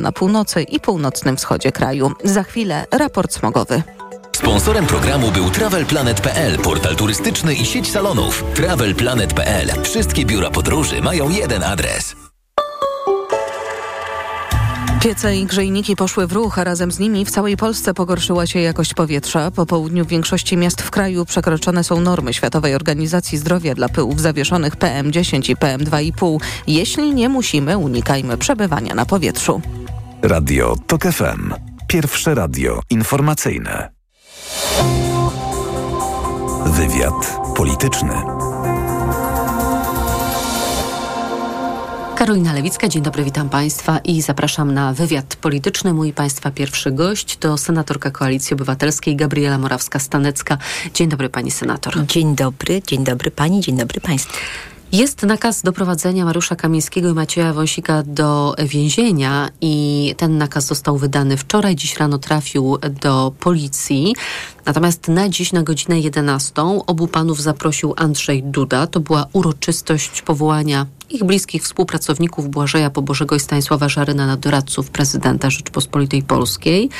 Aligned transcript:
na 0.00 0.12
północy 0.12 0.62
i 0.62 0.80
północnym 0.80 1.36
wschodzie 1.36 1.72
kraju. 1.72 2.12
Za 2.24 2.42
chwilę 2.42 2.86
raport 2.90 3.32
smogowy. 3.32 3.82
Sponsorem 4.36 4.86
programu 4.86 5.30
był 5.30 5.50
TravelPlanet.pl, 5.50 6.58
portal 6.58 6.96
turystyczny 6.96 7.54
i 7.54 7.66
sieć 7.66 7.90
salonów. 7.90 8.44
TravelPlanet.pl. 8.54 9.82
Wszystkie 9.82 10.24
biura 10.24 10.50
podróży 10.50 11.02
mają 11.02 11.30
jeden 11.30 11.62
adres. 11.62 12.25
Piece 15.02 15.36
i 15.36 15.46
grzejniki 15.46 15.96
poszły 15.96 16.26
w 16.26 16.32
ruch, 16.32 16.58
a 16.58 16.64
razem 16.64 16.92
z 16.92 16.98
nimi 16.98 17.24
w 17.24 17.30
całej 17.30 17.56
Polsce 17.56 17.94
pogorszyła 17.94 18.46
się 18.46 18.60
jakość 18.60 18.94
powietrza. 18.94 19.50
Po 19.50 19.66
południu 19.66 20.04
w 20.04 20.08
większości 20.08 20.56
miast 20.56 20.82
w 20.82 20.90
kraju 20.90 21.24
przekroczone 21.24 21.84
są 21.84 22.00
normy 22.00 22.34
Światowej 22.34 22.74
Organizacji 22.74 23.38
Zdrowia 23.38 23.74
dla 23.74 23.88
pyłów 23.88 24.20
zawieszonych 24.20 24.76
PM10 24.76 25.50
i 25.50 25.56
PM2,5. 25.56 26.38
Jeśli 26.66 27.14
nie 27.14 27.28
musimy, 27.28 27.78
unikajmy 27.78 28.36
przebywania 28.36 28.94
na 28.94 29.06
powietrzu. 29.06 29.60
Radio 30.22 30.76
TOK 30.86 31.02
FM. 31.02 31.54
Pierwsze 31.88 32.34
radio 32.34 32.80
informacyjne. 32.90 33.90
Wywiad 36.66 37.38
polityczny. 37.56 38.35
Karolina 42.16 42.52
Lewicka, 42.52 42.88
dzień 42.88 43.02
dobry, 43.02 43.24
witam 43.24 43.48
Państwa 43.48 43.98
i 43.98 44.22
zapraszam 44.22 44.74
na 44.74 44.92
wywiad 44.92 45.36
polityczny. 45.36 45.92
Mój 45.92 46.12
Państwa 46.12 46.50
pierwszy 46.50 46.92
gość 46.92 47.36
to 47.36 47.58
senatorka 47.58 48.10
Koalicji 48.10 48.54
Obywatelskiej 48.54 49.16
Gabriela 49.16 49.58
Morawska-Stanecka. 49.58 50.56
Dzień 50.94 51.08
dobry 51.08 51.28
Pani 51.28 51.50
Senator. 51.50 52.06
Dzień 52.06 52.36
dobry, 52.36 52.82
dzień 52.86 53.04
dobry 53.04 53.30
Pani, 53.30 53.60
dzień 53.60 53.76
dobry 53.76 54.00
Państwu. 54.00 54.36
Jest 54.92 55.22
nakaz 55.22 55.62
doprowadzenia 55.62 56.24
Mariusza 56.24 56.56
Kamińskiego 56.56 57.08
i 57.08 57.12
Macieja 57.12 57.52
Wąsika 57.52 58.02
do 58.02 58.54
więzienia 58.64 59.48
i 59.60 60.14
ten 60.16 60.38
nakaz 60.38 60.66
został 60.66 60.98
wydany 60.98 61.36
wczoraj. 61.36 61.76
Dziś 61.76 61.96
rano 61.96 62.18
trafił 62.18 62.78
do 63.02 63.32
policji. 63.40 64.14
Natomiast 64.66 65.08
na 65.08 65.28
dziś 65.28 65.52
na 65.52 65.62
godzinę 65.62 66.00
11 66.00 66.52
obu 66.86 67.08
panów 67.08 67.42
zaprosił 67.42 67.94
Andrzej 67.96 68.42
Duda. 68.42 68.86
To 68.86 69.00
była 69.00 69.26
uroczystość 69.32 70.22
powołania 70.22 70.86
ich 71.10 71.24
bliskich 71.24 71.62
współpracowników 71.62 72.48
Błażeja 72.48 72.90
Pobożego 72.90 73.36
i 73.36 73.40
Stanisława 73.40 73.88
Żaryna 73.88 74.26
na 74.26 74.36
doradców 74.36 74.90
prezydenta 74.90 75.50
Rzeczypospolitej 75.50 76.22
Polskiej. 76.22 76.90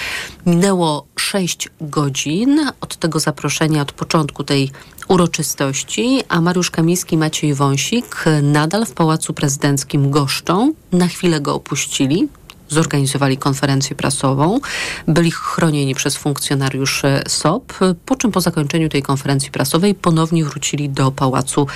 Minęło 0.47 1.07
sześć 1.19 1.69
godzin 1.81 2.61
od 2.81 2.97
tego 2.97 3.21
zaproszenia, 3.21 3.83
od 3.83 3.93
początku 3.93 4.45
tej 4.45 4.71
uroczystości, 5.09 6.23
a 6.29 6.41
Mariusz 6.41 6.71
Kamiński 6.71 7.15
i 7.15 7.19
Maciej 7.19 7.55
Wąsik 7.55 8.25
nadal 8.43 8.87
w 8.87 8.93
Pałacu 8.93 9.35
Prezydenckim 9.35 10.11
goszczą. 10.11 10.73
Na 10.93 11.09
chwilę 11.09 11.41
go 11.41 11.55
opuścili, 11.55 12.29
zorganizowali 12.69 13.37
konferencję 13.37 13.97
prasową, 13.97 14.61
byli 15.09 15.31
chronieni 15.31 15.95
przez 15.95 16.17
funkcjonariuszy 16.17 17.23
SOP, 17.29 17.73
po 18.07 18.17
czym 18.17 18.33
po 18.33 18.41
zakończeniu 18.41 18.89
tej 18.89 19.03
konferencji 19.03 19.51
prasowej 19.51 19.95
ponownie 19.95 20.45
wrócili 20.45 20.91
do 20.91 21.11
Pałacu 21.11 21.67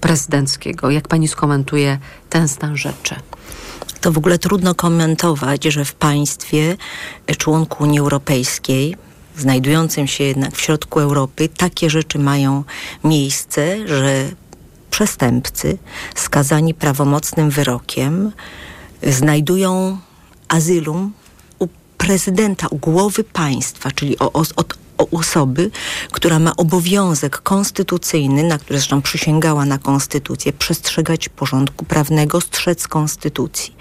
Prezydenckiego. 0.00 0.90
Jak 0.90 1.08
pani 1.08 1.28
skomentuje 1.28 1.98
ten 2.30 2.48
stan 2.48 2.76
rzeczy? 2.76 3.14
To 4.00 4.12
w 4.12 4.18
ogóle 4.18 4.38
trudno 4.38 4.74
komentować, 4.74 5.64
że 5.64 5.84
w 5.84 5.94
państwie 5.94 6.76
członku 7.38 7.84
Unii 7.84 7.98
Europejskiej, 7.98 8.96
znajdującym 9.36 10.06
się 10.06 10.24
jednak 10.24 10.56
w 10.56 10.60
środku 10.60 11.00
Europy, 11.00 11.48
takie 11.48 11.90
rzeczy 11.90 12.18
mają 12.18 12.64
miejsce, 13.04 13.88
że 13.88 14.28
przestępcy 14.90 15.78
skazani 16.14 16.74
prawomocnym 16.74 17.50
wyrokiem 17.50 18.32
znajdują 19.02 19.98
azylum 20.48 21.12
u 21.58 21.68
prezydenta, 21.98 22.66
u 22.68 22.76
głowy 22.76 23.24
państwa, 23.24 23.90
czyli 23.90 24.18
o, 24.18 24.32
o 24.32 24.64
osoby, 25.10 25.70
która 26.12 26.38
ma 26.38 26.56
obowiązek 26.56 27.42
konstytucyjny, 27.42 28.42
na 28.42 28.58
który 28.58 28.78
zresztą 28.78 29.02
przysięgała 29.02 29.64
na 29.64 29.78
konstytucję, 29.78 30.52
przestrzegać 30.52 31.28
porządku 31.28 31.84
prawnego, 31.84 32.40
strzec 32.40 32.88
konstytucji. 32.88 33.74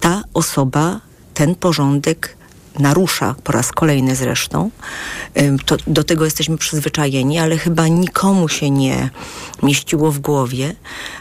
Ta 0.00 0.22
osoba 0.34 1.00
ten 1.34 1.54
porządek 1.54 2.35
narusza 2.78 3.34
po 3.44 3.52
raz 3.52 3.72
kolejny 3.72 4.16
zresztą. 4.16 4.70
To, 5.66 5.76
do 5.86 6.04
tego 6.04 6.24
jesteśmy 6.24 6.58
przyzwyczajeni, 6.58 7.38
ale 7.38 7.58
chyba 7.58 7.88
nikomu 7.88 8.48
się 8.48 8.70
nie 8.70 9.10
mieściło 9.62 10.12
w 10.12 10.18
głowie, 10.18 10.74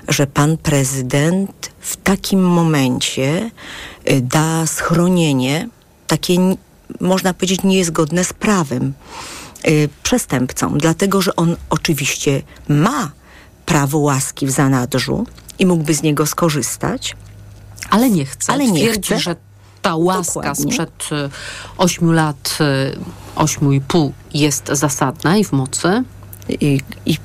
że 0.07 0.27
pan 0.27 0.57
prezydent 0.57 1.71
w 1.79 1.97
takim 1.97 2.43
momencie 2.43 3.51
y, 4.09 4.21
da 4.21 4.67
schronienie, 4.67 5.69
takie 6.07 6.55
można 6.99 7.33
powiedzieć 7.33 7.63
niezgodne 7.63 8.23
z 8.23 8.33
prawem 8.33 8.93
y, 9.67 9.89
przestępcom, 10.03 10.77
dlatego 10.77 11.21
że 11.21 11.35
on 11.35 11.55
oczywiście 11.69 12.41
ma 12.67 13.11
prawo 13.65 13.97
łaski 13.97 14.45
w 14.45 14.51
zanadrzu 14.51 15.27
i 15.59 15.65
mógłby 15.65 15.93
z 15.93 16.01
niego 16.01 16.25
skorzystać. 16.25 17.15
Ale 17.89 18.09
nie 18.09 18.25
chce. 18.25 18.53
Ale 18.53 18.67
nie 18.67 18.81
Twierdzi, 18.81 19.13
chce. 19.13 19.19
że 19.19 19.35
ta 19.85 19.95
łaska 19.95 20.33
Dokładnie. 20.33 20.71
sprzed 20.71 21.09
8 21.77 22.09
y, 22.09 22.13
lat, 22.13 22.57
8,5 23.35 24.11
jest 24.33 24.67
zasadna 24.71 25.37
i 25.37 25.43
w 25.43 25.51
mocy. 25.51 26.03
I, 26.49 26.81
i 27.05 27.17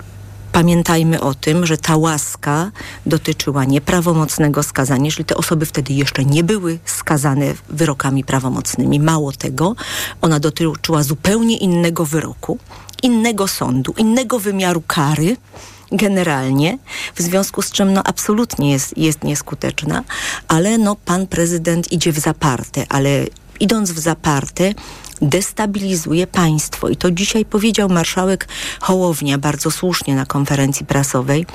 Pamiętajmy 0.53 1.21
o 1.21 1.35
tym, 1.35 1.67
że 1.67 1.79
ta 1.79 1.97
łaska 1.97 2.71
dotyczyła 3.07 3.65
nieprawomocnego 3.65 4.63
skazania, 4.63 5.11
czyli 5.11 5.25
te 5.25 5.37
osoby 5.37 5.67
wtedy 5.67 5.93
jeszcze 5.93 6.25
nie 6.25 6.45
były 6.45 6.79
skazane 6.85 7.55
wyrokami 7.69 8.25
prawomocnymi. 8.25 9.01
Mało 9.01 9.33
tego, 9.33 9.75
ona 10.21 10.41
dotyczyła 10.41 11.03
zupełnie 11.03 11.57
innego 11.57 12.05
wyroku, 12.05 12.59
innego 13.03 13.49
sądu, 13.49 13.95
innego 13.99 14.39
wymiaru 14.39 14.83
kary 14.87 15.37
generalnie, 15.93 16.79
w 17.15 17.23
związku 17.23 17.63
z 17.63 17.71
czym 17.71 17.93
no 17.93 18.03
absolutnie 18.05 18.73
jest, 18.73 18.99
jest 18.99 19.25
nieskuteczna, 19.25 20.05
ale 20.49 20.79
no 20.79 20.97
pan 21.05 21.27
prezydent 21.27 21.93
idzie 21.93 22.13
w 22.13 22.19
zaparte, 22.19 22.85
ale 22.89 23.27
idąc 23.61 23.91
w 23.91 23.99
zaparte 23.99 24.75
destabilizuje 25.23 26.27
państwo. 26.27 26.89
I 26.89 26.97
to 26.97 27.11
dzisiaj 27.11 27.45
powiedział 27.45 27.89
marszałek 27.89 28.49
Hołownia 28.81 29.39
bardzo 29.39 29.71
słusznie 29.71 30.15
na 30.15 30.27
konferencji 30.27 30.87
prasowej, 30.87 31.47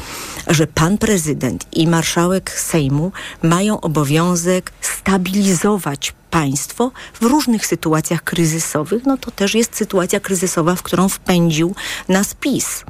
że 0.47 0.67
pan 0.67 0.97
prezydent 0.97 1.65
i 1.73 1.87
marszałek 1.87 2.51
Sejmu 2.51 3.11
mają 3.43 3.81
obowiązek 3.81 4.73
stabilizować 4.81 6.13
państwo 6.31 6.91
w 7.21 7.23
różnych 7.23 7.65
sytuacjach 7.65 8.23
kryzysowych. 8.23 9.05
No 9.05 9.17
to 9.17 9.31
też 9.31 9.55
jest 9.55 9.75
sytuacja 9.75 10.19
kryzysowa, 10.19 10.75
w 10.75 10.83
którą 10.83 11.09
wpędził 11.09 11.75
nas 12.09 12.33
PiS. 12.33 12.83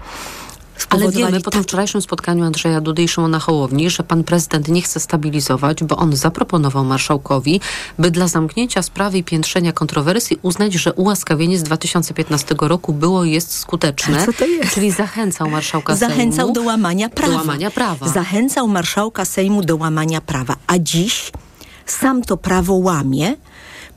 Ale 0.90 1.12
wiemy 1.12 1.42
po 1.42 1.52
tym 1.52 1.64
wczorajszym 1.64 2.02
spotkaniu 2.02 2.46
Andrzeja 2.46 2.82
Dudy 2.82 3.04
i 3.04 3.08
Szymona 3.08 3.40
Hołowni, 3.40 3.90
że 3.90 4.04
pan 4.04 4.24
prezydent 4.24 4.68
nie 4.68 4.82
chce 4.82 5.00
stabilizować, 5.00 5.84
bo 5.84 5.98
on 5.98 6.16
zaproponował 6.16 6.86
marszałkowi, 6.86 7.62
by 8.00 8.12
dla 8.12 8.28
zamknięcia 8.28 8.82
sprawy 8.82 9.18
i 9.18 9.24
piętrzenia 9.24 9.74
kontrowersji 9.74 10.40
uznać, 10.42 10.74
że 10.74 10.94
ułaskawienie 10.94 11.58
z 11.58 11.64
2015 11.64 12.56
roku 12.62 12.94
było 12.94 13.24
i 13.24 13.32
jest 13.32 13.58
skuteczne. 13.58 14.26
Co 14.26 14.34
to 14.34 14.46
jest? 14.46 14.74
Czyli 14.74 14.92
zachęcał 14.92 15.50
marszałka 15.50 15.96
Zachęcał 15.96 16.38
Sejmu 16.38 16.54
do 16.54 16.64
łamania 16.64 17.10
prawa. 17.10 17.34
Do 17.34 17.38
łamania 17.38 17.72
prawa. 17.72 18.08
Zachęcał 18.08 18.68
marszałka 18.68 19.26
Sejmu 19.26 19.62
do 19.62 19.76
łamania 19.76 20.22
prawa. 20.22 20.56
A 20.68 20.80
dziś 20.80 21.32
sam 21.86 22.22
to 22.22 22.38
prawo 22.38 22.74
łamie, 22.74 23.36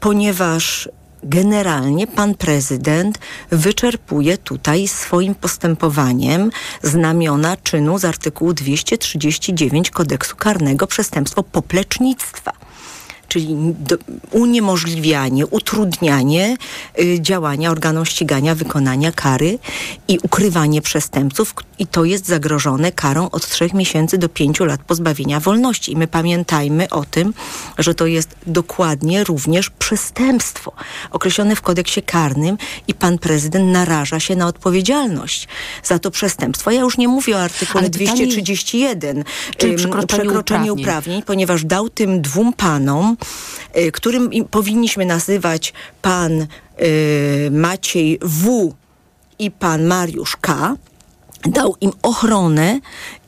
ponieważ 0.00 0.88
generalnie 1.23 2.06
pan 2.06 2.34
prezydent 2.34 3.19
wyczerpuje 3.51 4.39
tutaj 4.39 4.89
swoim 4.89 5.34
postępowaniem 5.34 6.51
znamiona 6.83 7.56
czynu 7.56 7.99
z 7.99 8.05
artykułu 8.05 8.53
239 8.53 9.91
kodeksu 9.91 10.37
karnego 10.37 10.87
przestępstwo 10.87 11.43
poplecznictwa 11.43 12.68
czyli 13.28 13.56
do, 13.78 13.97
uniemożliwianie, 14.31 15.47
utrudnianie 15.47 16.56
y, 17.00 17.20
działania 17.20 17.70
organom 17.70 18.06
ścigania, 18.06 18.55
wykonania 18.55 19.12
kary 19.12 19.58
i 20.08 20.19
ukrywanie 20.23 20.82
przestępców 20.82 21.55
i 21.79 21.87
to 21.87 22.05
jest 22.05 22.26
zagrożone 22.26 22.93
karą 22.93 23.31
od 23.31 23.49
trzech 23.49 23.75
miesięcy 23.75 24.19
do 24.19 24.29
pięciu 24.29 24.64
lat 24.64 24.81
pozbawienia 24.81 25.41
wolności. 25.41 25.93
I 25.93 25.97
my 25.97 26.06
pamiętajmy 26.06 26.88
o 26.91 27.05
tym, 27.05 27.35
że 27.79 27.94
to 27.94 28.06
jest 28.06 28.35
dokładnie 28.47 29.25
również 29.25 29.70
przestępstwo 29.70 30.73
określone 31.11 31.56
w 31.56 31.61
kodeksie 31.61 32.03
karnym 32.03 32.58
i 32.88 32.94
pan 32.94 33.19
prezydent 33.19 33.73
naraża 33.73 34.20
się 34.20 34.37
na 34.37 34.47
odpowiedzialność 34.47 35.49
za 35.85 35.99
to 35.99 36.11
przestępstwo. 36.11 36.70
Ja 36.70 36.81
już 36.81 36.99
nie 36.99 37.08
mówię 37.08 37.37
o 37.37 37.43
artykule 37.43 37.81
Ale 37.81 37.91
231, 37.91 39.25
czyli 39.56 39.76
przekroczeniu, 39.76 40.06
przekroczeniu 40.06 40.73
uprawnień. 40.73 40.85
uprawnień, 40.85 41.23
ponieważ 41.23 41.64
dał 41.64 41.91
tym 41.91 42.23
dwóm 42.23 42.53
panom 42.53 43.17
którym 43.93 44.31
powinniśmy 44.50 45.06
nazywać 45.06 45.73
pan 46.03 46.32
y, 46.43 46.47
Maciej 47.50 48.19
W. 48.23 48.75
i 49.38 49.50
pan 49.50 49.87
Mariusz 49.87 50.37
K., 50.37 50.76
dał 51.44 51.76
im 51.81 51.93
ochronę. 52.03 52.81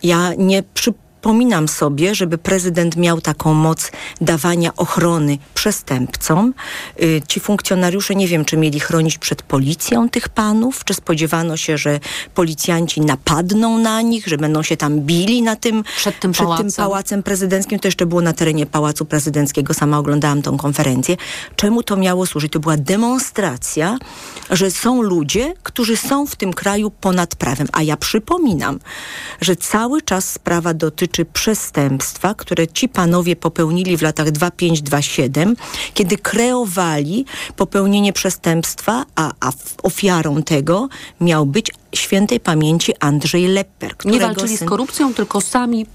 Ja 0.02 0.34
nie 0.34 0.62
przy, 0.62 0.92
przypominam 1.20 1.68
sobie, 1.68 2.14
żeby 2.14 2.38
prezydent 2.38 2.96
miał 2.96 3.20
taką 3.20 3.54
moc 3.54 3.90
dawania 4.20 4.76
ochrony 4.76 5.38
przestępcom. 5.54 6.54
Y, 7.02 7.22
ci 7.28 7.40
funkcjonariusze 7.40 8.14
nie 8.14 8.28
wiem, 8.28 8.44
czy 8.44 8.56
mieli 8.56 8.80
chronić 8.80 9.18
przed 9.18 9.42
policją 9.42 10.08
tych 10.08 10.28
panów, 10.28 10.84
czy 10.84 10.94
spodziewano 10.94 11.56
się, 11.56 11.78
że 11.78 12.00
policjanci 12.34 13.00
napadną 13.00 13.78
na 13.78 14.02
nich, 14.02 14.26
że 14.26 14.38
będą 14.38 14.62
się 14.62 14.76
tam 14.76 15.00
bili 15.00 15.42
na 15.42 15.56
tym, 15.56 15.84
przed 15.96 16.20
tym 16.20 16.32
przed 16.32 16.46
pałacem. 16.46 16.66
tym 16.66 16.76
pałacem 16.76 17.22
prezydenckim. 17.22 17.78
To 17.78 17.88
jeszcze 17.88 18.06
było 18.06 18.20
na 18.20 18.32
terenie 18.32 18.66
Pałacu 18.66 19.04
Prezydenckiego. 19.04 19.74
Sama 19.74 19.98
oglądałam 19.98 20.42
tą 20.42 20.56
konferencję. 20.56 21.16
Czemu 21.56 21.82
to 21.82 21.96
miało 21.96 22.26
służyć? 22.26 22.52
To 22.52 22.60
była 22.60 22.76
demonstracja, 22.76 23.98
że 24.50 24.70
są 24.70 25.02
ludzie, 25.02 25.54
którzy 25.62 25.96
są 25.96 26.26
w 26.26 26.36
tym 26.36 26.52
kraju 26.52 26.90
ponad 26.90 27.34
prawem. 27.34 27.68
A 27.72 27.82
ja 27.82 27.96
przypominam, 27.96 28.78
że 29.40 29.56
cały 29.56 30.02
czas 30.02 30.30
sprawa 30.30 30.74
dotyczy 30.74 31.09
przestępstwa, 31.32 32.34
które 32.34 32.68
ci 32.68 32.88
panowie 32.88 33.36
popełnili 33.36 33.96
w 33.96 34.02
latach 34.02 34.26
25-27, 34.28 35.54
kiedy 35.94 36.18
kreowali 36.18 37.24
popełnienie 37.56 38.12
przestępstwa, 38.12 39.04
a, 39.14 39.32
a 39.40 39.52
ofiarą 39.82 40.42
tego 40.42 40.88
miał 41.20 41.46
być 41.46 41.70
świętej 41.94 42.40
pamięci 42.40 42.92
Andrzej 43.00 43.46
Lepper. 43.46 43.94
Nie 44.04 44.20
walczyli 44.20 44.58
syn... 44.58 44.66
z 44.66 44.70
korupcją, 44.70 45.14
tylko 45.14 45.40
sami 45.40 45.86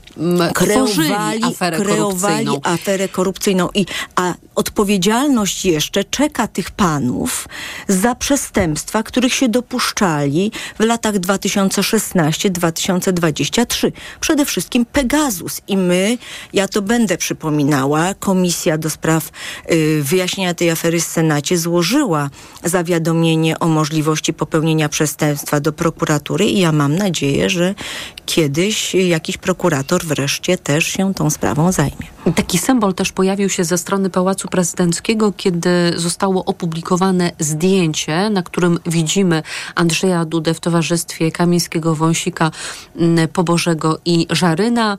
kreowali 0.54 1.44
aferę 1.44 1.78
kreowali 1.78 2.46
korupcyjną. 2.46 2.60
aferę 2.64 3.10
korupcyjną. 3.10 3.70
I, 3.74 3.86
a 4.16 4.34
odpowiedzialność 4.56 5.66
jeszcze 5.66 6.04
czeka 6.04 6.48
tych 6.48 6.72
panów 6.72 7.48
za 7.88 8.16
przestępstwa, 8.16 9.04
których 9.04 9.34
się 9.34 9.50
dopuszczali 9.50 10.52
w 10.80 10.84
latach 10.84 11.16
2016-2023. 11.16 13.92
Przede 14.20 14.46
wszystkim 14.46 14.86
Pegasus. 14.86 15.62
I 15.68 15.78
my, 15.78 16.18
ja 16.54 16.68
to 16.68 16.82
będę 16.82 17.18
przypominała, 17.18 18.14
Komisja 18.14 18.78
do 18.78 18.90
Spraw 18.90 19.30
y, 19.72 20.04
Wyjaśnienia 20.04 20.54
tej 20.54 20.70
afery 20.70 21.00
w 21.00 21.04
Senacie 21.04 21.58
złożyła 21.58 22.30
zawiadomienie 22.64 23.60
o 23.60 23.68
możliwości 23.68 24.34
popełnienia 24.34 24.90
przestępstwa 24.90 25.60
do 25.60 25.74
prokuratury 25.86 26.46
i 26.46 26.60
ja 26.60 26.72
mam 26.72 26.96
nadzieję, 26.96 27.50
że 27.50 27.76
kiedyś 28.26 28.96
jakiś 28.96 29.38
prokurator 29.38 30.06
wreszcie 30.06 30.58
też 30.58 30.88
się 30.88 31.14
tą 31.14 31.30
sprawą 31.30 31.72
zajmie. 31.72 32.08
Taki 32.36 32.58
symbol 32.58 32.94
też 32.94 33.12
pojawił 33.12 33.50
się 33.50 33.64
ze 33.64 33.78
strony 33.78 34.10
Pałacu 34.10 34.48
Prezydenckiego, 34.48 35.34
kiedy 35.38 35.70
zostało 35.96 36.46
opublikowane 36.46 37.32
zdjęcie, 37.40 38.30
na 38.30 38.44
którym 38.44 38.80
widzimy 38.86 39.44
Andrzeja 39.76 40.26
Dudę 40.26 40.54
w 40.54 40.60
towarzystwie 40.60 41.32
Kamińskiego, 41.32 41.96
Wąsika, 41.96 42.52
mm, 42.96 43.28
Pobożego 43.28 44.00
i 44.06 44.28
Żaryna 44.30 44.98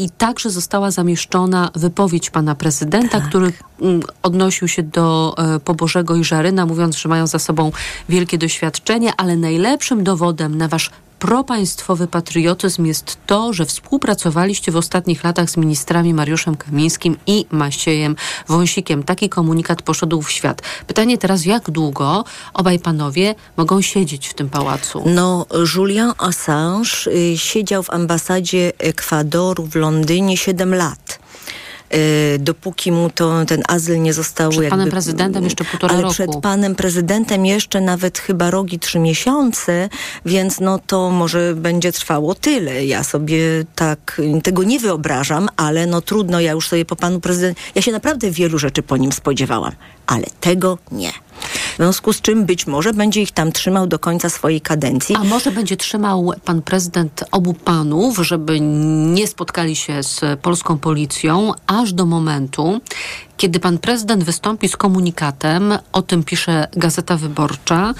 i 0.00 0.10
także 0.10 0.50
została 0.50 0.90
zamieszczona 0.90 1.70
wypowiedź 1.74 2.30
pana 2.30 2.54
prezydenta, 2.54 3.20
tak. 3.20 3.28
który 3.28 3.52
mm, 3.80 4.02
odnosił 4.22 4.68
się 4.68 4.82
do 4.82 5.34
e, 5.38 5.60
Pobożego 5.60 6.16
i 6.16 6.24
Żaryna, 6.24 6.66
mówiąc, 6.66 6.96
że 6.96 7.08
mają 7.08 7.26
za 7.26 7.38
sobą 7.38 7.72
wielkie 8.08 8.38
doświadczenie, 8.38 9.12
ale 9.16 9.36
najlepszym 9.36 10.04
dowodem 10.04 10.58
na 10.58 10.68
wasz 10.68 10.90
propaństwowy 11.20 12.06
patriotyzm 12.06 12.84
jest 12.84 13.16
to, 13.26 13.52
że 13.52 13.66
współpracowaliście 13.66 14.72
w 14.72 14.76
ostatnich 14.76 15.24
latach 15.24 15.50
z 15.50 15.56
ministrami 15.56 16.14
Mariuszem 16.14 16.56
Kamińskim 16.56 17.16
i 17.26 17.46
Maciejem 17.50 18.16
Wąsikiem. 18.48 19.02
Taki 19.02 19.28
komunikat 19.28 19.82
poszedł 19.82 20.22
w 20.22 20.30
świat. 20.30 20.62
Pytanie 20.86 21.18
teraz, 21.18 21.44
jak 21.44 21.70
długo 21.70 22.24
obaj 22.54 22.78
panowie 22.78 23.34
mogą 23.56 23.82
siedzieć 23.82 24.28
w 24.28 24.34
tym 24.34 24.50
pałacu? 24.50 25.02
No, 25.06 25.46
Julian 25.74 26.12
Assange 26.18 27.06
y, 27.06 27.38
siedział 27.38 27.82
w 27.82 27.90
ambasadzie 27.90 28.72
Ekwadoru 28.78 29.66
w 29.66 29.74
Londynie 29.74 30.36
7 30.36 30.74
lat. 30.74 31.18
Y, 31.94 32.38
dopóki 32.38 32.92
mu 32.92 33.10
to, 33.10 33.44
ten 33.44 33.62
azyl 33.68 34.02
nie 34.02 34.12
został... 34.12 34.50
Przed 34.50 34.62
jakby, 34.62 34.76
panem 34.76 34.90
prezydentem 34.90 35.44
jeszcze 35.44 35.64
półtora 35.64 35.92
ale 35.94 36.02
roku. 36.02 36.14
przed 36.14 36.36
panem 36.36 36.74
prezydentem 36.74 37.46
jeszcze 37.46 37.80
nawet 37.80 38.18
chyba 38.18 38.50
rogi 38.50 38.78
trzy 38.78 38.98
miesiące, 38.98 39.88
więc 40.26 40.60
no 40.60 40.78
to 40.86 41.10
może 41.10 41.54
będzie 41.54 41.92
trwało 41.92 42.34
tyle. 42.34 42.84
Ja 42.84 43.04
sobie 43.04 43.40
tak 43.74 44.20
tego 44.42 44.62
nie 44.62 44.80
wyobrażam, 44.80 45.48
ale 45.56 45.86
no 45.86 46.00
trudno, 46.00 46.40
ja 46.40 46.52
już 46.52 46.68
sobie 46.68 46.84
po 46.84 46.96
panu 46.96 47.20
prezydencie... 47.20 47.60
Ja 47.74 47.82
się 47.82 47.92
naprawdę 47.92 48.30
wielu 48.30 48.58
rzeczy 48.58 48.82
po 48.82 48.96
nim 48.96 49.12
spodziewałam, 49.12 49.72
ale 50.06 50.26
tego 50.40 50.78
nie. 50.92 51.12
W 51.72 51.76
związku 51.76 52.12
z 52.12 52.20
czym 52.20 52.44
być 52.46 52.66
może 52.66 52.92
będzie 52.92 53.22
ich 53.22 53.32
tam 53.32 53.52
trzymał 53.52 53.86
do 53.86 53.98
końca 53.98 54.30
swojej 54.30 54.60
kadencji. 54.60 55.16
A 55.16 55.24
może 55.24 55.52
będzie 55.52 55.76
trzymał 55.76 56.32
pan 56.44 56.62
prezydent 56.62 57.24
obu 57.30 57.54
panów, 57.54 58.18
żeby 58.18 58.60
nie 58.60 59.26
spotkali 59.26 59.76
się 59.76 60.02
z 60.02 60.40
polską 60.42 60.78
policją, 60.78 61.52
aż 61.66 61.92
do 61.92 62.06
momentu, 62.06 62.80
kiedy 63.36 63.60
pan 63.60 63.78
prezydent 63.78 64.24
wystąpi 64.24 64.68
z 64.68 64.76
komunikatem, 64.76 65.72
o 65.92 66.02
tym 66.02 66.24
pisze 66.24 66.68
Gazeta 66.72 67.16
Wyborcza, 67.16 67.94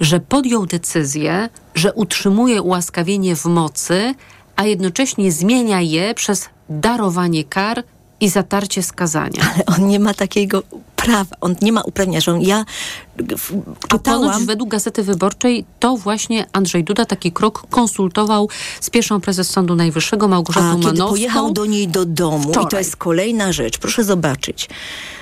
że 0.00 0.20
podjął 0.20 0.66
decyzję, 0.66 1.48
że 1.74 1.92
utrzymuje 1.92 2.62
ułaskawienie 2.62 3.36
w 3.36 3.44
mocy, 3.44 4.14
a 4.56 4.64
jednocześnie 4.64 5.32
zmienia 5.32 5.80
je 5.80 6.14
przez 6.14 6.48
darowanie 6.68 7.44
kar 7.44 7.84
i 8.20 8.28
zatarcie 8.28 8.82
skazania. 8.82 9.50
Ale 9.54 9.66
on 9.66 9.88
nie 9.88 10.00
ma 10.00 10.14
takiego 10.14 10.62
prawa, 10.96 11.36
on 11.40 11.54
nie 11.62 11.72
ma 11.72 11.80
uprawnienia, 11.80 12.20
że 12.20 12.32
on, 12.32 12.40
ja 12.40 12.64
A 13.88 13.98
ponoć 13.98 14.44
według 14.44 14.70
Gazety 14.70 15.02
Wyborczej 15.02 15.64
to 15.80 15.96
właśnie 15.96 16.46
Andrzej 16.52 16.84
Duda 16.84 17.04
taki 17.04 17.32
krok 17.32 17.66
konsultował 17.70 18.48
z 18.80 18.90
pierwszą 18.90 19.20
prezes 19.20 19.50
Sądu 19.50 19.74
Najwyższego 19.74 20.28
Małgorzatą 20.28 20.66
A, 20.66 20.76
Manowską. 20.76 21.08
pojechał 21.08 21.52
do 21.52 21.66
niej 21.66 21.88
do 21.88 22.04
domu 22.04 22.50
Wczoraj. 22.50 22.66
i 22.66 22.68
to 22.68 22.78
jest 22.78 22.96
kolejna 22.96 23.52
rzecz, 23.52 23.78
proszę 23.78 24.04
zobaczyć. 24.04 24.68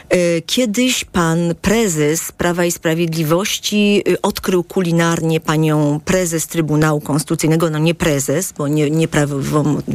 E, 0.08 0.42
Kiedyś 0.42 1.04
pan 1.04 1.38
prezes 1.62 2.32
Prawa 2.32 2.64
i 2.64 2.72
Sprawiedliwości 2.72 4.02
y, 4.08 4.20
odkrył 4.22 4.64
kulinarnie 4.64 5.40
panią 5.40 6.00
prezes 6.04 6.46
Trybunału 6.46 7.00
Konstytucyjnego, 7.00 7.70
no 7.70 7.78
nie 7.78 7.94
prezes, 7.94 8.52
bo 8.58 8.68
nie, 8.68 8.90
nie 8.90 9.08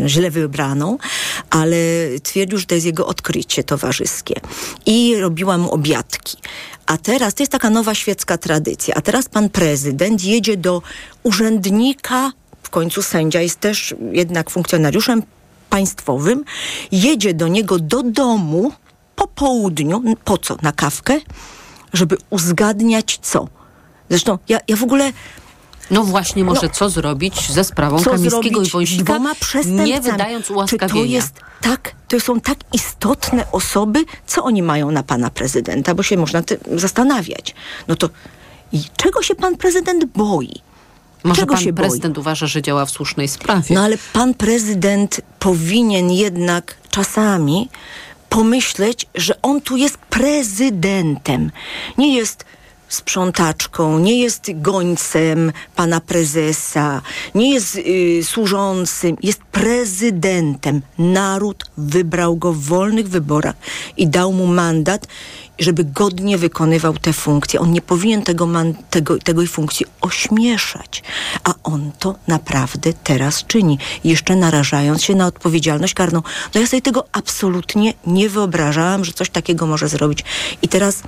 źle 0.08 0.32
wybraną, 0.32 0.98
ale 1.50 1.76
twierdził, 2.24 2.58
że 2.58 2.66
to 2.66 2.76
jest 2.76 2.86
jego 2.88 3.08
odkrycie 3.08 3.64
towarzyskie. 3.64 4.36
I 4.86 5.16
robiła 5.16 5.58
mu 5.58 5.72
obiadki. 5.72 6.38
A 6.86 6.98
teraz, 6.98 7.34
to 7.34 7.44
jest 7.44 7.52
taka 7.52 7.70
nowa 7.70 7.85
świecka 7.94 8.38
tradycja, 8.38 8.96
a 8.96 9.02
teraz 9.02 9.30
pan 9.30 9.50
prezydent 9.50 10.24
jedzie 10.24 10.58
do 10.58 10.82
urzędnika, 11.24 12.32
w 12.64 12.70
końcu 12.70 13.02
sędzia 13.02 13.42
jest 13.42 13.60
też 13.60 13.96
jednak 14.12 14.50
funkcjonariuszem 14.50 15.24
państwowym, 15.70 16.44
jedzie 16.92 17.34
do 17.34 17.48
niego 17.48 17.80
do 17.80 18.04
domu, 18.04 18.72
po 19.16 19.28
południu, 19.28 20.04
po 20.24 20.38
co? 20.38 20.58
Na 20.62 20.72
kawkę? 20.72 21.20
Żeby 21.94 22.18
uzgadniać 22.30 23.20
co? 23.22 23.48
Zresztą 24.10 24.38
ja, 24.50 24.60
ja 24.68 24.76
w 24.76 24.84
ogóle 24.84 25.12
No 25.92 26.04
właśnie, 26.04 26.44
może 26.44 26.70
co 26.70 26.90
zrobić 26.90 27.52
ze 27.52 27.64
sprawą 27.64 28.00
co 28.00 28.12
Kamińskiego 28.12 28.62
i 28.62 28.70
Wąsika, 28.70 29.20
nie 29.66 30.02
wydając 30.02 30.46
Czy 30.46 30.54
ułaskawienia. 30.54 30.90
to 30.90 31.06
jest 31.06 31.40
tak, 31.62 31.96
to 32.08 32.20
są 32.20 32.40
tak 32.42 32.58
istotne 32.74 33.52
osoby, 33.52 34.06
co 34.28 34.44
oni 34.44 34.64
mają 34.64 34.92
na 34.92 35.04
pana 35.04 35.30
prezydenta, 35.30 35.96
bo 35.96 36.04
się 36.04 36.18
można 36.18 36.44
zastanawiać. 36.76 37.56
No 37.88 37.96
to 37.96 38.10
i 38.74 38.84
czego 38.98 39.24
się 39.24 39.36
pan 39.36 39.58
prezydent 39.58 40.06
boi? 40.06 40.62
Może 41.24 41.42
czego 41.42 41.54
pan 41.54 41.64
się 41.64 41.74
boi? 41.74 41.84
prezydent 41.86 42.18
uważa, 42.18 42.48
że 42.48 42.62
działa 42.62 42.86
w 42.86 42.92
słusznej 42.92 43.28
sprawie. 43.28 43.76
No 43.76 43.82
ale 43.82 43.98
pan 44.14 44.34
prezydent 44.34 45.22
powinien 45.40 46.12
jednak 46.12 46.76
czasami 46.90 47.70
pomyśleć, 48.30 49.06
że 49.16 49.42
on 49.42 49.62
tu 49.62 49.78
jest 49.78 49.98
prezydentem. 49.98 51.52
Nie 51.98 52.16
jest 52.16 52.46
sprzątaczką, 52.90 54.00
nie 54.00 54.20
jest 54.20 54.52
gońcem 54.56 55.52
pana 55.76 56.02
prezesa, 56.02 57.02
nie 57.36 57.54
jest 57.54 57.76
y, 57.76 58.24
służącym, 58.24 59.18
jest 59.24 59.40
prezydentem. 59.44 60.82
Naród 60.98 61.64
wybrał 61.78 62.36
go 62.36 62.54
w 62.54 62.62
wolnych 62.62 63.10
wyborach 63.10 63.56
i 63.98 64.08
dał 64.08 64.34
mu 64.34 64.48
mandat, 64.48 65.08
żeby 65.60 65.84
godnie 65.84 66.38
wykonywał 66.38 66.94
te 66.94 67.14
funkcje. 67.14 67.60
On 67.60 67.72
nie 67.72 67.82
powinien 67.82 68.22
tego, 68.22 68.46
man, 68.46 68.74
tego, 68.90 69.18
tego 69.18 69.46
funkcji 69.46 69.86
ośmieszać, 70.02 71.04
a 71.44 71.54
on 71.64 71.92
to 72.00 72.16
naprawdę 72.28 72.94
teraz 73.04 73.46
czyni, 73.46 73.78
jeszcze 74.04 74.36
narażając 74.36 75.04
się 75.04 75.16
na 75.16 75.28
odpowiedzialność 75.28 75.94
karną. 75.94 76.22
No 76.56 76.62
ja 76.62 76.68
sobie 76.68 76.82
tego 76.82 77.06
absolutnie 77.12 77.94
nie 78.08 78.30
wyobrażałam, 78.30 79.06
że 79.06 79.14
coś 79.14 79.30
takiego 79.30 79.68
może 79.68 79.88
zrobić. 79.88 80.24
I 80.62 80.68
teraz 80.68 81.04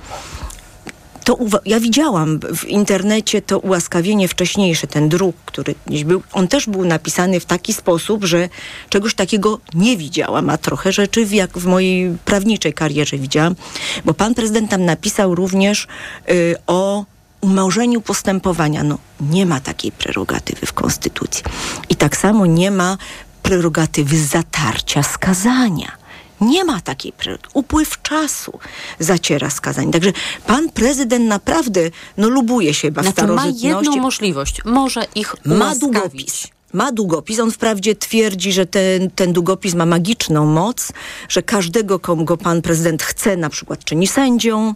to 1.28 1.38
ja 1.64 1.80
widziałam 1.80 2.40
w 2.56 2.64
internecie 2.64 3.42
to 3.42 3.58
ułaskawienie 3.58 4.28
wcześniejsze, 4.28 4.86
ten 4.86 5.08
druk, 5.08 5.36
który 5.46 5.74
gdzieś 5.86 6.04
był, 6.04 6.22
on 6.32 6.48
też 6.48 6.66
był 6.66 6.84
napisany 6.84 7.40
w 7.40 7.44
taki 7.44 7.74
sposób, 7.74 8.24
że 8.24 8.48
czegoś 8.88 9.14
takiego 9.14 9.60
nie 9.74 9.96
widziałam, 9.96 10.50
a 10.50 10.58
trochę 10.58 10.92
rzeczy 10.92 11.26
jak 11.30 11.58
w 11.58 11.66
mojej 11.66 12.16
prawniczej 12.24 12.72
karierze 12.72 13.18
widziałam, 13.18 13.56
bo 14.04 14.14
pan 14.14 14.34
prezydent 14.34 14.70
tam 14.70 14.84
napisał 14.84 15.34
również 15.34 15.86
y, 16.30 16.54
o 16.66 17.04
umorzeniu 17.40 18.00
postępowania. 18.00 18.82
No, 18.82 18.98
nie 19.20 19.46
ma 19.46 19.60
takiej 19.60 19.92
prerogatywy 19.92 20.66
w 20.66 20.72
Konstytucji. 20.72 21.44
I 21.88 21.96
tak 21.96 22.16
samo 22.16 22.46
nie 22.46 22.70
ma 22.70 22.98
prerogatywy 23.42 24.18
zatarcia 24.18 25.02
skazania. 25.02 26.07
Nie 26.40 26.64
ma 26.64 26.80
takiej 26.80 27.12
prerogatywy. 27.12 27.52
Upływ 27.54 28.02
czasu 28.02 28.58
zaciera 28.98 29.50
skazanie. 29.50 29.92
Także 29.92 30.12
pan 30.46 30.70
prezydent 30.70 31.28
naprawdę 31.28 31.90
no, 32.16 32.28
lubuje 32.28 32.74
się 32.74 32.88
chyba 32.88 33.02
w 33.02 33.04
Znaczy 33.04 33.32
ma 33.32 33.46
jedną 33.46 33.96
możliwość. 33.96 34.64
Może 34.64 35.04
ich 35.14 35.34
Ma 35.44 35.74
długopis. 35.74 36.48
Ma 36.72 36.92
długopis. 36.92 37.40
On 37.40 37.50
wprawdzie 37.50 37.96
twierdzi, 37.96 38.52
że 38.52 38.66
ten, 38.66 39.10
ten 39.10 39.32
długopis 39.32 39.74
ma 39.74 39.86
magiczną 39.86 40.46
moc, 40.46 40.92
że 41.28 41.42
każdego, 41.42 41.98
komu 41.98 42.24
go 42.24 42.36
pan 42.36 42.62
prezydent 42.62 43.02
chce, 43.02 43.36
na 43.36 43.50
przykład 43.50 43.84
czyni 43.84 44.06
sędzią, 44.06 44.74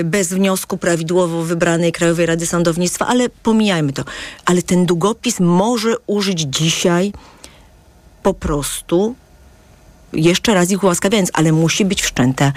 y, 0.00 0.04
bez 0.04 0.28
wniosku 0.28 0.76
prawidłowo 0.76 1.42
wybranej 1.42 1.92
Krajowej 1.92 2.26
Rady 2.26 2.46
Sądownictwa, 2.46 3.06
ale 3.06 3.28
pomijajmy 3.28 3.92
to. 3.92 4.04
Ale 4.44 4.62
ten 4.62 4.86
długopis 4.86 5.40
może 5.40 5.94
użyć 6.06 6.40
dzisiaj 6.40 7.12
po 8.22 8.34
prostu 8.34 9.14
jeszcze 10.14 10.54
raz 10.54 10.70
ich 10.70 10.84
ułaskawiając, 10.84 11.30
ale 11.32 11.52
musi 11.52 11.84
być 11.84 12.02
wszczęta 12.02 12.52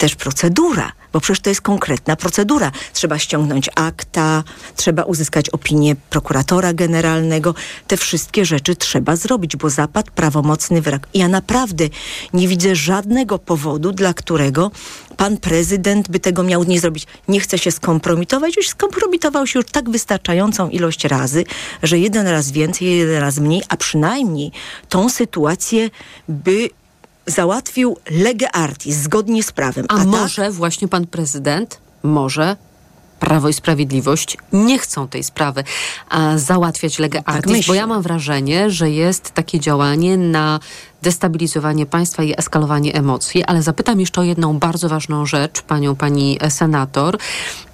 też 0.00 0.14
procedura, 0.14 0.92
bo 1.12 1.20
przecież 1.20 1.40
to 1.40 1.50
jest 1.50 1.60
konkretna 1.60 2.16
procedura. 2.16 2.72
Trzeba 2.92 3.18
ściągnąć 3.18 3.70
akta, 3.74 4.44
trzeba 4.76 5.02
uzyskać 5.02 5.50
opinię 5.50 5.96
prokuratora 6.10 6.72
generalnego. 6.72 7.54
Te 7.86 7.96
wszystkie 7.96 8.44
rzeczy 8.44 8.76
trzeba 8.76 9.16
zrobić, 9.16 9.56
bo 9.56 9.70
zapadł 9.70 10.12
prawomocny 10.14 10.82
wyrok. 10.82 11.08
Ja 11.14 11.28
naprawdę 11.28 11.84
nie 12.32 12.48
widzę 12.48 12.76
żadnego 12.76 13.38
powodu, 13.38 13.92
dla 13.92 14.14
którego 14.14 14.70
pan 15.16 15.36
prezydent 15.36 16.08
by 16.10 16.20
tego 16.20 16.42
miał 16.42 16.64
nie 16.64 16.80
zrobić. 16.80 17.06
Nie 17.28 17.40
chce 17.40 17.58
się 17.58 17.70
skompromitować, 17.70 18.56
już 18.56 18.68
skompromitował 18.68 19.46
się 19.46 19.58
już 19.58 19.68
tak 19.72 19.90
wystarczającą 19.90 20.68
ilość 20.68 21.04
razy, 21.04 21.44
że 21.82 21.98
jeden 21.98 22.26
raz 22.26 22.50
więcej, 22.50 22.98
jeden 22.98 23.20
raz 23.20 23.38
mniej, 23.38 23.62
a 23.68 23.76
przynajmniej 23.76 24.52
tą 24.88 25.08
sytuację 25.08 25.90
by 26.28 26.70
załatwił 27.26 27.96
lege 28.10 28.52
artis, 28.52 28.96
zgodnie 28.96 29.42
z 29.42 29.52
prawem. 29.52 29.86
A, 29.88 29.98
tak, 29.98 30.06
może 30.06 30.50
właśnie 30.50 30.88
pan 30.88 31.06
prezydent, 31.06 31.80
może 32.02 32.56
Prawo 33.20 33.48
i 33.48 33.52
Sprawiedliwość 33.52 34.36
nie 34.52 34.78
chcą 34.78 35.08
tej 35.08 35.24
sprawy 35.24 35.64
a, 36.08 36.38
załatwiać 36.38 36.98
lega 36.98 37.18
artis, 37.24 37.34
bo 37.34 37.42
Tak 37.42 37.56
myślę. 37.56 37.76
ja 37.76 37.86
mam 37.86 38.02
wrażenie, 38.02 38.70
że 38.70 38.90
jest 38.90 39.30
takie 39.30 39.60
działanie 39.60 40.16
na 40.16 40.60
destabilizowanie 41.02 41.86
państwa 41.86 42.22
i 42.22 42.34
eskalowanie 42.38 42.94
emocji, 42.94 43.44
ale 43.44 43.62
zapytam 43.62 44.00
jeszcze 44.00 44.20
o 44.20 44.24
jedną 44.24 44.58
bardzo 44.58 44.88
ważną 44.88 45.26
rzecz, 45.26 45.62
panią, 45.62 45.96
pani 45.96 46.38
senator. 46.48 47.18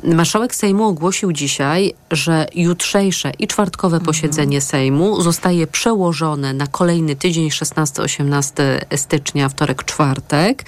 Marszałek 0.05 0.55
Sejmu 0.55 0.85
ogłosił 0.85 1.33
dzisiaj, 1.33 1.95
że 2.11 2.47
jutrzejsze 2.55 3.33
i 3.39 3.47
czwartkowe 3.47 4.01
posiedzenie 4.01 4.61
Sejmu 4.61 5.23
zostaje 5.23 5.67
przełożone 5.67 6.53
na 6.53 6.67
kolejny 6.67 7.17
tydzień, 7.17 7.49
16-18 7.49 8.53
stycznia, 8.97 9.49
wtorek, 9.49 9.85
czwartek. 9.85 10.65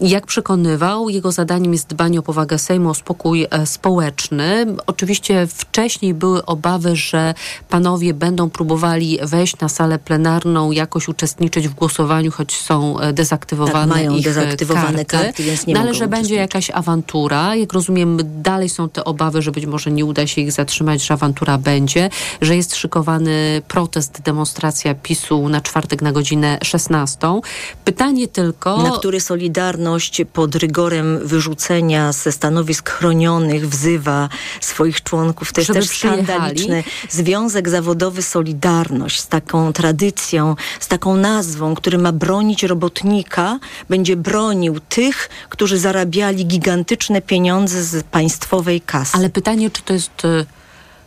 Jak 0.00 0.26
przekonywał, 0.26 1.08
jego 1.08 1.32
zadaniem 1.32 1.72
jest 1.72 1.88
dbanie 1.88 2.18
o 2.18 2.22
powagę 2.22 2.58
Sejmu, 2.58 2.90
o 2.90 2.94
spokój 2.94 3.46
e, 3.50 3.66
społeczny. 3.66 4.66
Oczywiście 4.86 5.46
wcześniej 5.46 6.14
były 6.14 6.44
obawy, 6.44 6.96
że 6.96 7.34
panowie 7.68 8.14
będą 8.14 8.50
próbowali 8.50 9.18
wejść 9.22 9.58
na 9.58 9.68
salę 9.68 9.98
plenarną, 9.98 10.72
jakoś 10.72 11.08
uczestniczyć 11.08 11.68
w 11.68 11.74
głosowaniu, 11.74 11.87
choć 12.32 12.56
są 12.56 13.00
e, 13.00 13.12
dezaktywowane 13.12 13.72
Tak, 13.72 13.88
mają 13.88 14.14
ich 14.14 14.26
e, 14.26 14.28
dezaktywowane 14.28 15.04
karty. 15.04 15.26
karty, 15.26 15.42
więc 15.42 15.66
nie 15.66 15.74
no, 15.74 15.80
ale 15.80 15.94
że 15.94 16.08
będzie 16.08 16.34
jakaś 16.34 16.70
awantura. 16.70 17.54
Jak 17.54 17.72
rozumiem, 17.72 18.18
dalej 18.42 18.68
są 18.68 18.88
te 18.88 19.04
obawy, 19.04 19.42
że 19.42 19.52
być 19.52 19.66
może 19.66 19.90
nie 19.90 20.04
uda 20.04 20.26
się 20.26 20.40
ich 20.40 20.52
zatrzymać, 20.52 21.06
że 21.06 21.14
awantura 21.14 21.58
będzie, 21.58 22.10
że 22.40 22.56
jest 22.56 22.76
szykowany 22.76 23.62
protest, 23.68 24.20
demonstracja 24.22 24.94
PiSu 24.94 25.48
na 25.48 25.60
czwartek 25.60 26.02
na 26.02 26.12
godzinę 26.12 26.58
16. 26.62 27.18
Pytanie 27.84 28.28
tylko... 28.28 28.82
na 28.82 28.90
który 28.90 29.20
Solidarność 29.20 30.22
pod 30.32 30.54
rygorem 30.54 31.18
wyrzucenia 31.24 32.12
ze 32.12 32.32
stanowisk 32.32 32.90
chronionych 32.90 33.68
wzywa 33.68 34.28
swoich 34.60 35.02
członków. 35.02 35.52
To 35.52 35.60
jest 35.60 35.72
też. 35.72 35.88
Związek 37.10 37.68
Zawodowy 37.68 38.22
Solidarność 38.22 39.20
z 39.20 39.28
taką 39.28 39.72
tradycją, 39.72 40.56
z 40.80 40.88
taką 40.88 41.16
nazwą, 41.16 41.74
który 41.78 41.98
ma 41.98 42.12
bronić 42.12 42.62
robotnika, 42.62 43.58
będzie 43.88 44.16
bronił 44.16 44.80
tych, 44.88 45.28
którzy 45.48 45.78
zarabiali 45.78 46.46
gigantyczne 46.46 47.22
pieniądze 47.22 47.82
z 47.82 48.04
państwowej 48.04 48.80
kasy. 48.80 49.16
Ale 49.16 49.30
pytanie, 49.30 49.70
czy 49.70 49.82
to 49.82 49.92
jest 49.92 50.24
y, 50.24 50.46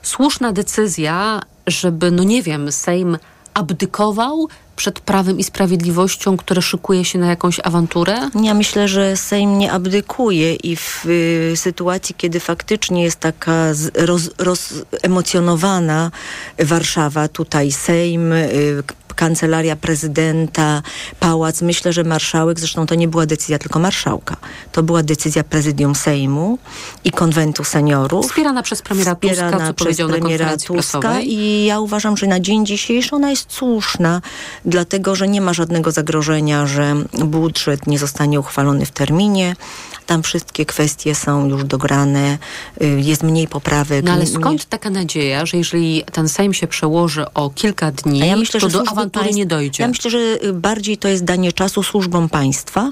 słuszna 0.04 0.52
decyzja, 0.52 1.42
żeby, 1.68 2.12
no 2.12 2.24
nie 2.24 2.44
wiem, 2.44 2.72
Sejm 2.72 3.18
abdykował 3.54 4.48
przed 4.76 5.00
prawem 5.00 5.40
i 5.40 5.44
sprawiedliwością, 5.44 6.38
które 6.38 6.62
szykuje 6.62 7.06
się 7.06 7.20
na 7.20 7.28
jakąś 7.28 7.60
awanturę? 7.64 8.30
Ja 8.44 8.54
myślę, 8.54 8.88
że 8.88 9.18
Sejm 9.18 9.58
nie 9.58 9.72
abdykuje 9.72 10.54
i 10.56 10.76
w 10.76 11.06
y, 11.06 11.54
sytuacji, 11.56 12.16
kiedy 12.18 12.40
faktycznie 12.40 13.04
jest 13.04 13.20
taka 13.20 13.74
z- 13.74 13.98
roz, 13.98 14.30
rozemocjonowana 14.38 16.12
Warszawa, 16.60 17.28
tutaj 17.28 17.72
Sejm, 17.72 18.32
y, 18.34 18.84
kancelaria 19.16 19.76
prezydenta, 19.76 20.82
pałac, 21.20 21.62
myślę, 21.62 21.94
że 21.94 22.04
marszałek, 22.04 22.60
zresztą 22.60 22.86
to 22.86 22.96
nie 22.96 23.08
była 23.08 23.26
decyzja 23.26 23.60
tylko 23.60 23.80
marszałka, 23.80 24.38
to 24.72 24.84
była 24.84 25.04
decyzja 25.04 25.44
prezydium 25.44 25.96
Sejmu 25.96 26.58
i 27.04 27.12
konwentu 27.12 27.64
seniorów. 27.64 28.26
Wspierana 28.26 28.64
przez 28.64 28.82
premiera 28.82 29.16
Tuska, 29.16 29.34
Wspierana 29.34 29.68
co 29.68 29.74
przez 29.74 29.86
powiedział 29.86 30.08
na 30.08 30.14
premiera 30.14 30.38
konferencji 30.38 30.68
Tuska 30.68 31.00
prasowej. 31.00 31.34
i 31.34 31.66
ja 31.66 31.80
uważam, 31.80 32.18
że 32.18 32.28
na 32.28 32.40
dzień 32.40 32.66
dzisiejszy 32.66 33.16
ona 33.16 33.30
jest 33.30 33.54
słuszna, 33.54 34.22
dlatego 34.66 35.16
że 35.16 35.28
nie 35.28 35.42
ma 35.42 35.54
żadnego 35.54 35.92
zagrożenia, 35.92 36.68
że 36.68 36.96
budżet 37.26 37.88
nie 37.88 38.00
zostanie 38.00 38.40
uchwalony 38.40 38.86
w 38.86 38.92
terminie. 38.92 39.56
Tam 40.06 40.24
wszystkie 40.24 40.66
kwestie 40.66 41.16
są 41.16 41.48
już 41.48 41.64
dograne, 41.64 42.38
y, 42.82 43.02
jest 43.02 43.24
mniej 43.24 43.48
poprawek. 43.48 44.06
No 44.06 44.12
ale 44.12 44.26
skąd 44.26 44.66
taka 44.66 44.90
nadzieja, 44.90 45.46
że 45.46 45.58
jeżeli 45.58 46.04
ten 46.12 46.30
Sejm 46.30 46.54
się 46.54 46.68
przełoży 46.68 47.34
o 47.34 47.50
kilka 47.50 47.92
dni, 47.92 48.22
A 48.22 48.26
ja 48.26 48.36
myślę, 48.36 48.60
to 48.60 48.70
że 48.70 48.78
do 48.78 48.84
awantury 49.02 49.26
państw- 49.26 49.38
nie 49.38 49.46
dojdzie? 49.46 49.84
Ja 49.84 49.88
myślę, 49.88 50.12
że 50.12 50.18
y, 50.18 50.54
bardziej 50.54 50.98
to 50.98 51.08
jest 51.08 51.24
danie 51.24 51.54
czasu 51.54 51.84
służbom 51.84 52.30
państwa, 52.30 52.92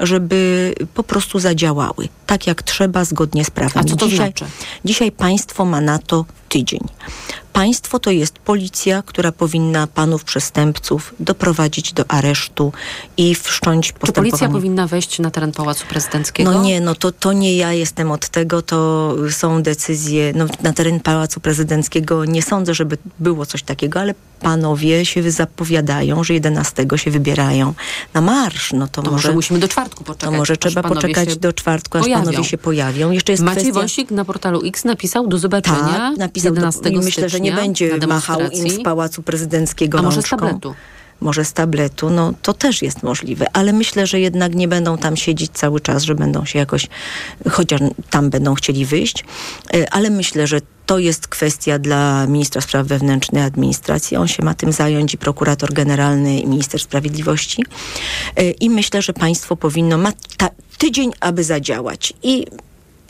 żeby 0.00 0.72
po 0.94 1.02
prostu 1.02 1.38
zadziałały 1.38 2.08
tak 2.26 2.46
jak 2.46 2.62
trzeba, 2.62 3.04
zgodnie 3.04 3.44
z 3.44 3.50
prawem. 3.50 3.82
A 3.84 3.84
co 3.84 3.96
to 3.96 4.08
dzisiaj, 4.08 4.32
znaczy? 4.32 4.44
Dzisiaj 4.84 5.12
państwo 5.12 5.64
ma 5.64 5.80
na 5.80 5.98
to 5.98 6.24
tydzień. 6.48 6.80
Państwo 7.56 7.98
to 7.98 8.10
jest 8.10 8.38
policja, 8.38 9.02
która 9.06 9.32
powinna 9.32 9.86
panów 9.86 10.24
przestępców 10.24 11.14
doprowadzić 11.20 11.92
do 11.92 12.10
aresztu 12.10 12.72
i 13.16 13.34
wszcząć 13.34 13.86
Czy 13.86 13.92
policja 13.92 14.22
postępowanie. 14.22 14.52
powinna 14.52 14.86
wejść 14.86 15.18
na 15.18 15.30
teren 15.30 15.52
Pałacu 15.52 15.86
Prezydenckiego? 15.86 16.52
No 16.52 16.62
nie, 16.62 16.80
no 16.80 16.94
to, 16.94 17.12
to 17.12 17.32
nie 17.32 17.56
ja 17.56 17.72
jestem 17.72 18.10
od 18.10 18.28
tego, 18.28 18.62
to 18.62 19.14
są 19.30 19.62
decyzje, 19.62 20.32
no 20.36 20.46
na 20.62 20.72
teren 20.72 21.00
Pałacu 21.00 21.40
Prezydenckiego 21.40 22.24
nie 22.24 22.42
sądzę, 22.42 22.74
żeby 22.74 22.98
było 23.18 23.46
coś 23.46 23.62
takiego, 23.62 24.00
ale 24.00 24.14
panowie 24.40 25.06
się 25.06 25.30
zapowiadają, 25.30 26.24
że 26.24 26.34
11 26.34 26.86
się 26.96 27.10
wybierają 27.10 27.74
na 28.14 28.20
marsz, 28.20 28.72
no 28.72 28.88
to, 28.88 29.02
To 29.02 29.10
może 29.10 29.12
może, 29.12 29.32
musimy 29.32 29.58
do 29.60 29.68
czwartku 29.68 30.04
to 30.04 30.12
poczekać. 30.12 30.36
może 30.38 30.52
aż 30.52 30.58
trzeba 30.58 30.88
poczekać 30.88 31.36
do 31.36 31.52
czwartku, 31.52 31.98
aż 31.98 32.04
pojawią. 32.04 32.24
panowie 32.24 32.44
się 32.44 32.58
pojawią. 32.58 33.10
Jeszcze 33.10 33.32
jest 33.32 33.44
Maciej 33.44 33.62
kwestia... 33.62 33.80
Wąsik 33.80 34.10
na 34.10 34.24
portalu 34.24 34.62
X 34.64 34.84
napisał 34.84 35.26
do 35.26 35.38
zobaczenia 35.38 35.78
Tak, 35.78 36.16
napisał, 36.16 36.52
do, 36.52 36.60
11 36.60 36.88
i 36.88 36.98
myślę, 36.98 37.28
że 37.28 37.40
nie 37.40 37.45
stycznia 37.52 37.62
będzie 37.62 38.06
machał 38.06 38.40
im 38.40 38.70
z 38.70 38.82
Pałacu 38.82 39.22
Prezydenckiego 39.22 39.98
A 39.98 40.02
może 40.02 40.22
z 40.22 40.28
tabletu? 40.28 40.74
Może 41.20 41.44
z 41.44 41.52
tabletu, 41.52 42.10
no 42.10 42.32
to 42.42 42.52
też 42.52 42.82
jest 42.82 43.02
możliwe, 43.02 43.46
ale 43.52 43.72
myślę, 43.72 44.06
że 44.06 44.20
jednak 44.20 44.54
nie 44.54 44.68
będą 44.68 44.98
tam 44.98 45.16
siedzieć 45.16 45.50
cały 45.54 45.80
czas, 45.80 46.02
że 46.02 46.14
będą 46.14 46.44
się 46.44 46.58
jakoś, 46.58 46.86
chociaż 47.50 47.80
tam 48.10 48.30
będą 48.30 48.54
chcieli 48.54 48.86
wyjść, 48.86 49.24
E, 49.74 49.94
ale 49.94 50.10
myślę, 50.10 50.46
że 50.46 50.60
to 50.86 50.98
jest 50.98 51.28
kwestia 51.28 51.78
dla 51.78 52.26
ministra 52.26 52.60
spraw 52.60 52.86
wewnętrznych 52.86 53.42
i 53.42 53.46
administracji. 53.46 54.16
On 54.16 54.28
się 54.28 54.44
ma 54.44 54.54
tym 54.54 54.72
zająć 54.72 55.14
i 55.14 55.18
prokurator 55.18 55.72
generalny 55.72 56.40
i 56.40 56.46
minister 56.46 56.80
sprawiedliwości. 56.80 57.64
E, 58.36 58.50
I 58.50 58.70
myślę, 58.70 59.02
że 59.02 59.12
państwo 59.12 59.56
powinno, 59.56 59.98
ma 59.98 60.12
ta, 60.36 60.50
tydzień, 60.78 61.12
aby 61.20 61.44
zadziałać 61.44 62.12
i 62.22 62.46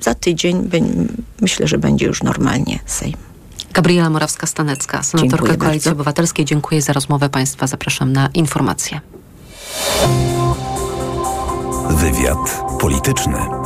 za 0.01 0.15
tydzień 0.15 0.69
myślę, 1.41 1.69
że 1.69 1.79
będzie 1.79 2.07
już 2.07 2.23
normalnie 2.23 2.79
Sejm. 2.87 3.26
Gabriela 3.77 4.11
Morawska-Stanecka, 4.11 5.03
senatorka 5.03 5.37
Dziękuję 5.37 5.57
Koalicji 5.59 5.89
bardzo. 5.89 5.93
Obywatelskiej. 5.93 6.45
Dziękuję 6.45 6.83
za 6.83 6.93
rozmowę 6.93 7.29
Państwa. 7.29 7.67
Zapraszam 7.67 8.13
na 8.13 8.29
informacje. 8.35 9.01
Wywiad 11.91 12.63
polityczny. 12.81 13.66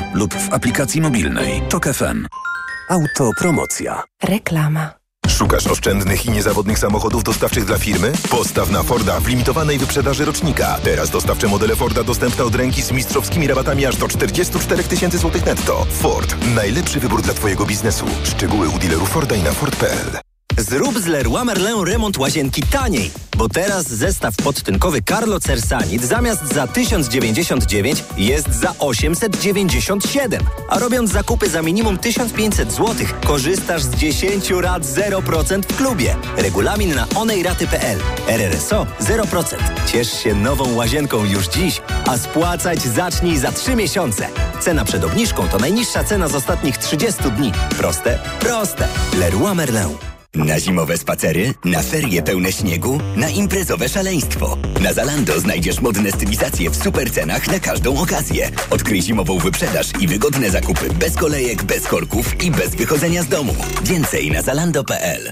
lub 0.13 0.33
w 0.33 0.53
aplikacji 0.53 1.01
mobilnej. 1.01 1.61
Tok 1.69 1.85
FM. 1.85 2.27
Autopromocja. 2.89 4.03
Reklama. 4.23 5.01
Szukasz 5.27 5.67
oszczędnych 5.67 6.25
i 6.25 6.31
niezawodnych 6.31 6.79
samochodów 6.79 7.23
dostawczych 7.23 7.65
dla 7.65 7.77
firmy? 7.77 8.11
Postaw 8.29 8.71
na 8.71 8.83
Forda 8.83 9.19
w 9.19 9.27
limitowanej 9.27 9.77
wyprzedaży 9.77 10.25
rocznika. 10.25 10.79
Teraz 10.83 11.09
dostawcze 11.09 11.47
modele 11.47 11.75
Forda 11.75 12.03
dostępne 12.03 12.43
od 12.43 12.55
ręki 12.55 12.81
z 12.81 12.91
mistrzowskimi 12.91 13.47
rabatami 13.47 13.85
aż 13.85 13.95
do 13.97 14.07
44 14.07 14.83
tysięcy 14.83 15.17
złotych 15.17 15.45
netto. 15.45 15.85
Ford. 15.89 16.35
Najlepszy 16.55 16.99
wybór 16.99 17.21
dla 17.21 17.33
Twojego 17.33 17.65
biznesu. 17.65 18.05
Szczegóły 18.23 18.69
u 18.69 18.79
dealerów 18.79 19.09
Forda 19.09 19.35
i 19.35 19.43
na 19.43 19.51
Ford.pl. 19.51 20.30
Zrób 20.57 20.99
z 20.99 21.05
Leroy 21.05 21.45
Merlin 21.45 21.83
remont 21.85 22.17
łazienki 22.17 22.61
taniej, 22.61 23.11
bo 23.37 23.49
teraz 23.49 23.87
zestaw 23.87 24.35
podtynkowy 24.35 25.01
Carlo 25.01 25.39
Cersanit 25.39 26.03
zamiast 26.03 26.53
za 26.53 26.67
1099 26.67 28.03
jest 28.17 28.53
za 28.53 28.73
897. 28.79 30.43
A 30.69 30.79
robiąc 30.79 31.11
zakupy 31.11 31.49
za 31.49 31.61
minimum 31.61 31.97
1500 31.97 32.71
zł, 32.71 32.95
korzystasz 33.25 33.83
z 33.83 33.95
10 33.95 34.49
rat 34.49 34.83
0% 34.83 35.61
w 35.69 35.77
klubie. 35.77 36.15
Regulamin 36.37 36.95
na 36.95 37.07
onejraty.pl. 37.15 37.99
RRSO 38.27 38.87
0%. 39.01 39.55
Ciesz 39.87 40.23
się 40.23 40.35
nową 40.35 40.75
łazienką 40.75 41.25
już 41.25 41.47
dziś, 41.47 41.81
a 42.07 42.17
spłacać 42.17 42.81
zacznij 42.81 43.37
za 43.37 43.51
3 43.51 43.75
miesiące. 43.75 44.27
Cena 44.59 44.85
przed 44.85 45.03
obniżką 45.03 45.47
to 45.47 45.57
najniższa 45.57 46.03
cena 46.03 46.27
z 46.27 46.35
ostatnich 46.35 46.77
30 46.77 47.23
dni. 47.37 47.51
Proste? 47.77 48.19
Proste. 48.39 48.87
Leroy 49.19 49.55
Merlin. 49.55 50.10
Na 50.35 50.59
zimowe 50.59 50.97
spacery, 50.97 51.53
na 51.65 51.81
ferie 51.81 52.21
pełne 52.21 52.51
śniegu, 52.51 52.99
na 53.15 53.29
imprezowe 53.29 53.89
szaleństwo. 53.89 54.57
Na 54.81 54.93
Zalando 54.93 55.39
znajdziesz 55.39 55.81
modne 55.81 56.11
stylizacje 56.11 56.69
w 56.69 56.83
super 56.83 57.11
cenach 57.11 57.47
na 57.47 57.59
każdą 57.59 57.97
okazję. 57.97 58.49
Odkryj 58.69 59.01
zimową 59.01 59.37
wyprzedaż 59.37 59.87
i 59.99 60.07
wygodne 60.07 60.49
zakupy 60.49 60.89
bez 60.93 61.15
kolejek, 61.15 61.63
bez 61.63 61.87
korków 61.87 62.43
i 62.43 62.51
bez 62.51 62.75
wychodzenia 62.75 63.23
z 63.23 63.27
domu. 63.27 63.55
Więcej 63.83 64.31
na 64.31 64.41
zalando.pl. 64.41 65.31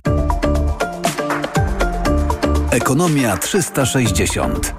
Ekonomia 2.72 3.38
360. 3.38 4.74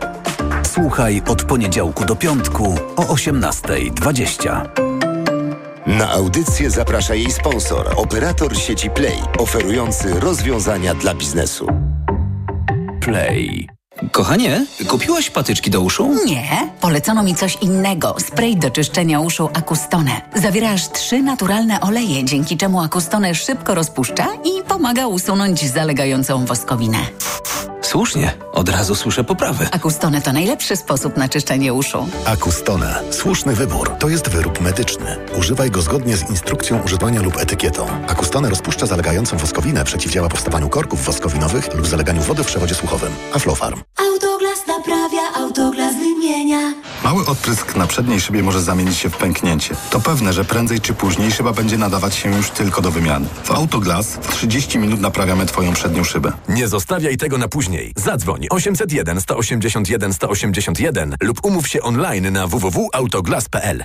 Słuchaj 0.62 1.22
od 1.26 1.44
poniedziałku 1.44 2.04
do 2.04 2.16
piątku 2.16 2.78
o 2.96 3.02
18.20. 3.02 4.89
Na 5.98 6.10
audycję 6.10 6.70
zaprasza 6.70 7.14
jej 7.14 7.30
sponsor, 7.32 7.92
operator 7.96 8.56
sieci 8.56 8.90
Play, 8.90 9.18
oferujący 9.38 10.20
rozwiązania 10.20 10.94
dla 10.94 11.14
biznesu. 11.14 11.66
Play. 13.00 13.68
Kochanie, 14.12 14.66
kupiłaś 14.88 15.30
patyczki 15.30 15.70
do 15.70 15.80
uszu? 15.80 16.14
Nie, 16.26 16.68
polecono 16.80 17.22
mi 17.22 17.34
coś 17.34 17.58
innego. 17.60 18.16
Spray 18.18 18.56
do 18.56 18.70
czyszczenia 18.70 19.20
uszu 19.20 19.50
Akustone. 19.54 20.20
Zawiera 20.34 20.70
aż 20.70 20.88
trzy 20.88 21.22
naturalne 21.22 21.80
oleje, 21.80 22.24
dzięki 22.24 22.56
czemu 22.56 22.80
Akustone 22.80 23.34
szybko 23.34 23.74
rozpuszcza 23.74 24.26
i 24.44 24.62
pomaga 24.68 25.06
usunąć 25.06 25.70
zalegającą 25.70 26.46
woskowinę. 26.46 26.98
Słusznie, 27.82 28.32
od 28.52 28.68
razu 28.68 28.94
słyszę 28.94 29.24
poprawy. 29.24 29.68
Akustone 29.72 30.22
to 30.22 30.32
najlepszy 30.32 30.76
sposób 30.76 31.16
na 31.16 31.28
czyszczenie 31.28 31.74
uszu. 31.74 32.08
Akustone. 32.24 33.02
Słuszny 33.10 33.54
wybór. 33.54 33.90
To 33.98 34.08
jest 34.08 34.28
wyrób 34.28 34.60
medyczny. 34.60 35.16
Używaj 35.38 35.70
go 35.70 35.82
zgodnie 35.82 36.16
z 36.16 36.30
instrukcją 36.30 36.82
używania 36.82 37.22
lub 37.22 37.36
etykietą. 37.38 37.86
Akustone 38.08 38.50
rozpuszcza 38.50 38.86
zalegającą 38.86 39.36
woskowinę, 39.36 39.84
przeciwdziała 39.84 40.28
powstawaniu 40.28 40.68
korków 40.68 41.04
woskowinowych 41.04 41.74
lub 41.74 41.86
zaleganiu 41.86 42.22
wody 42.22 42.44
w 42.44 42.46
przewodzie 42.46 42.74
słuchowym. 42.74 43.12
Aflofarm. 43.34 43.80
Autoglas 44.12 44.66
naprawia, 44.68 45.22
autoglas 45.36 45.94
wymienia. 45.94 46.74
Mały 47.04 47.26
odprysk 47.26 47.76
na 47.76 47.86
przedniej 47.86 48.20
szybie 48.20 48.42
może 48.42 48.62
zamienić 48.62 48.96
się 48.98 49.10
w 49.10 49.16
pęknięcie. 49.16 49.74
To 49.90 50.00
pewne, 50.00 50.32
że 50.32 50.44
prędzej 50.44 50.80
czy 50.80 50.94
później 50.94 51.32
szyba 51.32 51.52
będzie 51.52 51.78
nadawać 51.78 52.14
się 52.14 52.36
już 52.36 52.50
tylko 52.50 52.82
do 52.82 52.90
wymiany. 52.90 53.26
W 53.44 53.50
Autoglas 53.50 54.06
w 54.06 54.32
30 54.34 54.78
minut 54.78 55.00
naprawiamy 55.00 55.46
Twoją 55.46 55.72
przednią 55.72 56.04
szybę. 56.04 56.32
Nie 56.48 56.68
zostawiaj 56.68 57.16
tego 57.16 57.38
na 57.38 57.48
później. 57.48 57.69
Zadzwoń 57.96 58.46
801 58.50 59.20
181 59.20 60.12
181 60.14 61.16
lub 61.22 61.44
umów 61.44 61.68
się 61.68 61.82
online 61.82 62.32
na 62.32 62.46
www.autoglas.pl. 62.46 63.84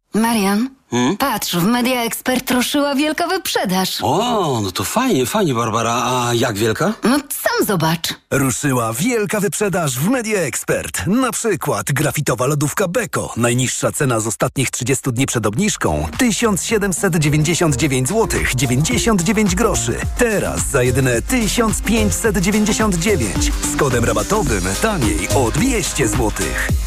Marian, 0.13 0.69
hmm? 0.89 1.17
patrz, 1.17 1.55
w 1.55 1.63
Media 1.63 2.03
Expert 2.03 2.51
ruszyła 2.51 2.95
wielka 2.95 3.27
wyprzedaż. 3.27 3.97
O, 4.01 4.59
no 4.63 4.71
to 4.71 4.83
fajnie, 4.83 5.25
fajnie, 5.25 5.53
Barbara. 5.53 5.93
A 5.93 6.33
jak 6.33 6.57
wielka? 6.57 6.93
No 7.03 7.19
sam 7.29 7.67
zobacz. 7.67 8.13
Ruszyła 8.31 8.93
wielka 8.93 9.39
wyprzedaż 9.39 9.99
w 9.99 10.09
Media 10.09 10.39
Expert. 10.39 11.07
Na 11.07 11.31
przykład 11.31 11.91
grafitowa 11.91 12.45
lodówka 12.45 12.87
Beko. 12.87 13.33
Najniższa 13.37 13.91
cena 13.91 14.19
z 14.19 14.27
ostatnich 14.27 14.71
30 14.71 15.11
dni 15.11 15.25
przed 15.25 15.45
obniżką 15.45 16.07
1799 16.17 18.09
zł 18.09 18.39
99 18.55 19.55
groszy. 19.55 19.95
Teraz 20.17 20.67
za 20.67 20.83
jedyne 20.83 21.21
1599. 21.21 23.51
Z 23.73 23.77
kodem 23.77 24.05
rabatowym 24.05 24.63
taniej 24.81 25.27
o 25.35 25.51
200 25.51 26.07
zł. 26.07 26.31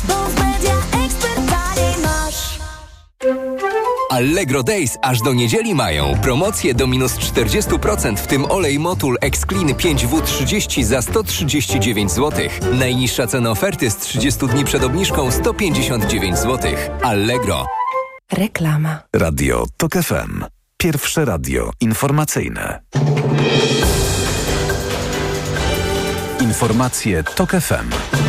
Bo 0.09 0.15
w 0.15 0.39
Media. 0.39 0.74
Allegro 4.11 4.63
Days 4.63 4.99
aż 5.03 5.21
do 5.21 5.33
niedzieli 5.33 5.75
mają 5.75 6.19
promocje 6.23 6.75
do 6.75 6.87
minus 6.87 7.17
40%, 7.17 8.17
w 8.17 8.27
tym 8.27 8.45
olej 8.45 8.79
Motul 8.79 9.17
X-Clean 9.21 9.67
5W30 9.67 10.85
za 10.85 11.03
139 11.03 12.13
zł. 12.13 12.49
Najniższa 12.73 13.27
cena 13.27 13.51
oferty 13.51 13.91
z 13.91 13.97
30 13.97 14.47
dni 14.47 14.65
przed 14.65 14.85
obniżką 14.85 15.31
159 15.31 16.39
zł. 16.39 16.73
Allegro. 17.03 17.67
Reklama. 18.33 18.99
Radio 19.17 19.67
TOK 19.77 19.93
FM. 19.93 20.45
Pierwsze 20.77 21.25
radio 21.25 21.71
informacyjne. 21.81 22.81
Informacje 26.41 27.25
TOK 27.25 27.51
FM. 27.51 28.24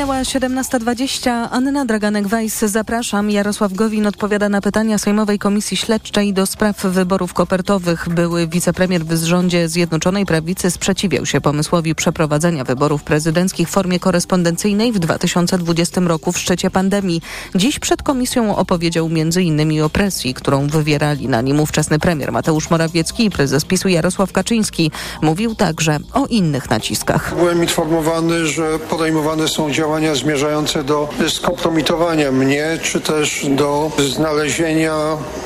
Minęła 0.00 0.22
17.20. 0.22 1.48
Anna 1.50 1.86
Draganek-Weiss, 1.86 2.68
zapraszam. 2.68 3.30
Jarosław 3.30 3.72
Gowin 3.72 4.06
odpowiada 4.06 4.48
na 4.48 4.60
pytania 4.60 4.98
Sejmowej 4.98 5.38
Komisji 5.38 5.76
Śledczej 5.76 6.32
do 6.32 6.46
spraw 6.46 6.82
wyborów 6.82 7.34
kopertowych. 7.34 8.08
Były 8.08 8.46
wicepremier 8.46 9.04
w 9.04 9.24
rządzie 9.24 9.68
Zjednoczonej 9.68 10.26
Prawicy 10.26 10.70
sprzeciwiał 10.70 11.26
się 11.26 11.40
pomysłowi 11.40 11.94
przeprowadzenia 11.94 12.64
wyborów 12.64 13.02
prezydenckich 13.02 13.68
w 13.68 13.70
formie 13.70 14.00
korespondencyjnej 14.00 14.92
w 14.92 14.98
2020 14.98 16.00
roku 16.00 16.32
w 16.32 16.38
szczycie 16.38 16.70
pandemii. 16.70 17.22
Dziś 17.54 17.78
przed 17.78 18.02
komisją 18.02 18.56
opowiedział 18.56 19.06
m.in. 19.06 19.82
o 19.82 19.90
presji, 19.90 20.34
którą 20.34 20.66
wywierali 20.66 21.28
na 21.28 21.40
nim 21.40 21.60
ówczesny 21.60 21.98
premier 21.98 22.32
Mateusz 22.32 22.70
Morawiecki 22.70 23.24
i 23.24 23.30
prezes 23.30 23.64
PiSu 23.64 23.88
Jarosław 23.88 24.32
Kaczyński. 24.32 24.90
Mówił 25.22 25.54
także 25.54 25.98
o 26.12 26.26
innych 26.26 26.70
naciskach. 26.70 27.34
Byłem 27.36 27.62
informowany, 27.62 28.46
że 28.46 28.78
podejmowane 28.78 29.48
są 29.48 29.70
działania 29.70 29.89
zmierzające 30.12 30.84
do 30.84 31.08
skompromitowania 31.28 32.32
mnie, 32.32 32.78
czy 32.82 33.00
też 33.00 33.46
do 33.48 33.90
znalezienia 33.98 34.94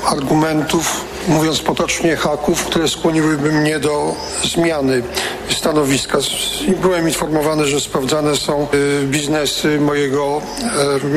argumentów, 0.06 1.04
mówiąc 1.28 1.60
potocznie, 1.60 2.16
haków, 2.16 2.64
które 2.64 2.88
skłoniłyby 2.88 3.52
mnie 3.52 3.78
do 3.78 4.14
zmiany 4.44 5.02
stanowiska. 5.50 6.18
Byłem 6.82 7.08
informowany, 7.08 7.66
że 7.66 7.80
sprawdzane 7.80 8.36
są 8.36 8.66
biznesy 9.04 9.80
mojego 9.80 10.42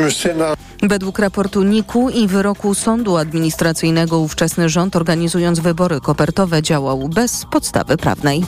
syna. 0.09 0.53
Według 0.83 1.19
raportu 1.19 1.63
NIK-u 1.63 2.09
i 2.09 2.27
wyroku 2.27 2.73
sądu 2.73 3.17
administracyjnego 3.17 4.19
ówczesny 4.19 4.69
rząd 4.69 4.95
organizując 4.95 5.59
wybory 5.59 6.01
kopertowe 6.01 6.61
działał 6.61 7.09
bez 7.09 7.45
podstawy 7.45 7.97
prawnej. 7.97 8.43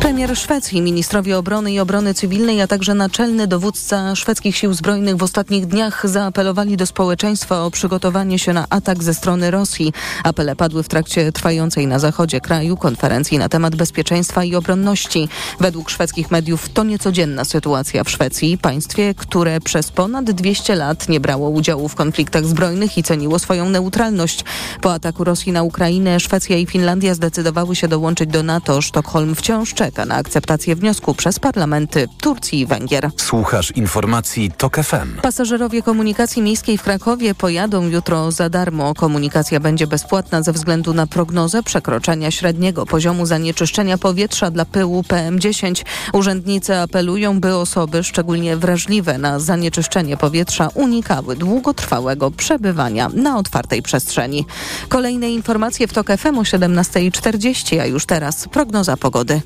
Premier 0.00 0.36
Szwecji, 0.36 0.82
ministrowie 0.82 1.38
obrony 1.38 1.72
i 1.72 1.80
obrony 1.80 2.14
cywilnej, 2.14 2.60
a 2.60 2.66
także 2.66 2.94
naczelny 2.94 3.46
dowódca 3.46 4.16
szwedzkich 4.16 4.56
sił 4.56 4.74
zbrojnych 4.74 5.16
w 5.16 5.22
ostatnich 5.22 5.66
dniach 5.66 6.08
zaapelowali 6.08 6.76
do 6.76 6.86
społeczeństwa 6.86 7.64
o 7.64 7.70
przygotowanie 7.70 8.38
się 8.38 8.52
na 8.52 8.66
atak 8.70 9.02
ze 9.02 9.14
strony 9.14 9.50
Rosji. 9.50 9.92
Apele 10.24 10.56
padły 10.56 10.82
w 10.82 10.88
trakcie 10.88 11.32
trwającej 11.32 11.86
na 11.86 11.98
zachodzie 11.98 12.40
kraju 12.40 12.76
konferencji 12.76 13.38
na 13.38 13.48
temat 13.48 13.76
bezpieczeństwa 13.76 14.44
i 14.44 14.54
obronności. 14.54 15.28
Według 15.60 15.90
szwedzkich 15.90 16.30
mediów 16.30 16.68
to 16.68 16.84
niecodzienna 16.84 17.44
sytuacja 17.44 18.04
w 18.04 18.10
Szwecji, 18.10 18.58
państwie, 18.58 19.14
które 19.14 19.60
przez 19.60 19.90
ponad 19.90 20.24
200 20.24 20.74
lat 20.74 21.08
nie 21.08 21.20
brało 21.20 21.48
udziału 21.48 21.63
w 21.88 21.94
konfliktach 21.94 22.44
zbrojnych 22.46 22.98
i 22.98 23.02
ceniło 23.02 23.38
swoją 23.38 23.68
neutralność. 23.68 24.44
Po 24.80 24.92
ataku 24.92 25.24
Rosji 25.24 25.52
na 25.52 25.62
Ukrainę 25.62 26.20
Szwecja 26.20 26.56
i 26.56 26.66
Finlandia 26.66 27.14
zdecydowały 27.14 27.76
się 27.76 27.88
dołączyć 27.88 28.30
do 28.30 28.42
NATO. 28.42 28.82
Sztokholm 28.82 29.34
wciąż 29.34 29.74
czeka 29.74 30.04
na 30.04 30.14
akceptację 30.14 30.76
wniosku 30.76 31.14
przez 31.14 31.38
parlamenty 31.38 32.08
Turcji 32.20 32.60
i 32.60 32.66
Węgier. 32.66 33.10
Słuchasz 33.16 33.70
informacji 33.70 34.50
TOK 34.56 34.76
FM. 34.76 35.20
Pasażerowie 35.22 35.82
komunikacji 35.82 36.42
miejskiej 36.42 36.78
w 36.78 36.82
Krakowie 36.82 37.34
pojadą 37.34 37.88
jutro 37.88 38.32
za 38.32 38.48
darmo. 38.48 38.94
Komunikacja 38.94 39.60
będzie 39.60 39.86
bezpłatna 39.86 40.42
ze 40.42 40.52
względu 40.52 40.94
na 40.94 41.06
prognozę 41.06 41.62
przekroczenia 41.62 42.30
średniego 42.30 42.86
poziomu 42.86 43.26
zanieczyszczenia 43.26 43.98
powietrza 43.98 44.50
dla 44.50 44.64
pyłu 44.64 45.02
PM10. 45.02 45.84
Urzędnicy 46.12 46.76
apelują, 46.76 47.40
by 47.40 47.56
osoby 47.56 48.04
szczególnie 48.04 48.56
wrażliwe 48.56 49.18
na 49.18 49.38
zanieczyszczenie 49.38 50.16
powietrza 50.16 50.68
unikały 50.74 51.36
długotrwałego 51.54 52.30
przebywania 52.30 53.08
na 53.08 53.38
otwartej 53.38 53.82
przestrzeni. 53.82 54.46
Kolejne 54.88 55.30
informacje 55.30 55.88
w 55.88 55.92
TOK 55.92 56.06
FM 56.18 56.38
o 56.38 56.42
17.40, 56.42 57.80
a 57.80 57.86
już 57.86 58.06
teraz 58.06 58.48
prognoza 58.48 58.96
pogody. 58.96 59.40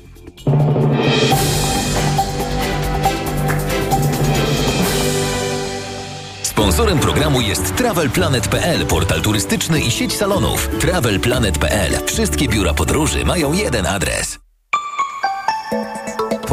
Sponsorem 6.43 6.99
programu 6.99 7.41
jest 7.41 7.75
TravelPlanet.pl, 7.75 8.85
portal 8.85 9.21
turystyczny 9.21 9.81
i 9.81 9.91
sieć 9.91 10.13
salonów. 10.13 10.69
TravelPlanet.pl. 10.79 11.91
Wszystkie 12.05 12.47
biura 12.47 12.73
podróży 12.73 13.25
mają 13.25 13.53
jeden 13.53 13.85
adres. 13.85 14.48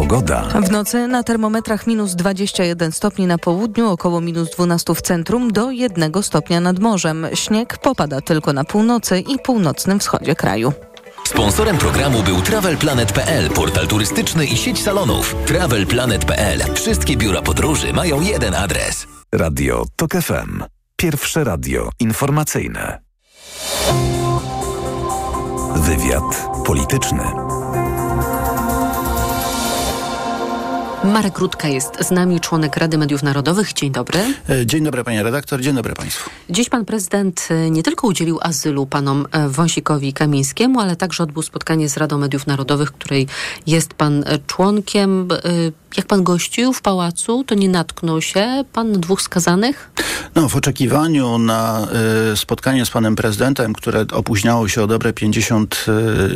Pogoda. 0.08 0.42
W 0.42 0.70
nocy 0.70 1.08
na 1.08 1.22
termometrach 1.22 1.86
minus 1.86 2.14
21 2.14 2.92
stopni 2.92 3.26
na 3.26 3.38
południu, 3.38 3.90
około 3.90 4.20
minus 4.20 4.50
12 4.50 4.94
w 4.94 5.02
centrum, 5.02 5.52
do 5.52 5.70
1 5.70 6.22
stopnia 6.22 6.60
nad 6.60 6.78
morzem. 6.78 7.26
Śnieg 7.34 7.78
popada 7.78 8.20
tylko 8.20 8.52
na 8.52 8.64
północy 8.64 9.20
i 9.20 9.38
północnym 9.38 9.98
wschodzie 9.98 10.34
kraju. 10.34 10.72
Sponsorem 11.24 11.78
programu 11.78 12.22
był 12.22 12.40
TravelPlanet.pl, 12.42 13.50
portal 13.50 13.86
turystyczny 13.86 14.46
i 14.46 14.56
sieć 14.56 14.82
salonów. 14.82 15.36
TravelPlanet.pl. 15.46 16.74
Wszystkie 16.74 17.16
biura 17.16 17.42
podróży 17.42 17.92
mają 17.92 18.20
jeden 18.20 18.54
adres. 18.54 19.06
Radio 19.32 19.84
TOK 19.96 20.12
FM. 20.12 20.64
Pierwsze 20.96 21.44
radio 21.44 21.90
informacyjne. 22.00 23.00
Wywiad 25.76 26.48
polityczny. 26.66 27.45
Marek 31.06 31.38
Rutka 31.38 31.68
jest 31.68 32.04
z 32.04 32.10
nami, 32.10 32.40
członek 32.40 32.76
Rady 32.76 32.98
Mediów 32.98 33.22
Narodowych. 33.22 33.72
Dzień 33.72 33.90
dobry. 33.90 34.18
E, 34.48 34.66
Dzień 34.66 34.84
dobry 34.84 35.04
panie 35.04 35.22
redaktor, 35.22 35.60
dzień 35.60 35.74
dobry 35.74 35.94
państwu. 35.94 36.30
Dziś 36.50 36.68
pan 36.68 36.84
prezydent 36.84 37.48
e, 37.50 37.70
nie 37.70 37.82
tylko 37.82 38.06
udzielił 38.06 38.38
azylu 38.42 38.86
panom 38.86 39.26
e, 39.32 39.48
Wąsikowi 39.48 40.08
i 40.08 40.12
Kamińskiemu, 40.12 40.80
ale 40.80 40.96
także 40.96 41.22
odbył 41.22 41.42
spotkanie 41.42 41.88
z 41.88 41.96
Radą 41.96 42.18
Mediów 42.18 42.46
Narodowych, 42.46 42.92
której 42.92 43.26
jest 43.66 43.94
pan 43.94 44.24
członkiem. 44.46 45.28
Jak 45.96 46.06
pan 46.06 46.24
gościł 46.24 46.72
w 46.72 46.82
pałacu, 46.82 47.44
to 47.44 47.54
nie 47.54 47.68
natknął 47.68 48.22
się 48.22 48.64
pan 48.72 48.92
na 48.92 48.98
dwóch 48.98 49.22
skazanych? 49.22 49.90
No, 50.34 50.48
w 50.48 50.56
oczekiwaniu 50.56 51.38
na 51.38 51.88
y, 52.32 52.36
spotkanie 52.36 52.86
z 52.86 52.90
panem 52.90 53.16
prezydentem, 53.16 53.72
które 53.72 54.04
opóźniało 54.12 54.68
się 54.68 54.82
o 54.82 54.86
dobre 54.86 55.12
50 55.12 55.86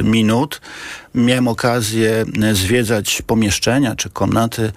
y, 0.01 0.03
minut, 0.03 0.61
miałem 1.15 1.49
okazję 1.49 2.25
y, 2.51 2.55
zwiedzać 2.55 3.23
pomieszczenia 3.27 3.97
czy 3.97 4.11
komnaty 4.11 4.73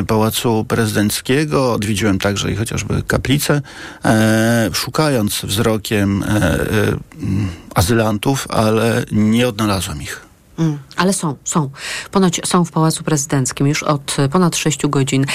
y, 0.00 0.04
Pałacu 0.04 0.64
Prezydenckiego. 0.68 1.72
Odwiedziłem 1.72 2.18
także 2.18 2.50
i 2.52 2.56
chociażby 2.56 3.02
kaplicę, 3.02 3.62
e, 4.04 4.70
szukając 4.72 5.40
wzrokiem 5.44 6.22
mm, 6.22 7.48
azylantów, 7.74 8.46
ale 8.50 9.04
nie 9.12 9.48
odnalazłem 9.48 10.02
ich. 10.02 10.25
Mm, 10.58 10.78
ale 10.96 11.12
są, 11.12 11.36
są. 11.44 11.70
Ponoć 12.10 12.40
są 12.44 12.64
w 12.64 12.70
Pałacu 12.70 13.04
Prezydenckim 13.04 13.66
już 13.66 13.82
od 13.82 14.16
e, 14.18 14.28
ponad 14.28 14.56
6 14.56 14.86
godzin. 14.86 15.26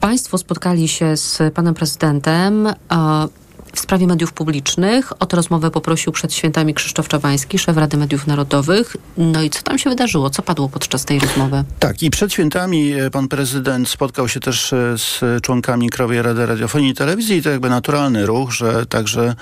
Państwo 0.00 0.38
spotkali 0.38 0.88
się 0.88 1.16
z 1.16 1.54
panem 1.54 1.74
prezydentem 1.74 2.68
w 3.72 3.80
sprawie 3.80 4.06
mediów 4.06 4.32
publicznych. 4.32 5.12
O 5.22 5.26
tę 5.26 5.36
rozmowę 5.36 5.70
poprosił 5.70 6.12
przed 6.12 6.34
świętami 6.34 6.74
Krzysztof 6.74 7.08
Czabański, 7.08 7.58
szef 7.58 7.76
Rady 7.76 7.96
Mediów 7.96 8.26
Narodowych. 8.26 8.96
No 9.16 9.42
i 9.42 9.50
co 9.50 9.62
tam 9.62 9.78
się 9.78 9.90
wydarzyło? 9.90 10.30
Co 10.30 10.42
padło 10.42 10.68
podczas 10.68 11.04
tej 11.04 11.18
rozmowy? 11.18 11.64
Tak, 11.78 12.02
i 12.02 12.10
przed 12.10 12.32
świętami 12.32 12.92
e, 12.92 13.10
pan 13.10 13.28
prezydent 13.28 13.88
spotkał 13.88 14.28
się 14.28 14.40
też 14.40 14.72
e, 14.72 14.98
z 14.98 15.20
członkami 15.42 15.90
Krajowej 15.90 16.22
Rady 16.22 16.46
Radiofonii 16.46 16.90
i 16.90 16.94
Telewizji 16.94 17.36
i 17.36 17.42
to 17.42 17.50
jakby 17.50 17.70
naturalny 17.70 18.26
ruch, 18.26 18.52
że 18.52 18.86
także 18.86 19.34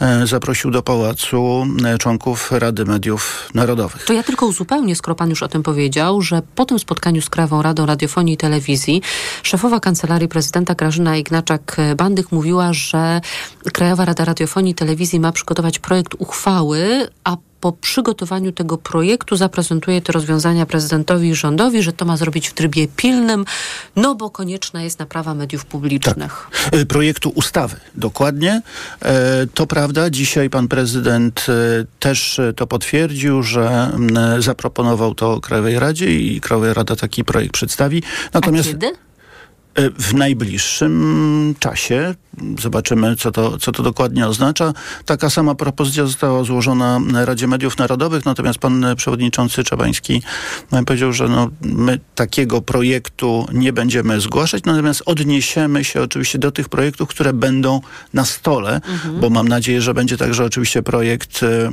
e, 0.00 0.26
zaprosił 0.26 0.70
do 0.70 0.82
pałacu 0.82 1.66
członków 1.98 2.52
Rady 2.52 2.84
Mediów 2.84 3.50
Narodowych. 3.54 4.04
To 4.04 4.12
ja 4.12 4.22
tylko 4.22 4.46
uzupełnię, 4.46 4.96
skoro 4.96 5.14
pan 5.14 5.30
już 5.30 5.42
o 5.42 5.48
tym 5.48 5.62
powiedział, 5.62 6.22
że 6.22 6.42
po 6.54 6.64
tym 6.64 6.78
spotkaniu 6.78 7.22
z 7.22 7.30
Krajową 7.30 7.62
Radą 7.62 7.86
Radiofonii 7.86 8.34
i 8.34 8.36
Telewizji 8.36 9.02
szefowa 9.42 9.80
Kancelarii 9.80 10.28
Prezydenta 10.28 10.74
Grażyna 10.74 11.16
Ignaczak-Bandych 11.16 12.24
mówiła, 12.30 12.72
że 12.72 13.20
Krajowa 13.72 13.83
Rada 14.04 14.24
Radiofonii 14.24 14.72
i 14.72 14.74
Telewizji 14.74 15.20
ma 15.20 15.32
przygotować 15.32 15.78
projekt 15.78 16.14
uchwały, 16.18 17.08
a 17.24 17.36
po 17.60 17.72
przygotowaniu 17.72 18.52
tego 18.52 18.78
projektu 18.78 19.36
zaprezentuje 19.36 20.00
te 20.02 20.12
rozwiązania 20.12 20.66
prezydentowi 20.66 21.28
i 21.28 21.34
rządowi, 21.34 21.82
że 21.82 21.92
to 21.92 22.04
ma 22.04 22.16
zrobić 22.16 22.48
w 22.48 22.54
trybie 22.54 22.88
pilnym, 22.88 23.44
no 23.96 24.14
bo 24.14 24.30
konieczna 24.30 24.82
jest 24.82 24.98
naprawa 24.98 25.34
mediów 25.34 25.64
publicznych. 25.64 26.50
E, 26.72 26.86
projektu 26.86 27.28
ustawy. 27.34 27.76
Dokładnie. 27.94 28.62
E, 29.02 29.46
To 29.54 29.66
prawda, 29.66 30.10
dzisiaj 30.10 30.50
pan 30.50 30.68
prezydent 30.68 31.46
e, 31.48 31.52
też 32.00 32.40
to 32.56 32.66
potwierdził, 32.66 33.42
że 33.42 33.90
m, 33.94 34.16
e, 34.16 34.42
zaproponował 34.42 35.14
to 35.14 35.40
Krajowej 35.40 35.78
Radzie 35.78 36.14
i 36.14 36.40
Krajowa 36.40 36.74
Rada 36.74 36.96
taki 36.96 37.24
projekt 37.24 37.52
przedstawi. 37.52 38.02
Natomiast 38.32 38.68
A 38.68 38.72
kiedy? 38.72 39.03
E, 39.74 39.90
w 39.90 40.14
najbliższym 40.14 41.54
czasie 41.58 42.14
zobaczymy, 42.60 43.16
co 43.16 43.32
to, 43.32 43.58
co 43.58 43.72
to 43.72 43.82
dokładnie 43.82 44.26
oznacza. 44.26 44.72
Taka 45.04 45.30
sama 45.30 45.54
propozycja 45.54 46.06
została 46.06 46.44
złożona 46.44 47.00
Radzie 47.24 47.46
Mediów 47.46 47.78
Narodowych, 47.78 48.24
natomiast 48.24 48.58
pan 48.58 48.86
przewodniczący 48.96 49.64
Czabański 49.64 50.22
e, 50.72 50.84
powiedział, 50.84 51.12
że 51.12 51.28
no, 51.28 51.50
my 51.60 52.00
takiego 52.14 52.62
projektu 52.62 53.46
nie 53.52 53.72
będziemy 53.72 54.20
zgłaszać, 54.20 54.64
natomiast 54.64 55.02
odniesiemy 55.06 55.84
się 55.84 56.02
oczywiście 56.02 56.38
do 56.38 56.52
tych 56.52 56.68
projektów, 56.68 57.08
które 57.08 57.32
będą 57.32 57.80
na 58.14 58.24
stole, 58.24 58.80
Mhm. 58.88 59.20
bo 59.20 59.30
mam 59.30 59.48
nadzieję, 59.48 59.82
że 59.82 59.94
będzie 59.94 60.16
także 60.16 60.44
oczywiście 60.44 60.82
projekt 60.82 61.42
e, 61.42 61.70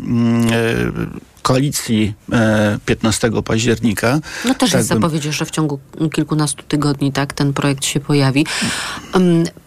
koalicji 1.42 2.14
e, 2.32 2.80
15 2.86 3.32
października. 3.46 4.20
No 4.46 4.54
też 4.54 4.70
Tak 4.70 4.80
jest 4.80 4.90
zapowiedź, 4.90 5.24
że 5.24 5.46
w 5.46 5.52
ciągu 5.52 5.80
kilkunastu 6.14 6.64
tygodni 6.64 7.12
tak 7.12 7.34
ten 7.34 7.54
projekt 7.54 7.86
się 7.86 8.00
pojawi. 8.00 8.46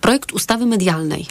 Projekt 0.01 0.33
ustawy 0.33 0.67
medialnej. 0.67 1.27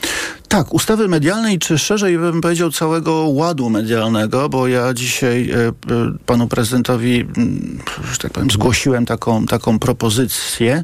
Tak, 0.48 0.74
ustawy 0.74 1.08
medialnej, 1.08 1.60
czy 1.60 1.78
szerzej 1.78 2.18
bym 2.18 2.42
powiedział 2.42 2.72
całego 2.72 3.14
ładu 3.14 3.70
medialnego, 3.70 4.50
bo 4.50 4.68
ja 4.68 4.94
dzisiaj 4.94 5.52
e, 5.52 5.58
e, 5.58 5.72
panu 6.26 6.48
prezydentowi, 6.48 7.22
mm, 7.22 7.80
że 8.12 8.18
tak 8.18 8.32
powiem, 8.32 8.52
zgłosiłem 8.52 9.06
taką, 9.06 9.46
taką 9.46 9.80
propozycję, 9.80 10.84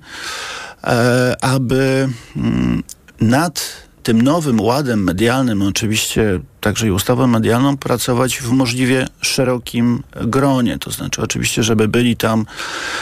e, 0.84 1.36
aby 1.42 2.10
mm, 2.36 2.84
nad 3.22 3.90
tym 4.04 4.22
nowym 4.22 4.62
ładem 4.62 5.04
medialnym, 5.04 5.62
oczywiście 5.62 6.40
także 6.62 6.88
i 6.88 6.92
ustawę 6.92 7.28
medialną, 7.28 7.78
pracować 7.78 8.38
w 8.38 8.52
możliwie 8.52 9.08
szerokim 9.22 10.04
gronie. 10.16 10.80
To 10.80 10.92
znaczy 10.92 11.22
oczywiście, 11.22 11.64
żeby 11.64 11.88
byli 11.88 12.18
tam, 12.18 12.46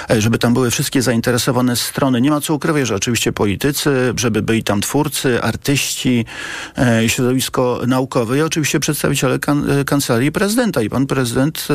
e, 0.09 0.21
żeby 0.21 0.37
tam 0.37 0.53
były 0.53 0.71
wszystkie 0.71 1.01
zainteresowane 1.01 1.75
strony. 1.75 2.21
Nie 2.21 2.29
ma 2.29 2.41
co 2.41 2.53
ukrywać, 2.53 2.87
że 2.87 2.95
oczywiście 2.95 3.31
politycy, 3.31 4.13
żeby 4.17 4.41
byli 4.41 4.63
tam 4.63 4.81
twórcy, 4.81 5.41
artyści, 5.41 6.25
e, 6.77 7.09
środowisko 7.09 7.81
naukowe 7.87 8.37
i 8.37 8.41
oczywiście 8.41 8.79
przedstawiciele 8.79 9.39
kan 9.39 9.71
e, 9.71 9.85
kancelarii 9.85 10.31
prezydenta. 10.31 10.81
I 10.81 10.89
pan 10.89 11.07
prezydent 11.07 11.67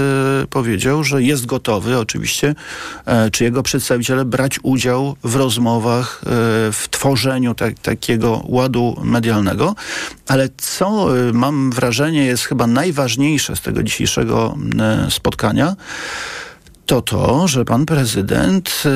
powiedział, 0.50 1.04
że 1.04 1.22
jest 1.22 1.46
gotowy 1.46 1.98
oczywiście, 1.98 2.54
czy 3.32 3.44
jego 3.44 3.62
przedstawiciele 3.62 4.24
brać 4.24 4.58
udział 4.62 5.16
w 5.24 5.36
rozmowach, 5.36 6.20
w 6.72 6.86
tworzeniu 6.90 7.54
tak, 7.54 7.78
takiego 7.78 8.42
ładu 8.44 9.00
medialnego. 9.04 9.74
Ale 10.28 10.48
co 10.56 11.08
mam 11.32 11.71
wrażenie 11.72 12.24
jest 12.24 12.44
chyba 12.44 12.66
najważniejsze 12.66 13.56
z 13.56 13.60
tego 13.60 13.82
dzisiejszego 13.82 14.56
e, 14.80 15.10
spotkania, 15.10 15.76
to 16.86 17.02
to, 17.02 17.48
że 17.48 17.64
pan 17.64 17.86
prezydent 17.86 18.82
e, 18.86 18.88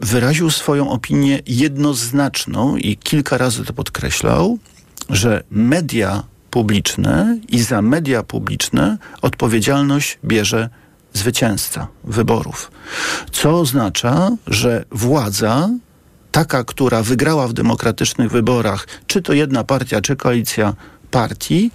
wyraził 0.00 0.50
swoją 0.50 0.90
opinię 0.90 1.40
jednoznaczną 1.46 2.76
i 2.76 2.96
kilka 2.96 3.38
razy 3.38 3.64
to 3.64 3.72
podkreślał, 3.72 4.58
że 5.08 5.42
media 5.50 6.22
publiczne 6.50 7.38
i 7.48 7.62
za 7.62 7.82
media 7.82 8.22
publiczne 8.22 8.98
odpowiedzialność 9.22 10.18
bierze 10.24 10.68
zwycięzca 11.12 11.88
wyborów. 12.04 12.70
Co 13.32 13.60
oznacza, 13.60 14.30
że 14.46 14.84
władza, 14.90 15.68
taka, 16.32 16.64
która 16.64 17.02
wygrała 17.02 17.48
w 17.48 17.52
demokratycznych 17.52 18.30
wyborach, 18.30 18.86
czy 19.06 19.22
to 19.22 19.32
jedna 19.32 19.64
partia, 19.64 20.00
czy 20.00 20.16
koalicja 20.16 20.74
partii, 21.12 21.70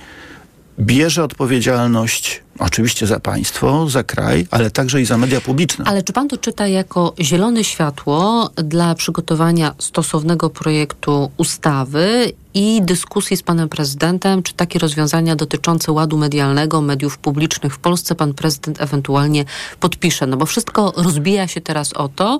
bierze 0.79 1.23
odpowiedzialność 1.23 2.43
oczywiście 2.59 3.07
za 3.07 3.19
państwo, 3.19 3.89
za 3.89 4.03
kraj, 4.03 4.47
ale 4.51 4.71
także 4.71 5.01
i 5.01 5.05
za 5.05 5.17
media 5.17 5.41
publiczne. 5.41 5.85
Ale 5.85 6.03
czy 6.03 6.13
pan 6.13 6.27
to 6.27 6.37
czyta 6.37 6.67
jako 6.67 7.13
zielone 7.19 7.63
światło 7.63 8.49
dla 8.55 8.95
przygotowania 8.95 9.75
stosownego 9.79 10.49
projektu 10.49 11.31
ustawy 11.37 12.31
i 12.53 12.81
dyskusji 12.81 13.37
z 13.37 13.43
panem 13.43 13.69
prezydentem, 13.69 14.43
czy 14.43 14.53
takie 14.53 14.79
rozwiązania 14.79 15.35
dotyczące 15.35 15.91
ładu 15.91 16.17
medialnego, 16.17 16.81
mediów 16.81 17.17
publicznych 17.17 17.73
w 17.75 17.79
Polsce 17.79 18.15
pan 18.15 18.33
prezydent 18.33 18.81
ewentualnie 18.81 19.45
podpisze? 19.79 20.27
No 20.27 20.37
bo 20.37 20.45
wszystko 20.45 20.93
rozbija 20.97 21.47
się 21.47 21.61
teraz 21.61 21.93
o 21.93 22.07
to, 22.07 22.39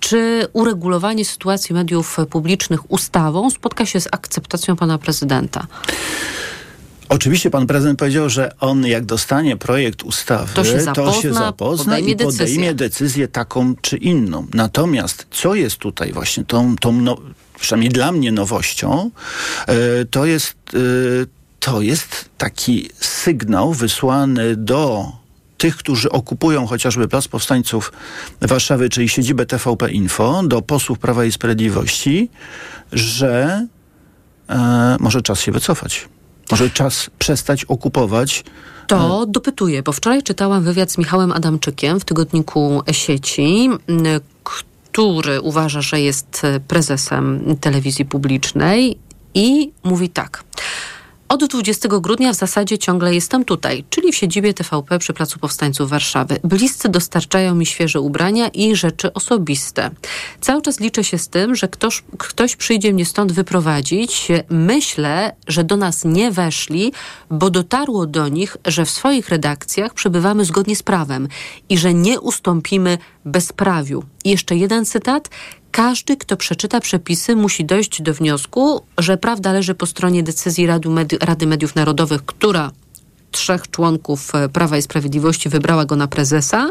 czy 0.00 0.46
uregulowanie 0.52 1.24
sytuacji 1.24 1.74
mediów 1.74 2.16
publicznych 2.30 2.90
ustawą 2.90 3.50
spotka 3.50 3.86
się 3.86 4.00
z 4.00 4.08
akceptacją 4.12 4.76
pana 4.76 4.98
prezydenta? 4.98 5.66
Oczywiście 7.08 7.50
pan 7.50 7.66
prezydent 7.66 7.98
powiedział, 7.98 8.28
że 8.30 8.52
on 8.60 8.86
jak 8.86 9.04
dostanie 9.04 9.56
projekt 9.56 10.02
ustawy, 10.02 10.54
To 10.54 10.64
się 10.64 10.80
zapozna, 10.80 11.22
się 11.22 11.34
zapozna 11.34 11.84
podejmie 11.84 12.12
i 12.12 12.16
podejmie 12.16 12.34
decyzję. 12.34 12.74
decyzję 12.74 13.28
taką 13.28 13.74
czy 13.80 13.96
inną. 13.96 14.46
Natomiast 14.54 15.26
co 15.30 15.54
jest 15.54 15.76
tutaj 15.76 16.12
właśnie 16.12 16.44
tą, 16.44 16.76
tą 16.76 16.92
no, 16.92 17.16
przynajmniej 17.60 17.90
dla 17.90 18.12
mnie 18.12 18.32
nowością, 18.32 19.10
e, 19.66 20.04
to 20.04 20.26
jest 20.26 20.54
e, 20.74 20.78
to 21.60 21.80
jest 21.80 22.28
taki 22.38 22.90
sygnał 23.00 23.72
wysłany 23.72 24.56
do 24.56 25.12
tych, 25.58 25.76
którzy 25.76 26.10
okupują 26.10 26.66
chociażby 26.66 27.08
Plac 27.08 27.28
Powstańców 27.28 27.92
Warszawy, 28.40 28.88
czyli 28.88 29.08
siedzibę 29.08 29.46
TVP 29.46 29.90
Info, 29.90 30.42
do 30.44 30.62
posłów 30.62 30.98
Prawa 30.98 31.24
i 31.24 31.32
Sprawiedliwości, 31.32 32.30
że 32.92 33.66
e, 34.48 34.96
może 35.00 35.22
czas 35.22 35.40
się 35.40 35.52
wycofać. 35.52 36.08
Może 36.50 36.70
czas 36.70 37.10
przestać 37.18 37.64
okupować 37.64 38.44
To 38.86 39.26
dopytuję, 39.26 39.82
bo 39.82 39.92
wczoraj 39.92 40.22
czytałam 40.22 40.62
wywiad 40.64 40.92
z 40.92 40.98
Michałem 40.98 41.32
Adamczykiem 41.32 42.00
w 42.00 42.04
tygodniku 42.04 42.82
Sieci, 42.92 43.68
który 44.92 45.40
uważa, 45.40 45.82
że 45.82 46.00
jest 46.00 46.44
e, 46.44 46.60
prezesem 46.60 47.56
telewizji 47.60 48.04
publicznej 48.04 48.98
i 49.34 49.72
mówi 49.84 50.08
tak. 50.08 50.44
Od 51.28 51.44
20 51.44 51.88
grudnia 51.88 52.32
w 52.32 52.36
zasadzie 52.36 52.78
ciągle 52.78 53.14
jestem 53.14 53.44
tutaj, 53.44 53.84
czyli 53.90 54.12
w 54.12 54.16
siedzibie 54.16 54.54
TVP 54.54 54.98
przy 54.98 55.12
Placu 55.12 55.38
Powstańców 55.38 55.90
Warszawy. 55.90 56.38
Bliscy 56.44 56.88
dostarczają 56.88 57.54
mi 57.54 57.66
świeże 57.66 58.00
ubrania 58.00 58.48
i 58.48 58.76
rzeczy 58.76 59.12
osobiste. 59.12 59.90
Cały 60.40 60.62
czas 60.62 60.80
liczę 60.80 61.04
się 61.04 61.18
z 61.18 61.28
tym, 61.28 61.56
że 61.56 61.68
ktoś, 61.68 62.04
ktoś 62.18 62.56
przyjdzie 62.56 62.92
mnie 62.92 63.06
stąd 63.06 63.32
wyprowadzić. 63.32 64.28
Myślę, 64.50 65.36
że 65.48 65.64
do 65.64 65.76
nas 65.76 66.04
nie 66.04 66.30
weszli, 66.30 66.92
bo 67.30 67.50
dotarło 67.50 68.06
do 68.06 68.28
nich, 68.28 68.56
że 68.64 68.84
w 68.84 68.90
swoich 68.90 69.28
redakcjach 69.28 69.94
przebywamy 69.94 70.44
zgodnie 70.44 70.76
z 70.76 70.82
prawem 70.82 71.28
i 71.68 71.78
że 71.78 71.94
nie 71.94 72.20
ustąpimy 72.20 72.98
bezprawiu. 73.24 74.04
I 74.24 74.30
jeszcze 74.30 74.56
jeden 74.56 74.84
cytat. 74.84 75.28
Każdy, 75.76 76.16
kto 76.16 76.36
przeczyta 76.36 76.80
przepisy, 76.80 77.36
musi 77.36 77.64
dojść 77.64 78.02
do 78.02 78.14
wniosku, 78.14 78.80
że 78.98 79.16
prawda 79.16 79.52
leży 79.52 79.74
po 79.74 79.86
stronie 79.86 80.22
decyzji 80.22 80.66
Rady, 80.66 80.88
Medi- 80.88 81.24
Rady 81.24 81.46
Mediów 81.46 81.74
Narodowych, 81.74 82.24
która 82.24 82.70
trzech 83.30 83.70
członków 83.70 84.34
e, 84.34 84.48
Prawa 84.48 84.76
i 84.76 84.82
Sprawiedliwości 84.82 85.48
wybrała 85.48 85.84
go 85.84 85.96
na 85.96 86.06
prezesa. 86.08 86.70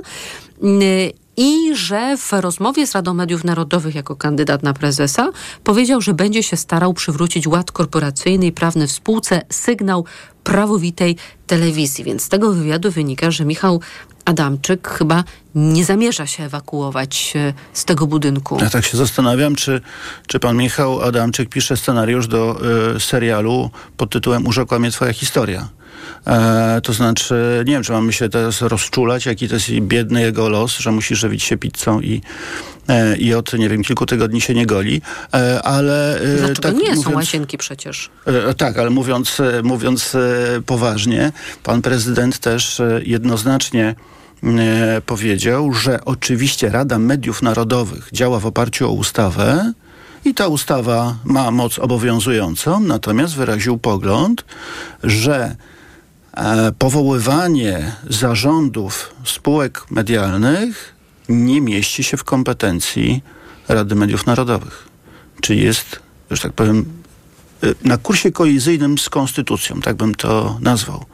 I 1.37 1.75
że 1.75 2.17
w 2.17 2.33
rozmowie 2.33 2.87
z 2.87 2.91
Radą 2.91 3.13
Mediów 3.13 3.43
Narodowych 3.43 3.95
jako 3.95 4.15
kandydat 4.15 4.63
na 4.63 4.73
prezesa 4.73 5.31
powiedział, 5.63 6.01
że 6.01 6.13
będzie 6.13 6.43
się 6.43 6.57
starał 6.57 6.93
przywrócić 6.93 7.47
ład 7.47 7.71
korporacyjny 7.71 8.45
i 8.45 8.51
prawny 8.51 8.87
w 8.87 8.91
spółce, 8.91 9.41
sygnał 9.49 10.05
prawowitej 10.43 11.15
telewizji. 11.47 12.03
Więc 12.03 12.23
z 12.23 12.29
tego 12.29 12.51
wywiadu 12.53 12.91
wynika, 12.91 13.31
że 13.31 13.45
Michał 13.45 13.81
Adamczyk 14.25 14.87
chyba 14.87 15.23
nie 15.55 15.85
zamierza 15.85 16.27
się 16.27 16.43
ewakuować 16.43 17.33
e, 17.35 17.53
z 17.73 17.85
tego 17.85 18.07
budynku. 18.07 18.57
Ja 18.61 18.69
tak 18.69 18.85
się 18.85 18.97
zastanawiam, 18.97 19.55
czy, 19.55 19.81
czy 20.27 20.39
pan 20.39 20.57
Michał 20.57 21.01
Adamczyk 21.01 21.49
pisze 21.49 21.77
scenariusz 21.77 22.27
do 22.27 22.61
y, 22.95 22.99
serialu 22.99 23.69
pod 23.97 24.09
tytułem 24.09 24.47
Urzekła 24.47 24.79
mnie 24.79 24.91
twoja 24.91 25.13
historia. 25.13 25.69
E, 26.27 26.81
to 26.83 26.93
znaczy, 26.93 27.63
nie 27.65 27.73
wiem, 27.73 27.83
czy 27.83 27.91
mamy 27.91 28.13
się 28.13 28.29
teraz 28.29 28.61
rozczulać, 28.61 29.25
jaki 29.25 29.47
to 29.47 29.53
jest 29.53 29.69
biedny 29.69 30.21
jego 30.21 30.49
los, 30.49 30.77
że 30.77 30.91
musi 30.91 31.15
żywić 31.15 31.43
się 31.43 31.57
pizzą 31.57 32.01
i, 32.01 32.21
e, 32.87 33.17
i 33.17 33.33
od, 33.33 33.53
nie 33.53 33.69
wiem, 33.69 33.83
kilku 33.83 34.05
tygodni 34.05 34.41
się 34.41 34.53
nie 34.53 34.65
goli, 34.65 35.01
e, 35.33 35.61
ale... 35.61 36.19
Dlaczego 36.37 36.61
tak 36.61 36.75
nie? 36.75 36.95
Są 36.95 36.95
mówiąc- 36.95 37.15
łazienki 37.15 37.57
przecież. 37.57 38.09
Tak, 38.57 38.77
ale 38.77 38.89
mówiąc, 38.89 39.37
mówiąc 39.63 40.17
poważnie, 40.65 41.31
pan 41.63 41.81
prezydent 41.81 42.39
też 42.39 42.81
jednoznacznie 43.03 43.95
powiedział, 45.05 45.73
że 45.73 46.05
oczywiście 46.05 46.69
Rada 46.69 46.99
Mediów 46.99 47.41
Narodowych 47.41 48.09
działa 48.13 48.39
w 48.39 48.45
oparciu 48.45 48.89
o 48.89 48.91
ustawę 48.91 49.73
i 50.25 50.33
ta 50.33 50.47
ustawa 50.47 51.15
ma 51.23 51.51
moc 51.51 51.79
obowiązującą, 51.79 52.79
natomiast 52.79 53.35
wyraził 53.35 53.77
pogląd, 53.77 54.45
że 55.03 55.55
e, 56.33 56.71
powoływanie 56.79 57.91
zarządów 58.09 59.13
spółek 59.23 59.91
medialnych 59.91 60.95
nie 61.29 61.61
mieści 61.61 62.03
się 62.03 62.17
w 62.17 62.23
kompetencji 62.23 63.23
Rady 63.67 63.95
Mediów 63.95 64.25
Narodowych. 64.25 64.87
Czy 65.41 65.55
jest, 65.55 65.99
że 66.31 66.41
tak 66.41 66.53
powiem, 66.53 66.85
na 67.83 67.97
kursie 67.97 68.31
kolizyjnym 68.31 68.97
z 68.97 69.09
konstytucją, 69.09 69.81
tak 69.81 69.95
bym 69.95 70.15
to 70.15 70.57
nazwał. 70.61 71.05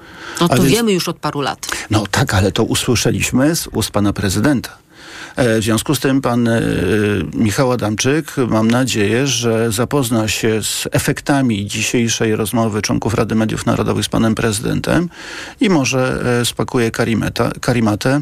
No 0.41 0.49
to 0.49 0.55
więc- 0.55 0.67
wiemy 0.69 0.91
już 0.93 1.07
od 1.07 1.17
paru 1.19 1.41
lat. 1.41 1.67
No 1.89 2.03
tak, 2.11 2.33
ale 2.33 2.51
to 2.51 2.63
usłyszeliśmy 2.63 3.55
z 3.55 3.67
ust 3.67 3.91
pana 3.91 4.13
prezydenta. 4.13 4.77
E, 5.35 5.59
W 5.59 5.63
związku 5.63 5.95
z 5.95 5.99
tym 5.99 6.21
pan 6.21 6.47
e, 6.47 6.61
Michał 7.33 7.71
Adamczyk, 7.71 8.33
mam 8.47 8.71
nadzieję, 8.71 9.27
że 9.27 9.71
zapozna 9.71 10.27
się 10.27 10.63
z 10.63 10.87
efektami 10.91 11.65
dzisiejszej 11.67 12.35
rozmowy 12.35 12.81
członków 12.81 13.13
Rady 13.13 13.35
Mediów 13.35 13.65
Narodowych 13.65 14.05
z 14.05 14.09
panem 14.09 14.35
prezydentem 14.35 15.09
i 15.61 15.69
może 15.69 16.23
e, 16.41 16.45
spakuje 16.45 16.91
karimeta, 16.91 17.51
karimatę 17.61 18.21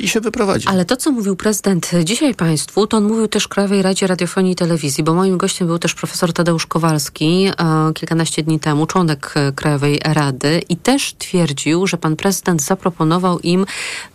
i 0.00 0.08
się 0.08 0.20
wyprowadzi. 0.20 0.68
Ale 0.68 0.84
to, 0.84 0.96
co 0.96 1.10
mówił 1.12 1.36
prezydent 1.36 1.90
dzisiaj 2.04 2.34
Państwu, 2.34 2.86
to 2.86 2.96
on 2.96 3.04
mówił 3.04 3.28
też 3.28 3.48
Krajowej 3.48 3.82
Radzie 3.82 4.06
Radiofonii 4.06 4.52
i 4.52 4.56
Telewizji, 4.56 5.04
bo 5.04 5.14
moim 5.14 5.38
gościem 5.38 5.66
był 5.66 5.78
też 5.78 5.94
profesor 5.94 6.32
Tadeusz 6.32 6.66
Kowalski 6.66 7.46
e, 7.46 7.92
kilkanaście 7.94 8.42
dni 8.42 8.60
temu, 8.60 8.86
członek 8.86 9.32
e, 9.36 9.52
Krajowej 9.52 10.00
Rady 10.04 10.62
i 10.68 10.76
też 10.76 11.14
twierdził, 11.18 11.86
że 11.86 11.96
pan 11.96 12.16
prezydent 12.16 12.62
zaproponował 12.62 13.38
im, 13.38 13.66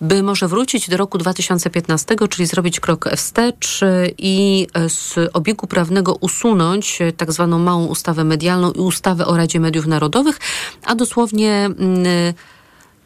by 0.01 0.23
może 0.23 0.47
wrócić 0.47 0.89
do 0.89 0.97
roku 0.97 1.17
2015, 1.17 2.15
czyli 2.29 2.45
zrobić 2.45 2.79
krok 2.79 3.09
wstecz 3.15 3.81
i 4.17 4.67
e, 4.73 4.89
z 4.89 5.15
obiegu 5.33 5.67
prawnego 5.67 6.15
usunąć 6.15 7.01
e, 7.01 7.11
tak 7.11 7.31
zwaną 7.31 7.59
małą 7.59 7.85
ustawę 7.85 8.23
medialną 8.23 8.71
i 8.71 8.79
ustawę 8.79 9.25
o 9.25 9.37
Radzie 9.37 9.59
Mediów 9.59 9.87
Narodowych, 9.87 10.39
a 10.85 10.95
dosłownie... 10.95 11.65
mm, 11.65 12.33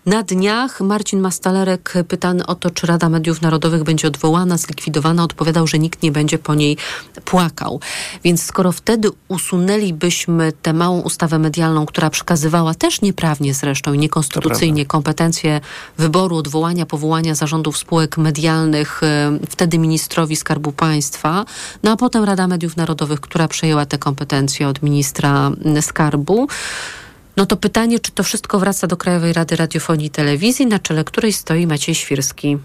na 0.05 0.23
dniach 0.23 0.81
Marcin 0.81 1.19
Mastalerek, 1.19 1.93
pytany 2.07 2.45
o 2.45 2.55
to, 2.55 2.69
czy 2.69 2.87
Rada 2.87 3.09
Mediów 3.09 3.41
Narodowych 3.41 3.83
będzie 3.83 4.07
odwołana, 4.07 4.57
zlikwidowana, 4.57 5.23
odpowiadał, 5.23 5.67
że 5.67 5.79
nikt 5.79 6.03
nie 6.03 6.11
będzie 6.11 6.37
po 6.37 6.55
niej 6.55 6.77
płakał. 7.25 7.79
Więc 8.23 8.43
skoro 8.43 8.71
wtedy 8.71 9.09
usunęlibyśmy 9.27 10.51
tę 10.51 10.73
małą 10.73 11.01
ustawę 11.01 11.39
medialną, 11.39 11.85
która 11.85 12.09
przekazywała 12.09 12.73
też 12.73 13.01
nieprawnie 13.01 13.53
zresztą 13.53 13.93
i 13.93 13.97
niekonstytucyjnie 13.97 14.85
kompetencje 14.85 15.61
wyboru, 15.97 16.35
odwołania, 16.35 16.85
powołania 16.85 17.35
zarządów 17.35 17.77
spółek 17.77 18.17
medialnych 18.17 19.01
y, 19.03 19.47
wtedy 19.49 19.77
ministrowi 19.77 20.35
Skarbu 20.35 20.71
Państwa, 20.71 21.45
no 21.83 21.91
a 21.91 21.95
potem 21.95 22.23
Rada 22.23 22.47
Mediów 22.47 22.77
Narodowych, 22.77 23.19
która 23.19 23.47
przejęła 23.47 23.85
te 23.85 23.97
kompetencje 23.97 24.67
od 24.67 24.81
ministra 24.81 25.51
Skarbu, 25.81 26.47
no 27.39 27.45
to 27.45 27.57
pytanie, 27.57 27.99
czy 27.99 28.11
to 28.11 28.23
wszystko 28.23 28.59
wraca 28.59 28.87
do 28.87 28.97
Krajowej 28.97 29.33
Rady 29.33 29.55
Radiofonii 29.55 30.07
i 30.07 30.09
Telewizji, 30.09 30.65
na 30.65 30.79
czele 30.79 31.03
której 31.03 31.33
stoi 31.33 31.67
Maciej 31.67 31.95
Świrski. 31.95 32.57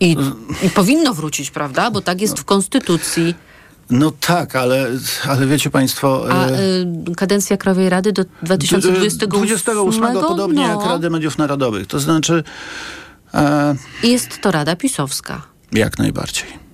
I, 0.00 0.16
I 0.62 0.70
powinno 0.70 1.14
wrócić, 1.14 1.50
prawda? 1.50 1.90
Bo 1.90 2.00
tak 2.00 2.20
jest 2.20 2.40
w 2.40 2.44
Konstytucji. 2.44 3.34
No 3.90 4.12
tak, 4.20 4.56
ale, 4.56 4.90
ale 5.28 5.46
wiecie 5.46 5.70
Państwo... 5.70 6.26
A 6.30 6.46
e, 6.46 6.60
y, 7.10 7.14
kadencja 7.16 7.56
Krajowej 7.56 7.88
Rady 7.88 8.12
do 8.12 8.24
2028? 8.42 9.28
28 9.28 10.02
podobnie 10.12 10.62
jak 10.62 10.78
no. 10.78 10.88
Rady 10.88 11.10
Mediów 11.10 11.38
Narodowych. 11.38 11.86
To 11.86 12.00
znaczy... 12.00 12.44
E, 13.34 13.74
Jest 14.02 14.40
to 14.40 14.50
Rada 14.50 14.76
Pisowska. 14.76 15.42
jak 15.72 15.98
najbardziej. 15.98 16.69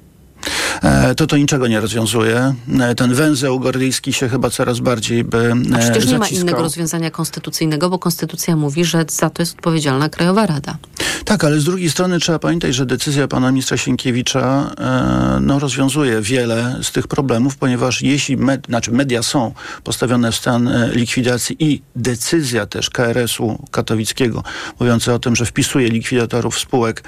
E, 0.83 1.15
to 1.15 1.27
to 1.27 1.37
niczego 1.37 1.67
nie 1.69 1.81
rozwiązuje. 1.81 2.55
E, 2.81 2.95
Ten 2.95 3.15
węzeł 3.15 3.61
gordyjski 3.61 4.13
się 4.13 4.29
chyba 4.29 4.51
coraz 4.51 4.81
bardziej 4.81 5.25
by 5.25 5.53
A 5.75 5.79
przecież 5.79 6.05
e, 6.05 6.07
nie 6.07 6.19
ma 6.19 6.25
zaciskał. 6.25 6.43
innego 6.43 6.63
rozwiązania 6.63 7.11
konstytucyjnego, 7.11 7.91
bo 7.91 7.99
konstytucja 7.99 8.57
mówi, 8.57 8.85
że 8.85 9.05
za 9.09 9.31
to 9.31 9.43
jest 9.43 9.55
odpowiedzialna 9.55 10.09
Krajowa 10.09 10.47
Rada. 10.47 10.77
Tak, 11.25 11.45
ale 11.45 11.61
z 11.61 11.65
drugiej 11.65 11.91
strony 11.91 12.21
trzeba 12.21 12.39
pamiętać, 12.39 12.75
że 12.75 12.87
decyzja 12.87 13.29
pana 13.29 13.51
ministra 13.51 13.77
Sienkiewicza 13.77 14.71
e, 14.79 15.39
no, 15.41 15.59
rozwiązuje 15.59 16.21
wiele 16.23 16.79
z 16.83 16.93
tych 16.93 17.09
problemów, 17.09 17.57
ponieważ 17.57 18.03
jeśli 18.03 18.37
med, 18.37 18.67
znaczy 18.67 18.93
media 18.93 19.23
są 19.23 19.55
postawione 19.85 20.33
w 20.33 20.37
stan 20.37 20.69
e, 20.69 20.91
likwidacji 20.93 21.57
i 21.59 21.83
decyzja 21.97 22.67
też 22.67 22.91
KRS-u 22.91 23.65
katowickiego 23.71 24.43
mówiąca 24.81 25.15
o 25.15 25.19
tym, 25.19 25.37
że 25.37 25.47
wpisuje 25.47 25.89
likwidatorów 25.89 26.59
spółek 26.59 27.03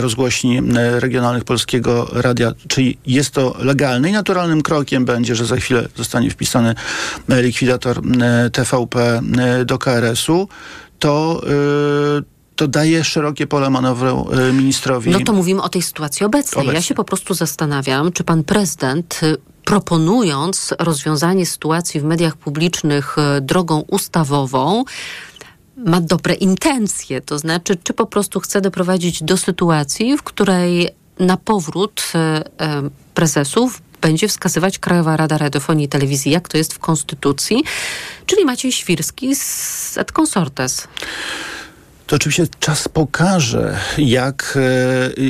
rozgłośni 0.00 0.58
m, 0.58 0.76
regionalnych 0.76 1.44
Polskiego 1.44 2.08
Radia, 2.12 2.52
czyli 2.68 2.98
jest 3.06 3.30
to 3.30 3.56
legalne 3.58 4.10
i 4.10 4.12
naturalnym 4.12 4.62
krokiem 4.62 5.04
będzie, 5.04 5.34
że 5.34 5.46
za 5.46 5.56
chwilę 5.56 5.88
zostanie 5.96 6.30
wpisany 6.30 6.74
e, 7.28 7.42
likwidator 7.42 7.98
m, 7.98 8.22
TVP 8.52 9.22
do 9.64 9.78
KRS-u, 9.78 10.48
to 10.98 11.42
to 12.60 12.68
daje 12.68 13.04
szerokie 13.04 13.46
pole 13.46 13.70
manewru 13.70 14.28
ministrowi. 14.52 15.10
No 15.10 15.20
to 15.20 15.32
mówimy 15.32 15.62
o 15.62 15.68
tej 15.68 15.82
sytuacji 15.82 16.26
obecnej. 16.26 16.64
Ja 16.64 16.70
Obecnej. 16.70 16.82
się 16.82 16.94
po 16.94 17.04
prostu 17.04 17.34
zastanawiam, 17.34 18.12
czy 18.12 18.24
pan 18.24 18.44
prezydent 18.44 19.20
y, 19.22 19.36
proponując 19.64 20.74
rozwiązanie 20.78 21.46
sytuacji 21.46 22.00
w 22.00 22.04
mediach 22.04 22.36
publicznych 22.36 23.16
y, 23.18 23.40
drogą 23.40 23.80
ustawową, 23.80 24.84
ma 25.86 26.00
dobre 26.00 26.34
intencje. 26.34 27.20
To 27.20 27.38
znaczy, 27.38 27.76
czy 27.84 27.92
po 27.92 28.06
prostu 28.06 28.40
chce 28.40 28.60
doprowadzić 28.60 29.22
do 29.22 29.36
sytuacji, 29.36 30.16
w 30.18 30.22
której 30.22 30.88
na 31.18 31.36
powrót 31.36 32.02
y, 32.14 32.18
y, 32.18 32.90
prezesów 33.14 33.82
będzie 34.00 34.28
wskazywać 34.28 34.78
Krajowa 34.78 35.16
Rada 35.16 35.38
Radiofonii 35.38 35.86
i 35.86 35.88
Telewizji, 35.88 36.32
jak 36.32 36.48
to 36.48 36.56
jest 36.56 36.74
w 36.74 36.78
Konstytucji, 36.78 37.64
czyli 38.26 38.44
Maciej 38.44 38.72
Świrski 38.72 39.36
z 39.36 39.98
et 39.98 40.12
consortes. 40.12 40.88
To 42.06 42.16
oczywiście 42.16 42.46
czas 42.60 42.88
pokaże, 42.88 43.78
jak, 43.98 44.58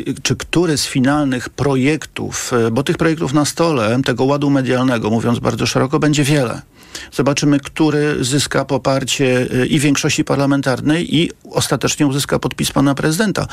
e, 0.09 0.13
czy 0.23 0.37
który 0.37 0.79
z 0.79 0.87
finalnych 0.87 1.49
projektów, 1.49 2.53
e, 2.53 2.71
bo 2.71 2.83
tych 2.83 2.97
projektów 2.97 3.33
na 3.33 3.45
stole, 3.45 4.01
tego 4.05 4.25
ładu 4.25 4.51
medialnego, 4.51 5.11
mówiąc 5.11 5.39
bardzo 5.39 5.67
szeroko, 5.67 5.99
będzie 5.99 6.25
wiele. 6.25 6.63
Zobaczymy, 7.13 7.61
który 7.61 8.25
zyska 8.25 8.65
poparcie 8.65 9.47
e, 9.53 9.67
i 9.67 9.79
większości 9.79 10.25
parlamentarnej 10.25 11.17
i 11.17 11.31
ostatecznie 11.51 12.07
uzyska 12.07 12.39
podpis 12.39 12.73
pana 12.73 12.95
prezydenta. 12.95 13.47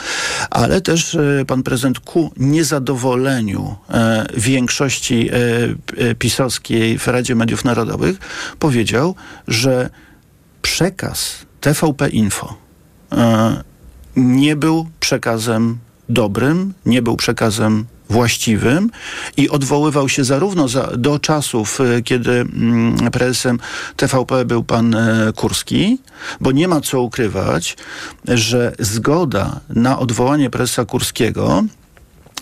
Ale 0.49 0.81
też 0.81 1.15
e, 1.15 1.45
pan 1.47 1.63
prezydent 1.63 1.99
ku 1.99 2.31
niezadowoleniu 2.37 3.75
e, 3.89 4.25
większości 4.37 5.29
e, 5.29 5.33
e, 6.09 6.15
pisowskiej 6.15 6.99
w 6.99 7.07
Radzie 7.07 7.35
Mediów 7.35 7.65
Narodowych 7.65 8.17
powiedział, 8.59 9.15
że 9.47 9.89
przekaz 10.61 11.45
TVP 11.61 12.09
Info 12.09 12.57
nie 14.15 14.55
był 14.55 14.87
przekazem 14.99 15.77
dobrym, 16.09 16.73
nie 16.85 17.01
był 17.01 17.17
przekazem 17.17 17.85
właściwym 18.09 18.91
i 19.37 19.49
odwoływał 19.49 20.09
się 20.09 20.23
zarówno 20.23 20.67
za, 20.67 20.87
do 20.97 21.19
czasów, 21.19 21.81
e, 21.81 22.01
kiedy 22.01 22.31
mm, 22.31 23.11
prezesem 23.11 23.59
TVP 23.95 24.45
był 24.45 24.63
pan 24.63 24.95
e, 24.95 25.33
Kurski, 25.35 25.97
bo 26.41 26.51
nie 26.51 26.67
ma 26.67 26.81
co 26.81 27.01
ukrywać, 27.01 27.77
że 28.27 28.75
zgoda 28.79 29.59
na 29.69 29.99
odwołanie 29.99 30.49
prezesa 30.49 30.85
Kurskiego 30.85 31.63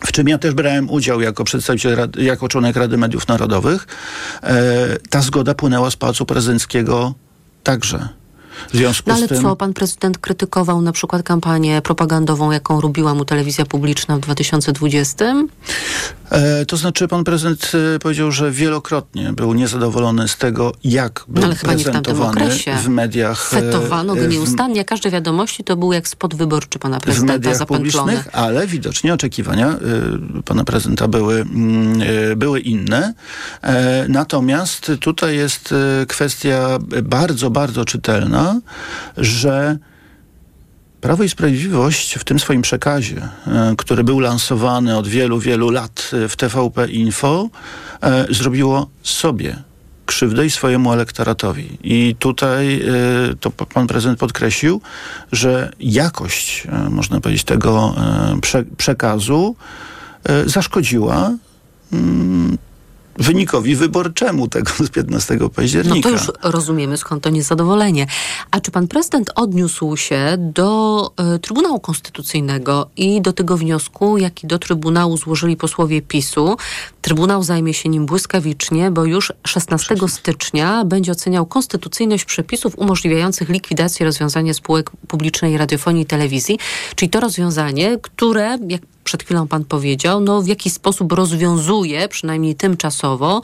w 0.05 0.11
czym 0.11 0.27
ja 0.27 0.37
też 0.37 0.53
brałem 0.53 0.89
udział 0.89 1.21
jako 1.21 1.43
przedstawiciel, 1.43 2.09
jako 2.17 2.47
członek 2.47 2.75
Rady 2.75 2.97
Mediów 2.97 3.27
Narodowych, 3.27 3.87
e, 4.43 4.97
ta 5.09 5.21
zgoda 5.21 5.53
płynęła 5.53 5.91
z 5.91 5.95
Pałacu 5.95 6.25
Prezydenckiego 6.25 7.13
także. 7.63 8.09
W 8.73 8.77
związku 8.77 9.09
No 9.09 9.15
ale 9.15 9.25
z 9.25 9.29
tym... 9.29 9.41
co, 9.41 9.55
pan 9.55 9.73
prezydent 9.73 10.17
krytykował 10.17 10.81
na 10.81 10.91
przykład 10.91 11.23
kampanię 11.23 11.81
propagandową, 11.81 12.51
jaką 12.51 12.81
robiła 12.81 13.13
mu 13.13 13.25
telewizja 13.25 13.65
publiczna 13.65 14.17
w 14.17 14.19
2020? 14.19 15.35
E, 16.31 16.65
to 16.65 16.77
znaczy 16.77 17.07
pan 17.07 17.23
prezydent 17.23 17.71
e, 17.95 17.99
powiedział, 17.99 18.31
że 18.31 18.51
wielokrotnie 18.51 19.33
był 19.33 19.53
niezadowolony 19.53 20.27
z 20.27 20.37
tego, 20.37 20.71
jak 20.83 21.23
był 21.27 21.41
No 21.41 21.47
ale 21.47 21.55
chyba 21.55 21.73
nie 21.73 21.79
w 21.83 21.83
tamtym 21.83 22.03
prezentowany 22.03 22.45
okresie. 22.45 22.75
w 22.83 22.87
mediach. 22.89 23.53
e, 23.53 23.61
Fetowano 23.61 24.15
go 24.15 24.21
w- 24.21 24.27
nieustannie, 24.27 24.85
każde 24.85 25.11
wiadomości 25.11 25.63
to 25.63 25.75
był 25.75 25.93
jak 25.93 26.07
spot 26.07 26.35
wyborczy 26.35 26.79
pana 26.79 26.99
w 26.99 27.01
prezydenta 27.01 27.33
mediach 27.33 27.55
zapętlony. 27.55 27.91
publicznych, 28.13 28.35
ale 28.35 28.67
widocznie 28.67 29.13
oczekiwania 29.13 29.71
y, 30.39 30.43
pana 30.43 30.63
prezydenta 30.63 31.07
były, 31.07 31.45
y, 32.31 32.35
były 32.35 32.59
inne. 32.59 33.13
E, 33.61 34.05
natomiast 34.09 34.91
tutaj 34.99 35.35
jest 35.35 35.73
kwestia 36.07 36.77
bardzo, 37.03 37.49
bardzo 37.49 37.85
czytelna, 37.85 38.44
że 39.17 39.77
Prawo 41.05 41.23
i 41.23 41.29
Sprawiedliwość 41.29 42.15
w 42.15 42.23
tym 42.23 42.39
swoim 42.39 42.61
przekazie, 42.61 43.29
e, 43.47 43.73
który 43.77 44.03
był 44.03 44.19
lansowany 44.19 44.97
od 44.97 45.07
wielu, 45.07 45.39
wielu 45.39 45.69
lat 45.69 46.11
e, 46.13 46.27
w 46.29 46.35
TVP 46.35 46.87
Info, 46.87 47.49
e, 48.01 48.25
zrobiło 48.29 48.89
sobie 49.03 49.63
krzywdę 50.05 50.45
i 50.45 50.51
swojemu 50.51 50.93
elektoratowi. 50.93 51.77
I 51.83 52.15
tutaj 52.19 52.81
to 53.39 53.51
pan 53.51 53.87
prezydent 53.87 54.19
podkreślił, 54.19 54.81
że 55.31 55.71
jakość, 55.79 56.67
można 56.89 57.21
powiedzieć, 57.21 57.43
tego 57.43 57.95
prze, 58.41 58.63
przekazu 58.77 59.55
zaszkodziła 60.45 61.31
mm, 61.93 62.57
wynikowi 63.17 63.75
wyborczemu 63.75 64.47
tego 64.47 64.71
z 64.85 64.89
15 64.89 65.37
No 65.39 65.49
października. 65.49 66.09
to 66.09 66.15
już 66.15 66.31
rozumiemy 66.43 66.97
skąd 66.97 67.23
to 67.23 67.29
niezadowolenie. 67.29 68.07
A 68.51 68.59
czy 68.59 68.71
pan 68.71 68.87
prezydent 68.87 69.31
odniósł 69.35 69.97
się 69.97 70.35
do 70.39 71.11
e, 71.17 71.39
Trybunału 71.39 71.79
Konstytucyjnego 71.79 72.89
i 72.97 73.21
do 73.21 73.33
tego 73.33 73.57
wniosku, 73.57 74.17
jaki 74.17 74.47
do 74.47 74.59
Trybunału 74.59 75.17
złożyli 75.17 75.57
posłowie 75.57 76.01
PiSu? 76.01 76.57
Trybunał 77.01 77.43
zajmie 77.43 77.73
się 77.73 77.89
nim 77.89 78.05
błyskawicznie, 78.05 78.91
bo 78.91 79.05
już 79.05 79.33
16 79.47 79.95
stycznia 80.07 80.85
będzie 80.85 81.11
oceniał 81.11 81.45
konstytucyjność 81.45 82.25
przepisów 82.25 82.77
umożliwiających 82.77 83.49
likwidację 83.49 84.05
rozwiązania 84.05 84.53
spółek 84.53 84.89
publicznej 85.07 85.57
radiofonii 85.57 86.03
i 86.03 86.05
telewizji, 86.05 86.59
czyli 86.95 87.09
to 87.09 87.19
rozwiązanie, 87.19 87.97
które, 88.01 88.57
jak 88.67 88.81
przed 89.05 89.23
chwilą 89.23 89.47
pan 89.47 89.65
powiedział, 89.65 90.21
no 90.21 90.41
w 90.41 90.47
jakiś 90.47 90.73
sposób 90.73 91.11
rozwiązuje, 91.11 92.07
przynajmniej 92.07 92.55
tymczasowo, 92.55 93.41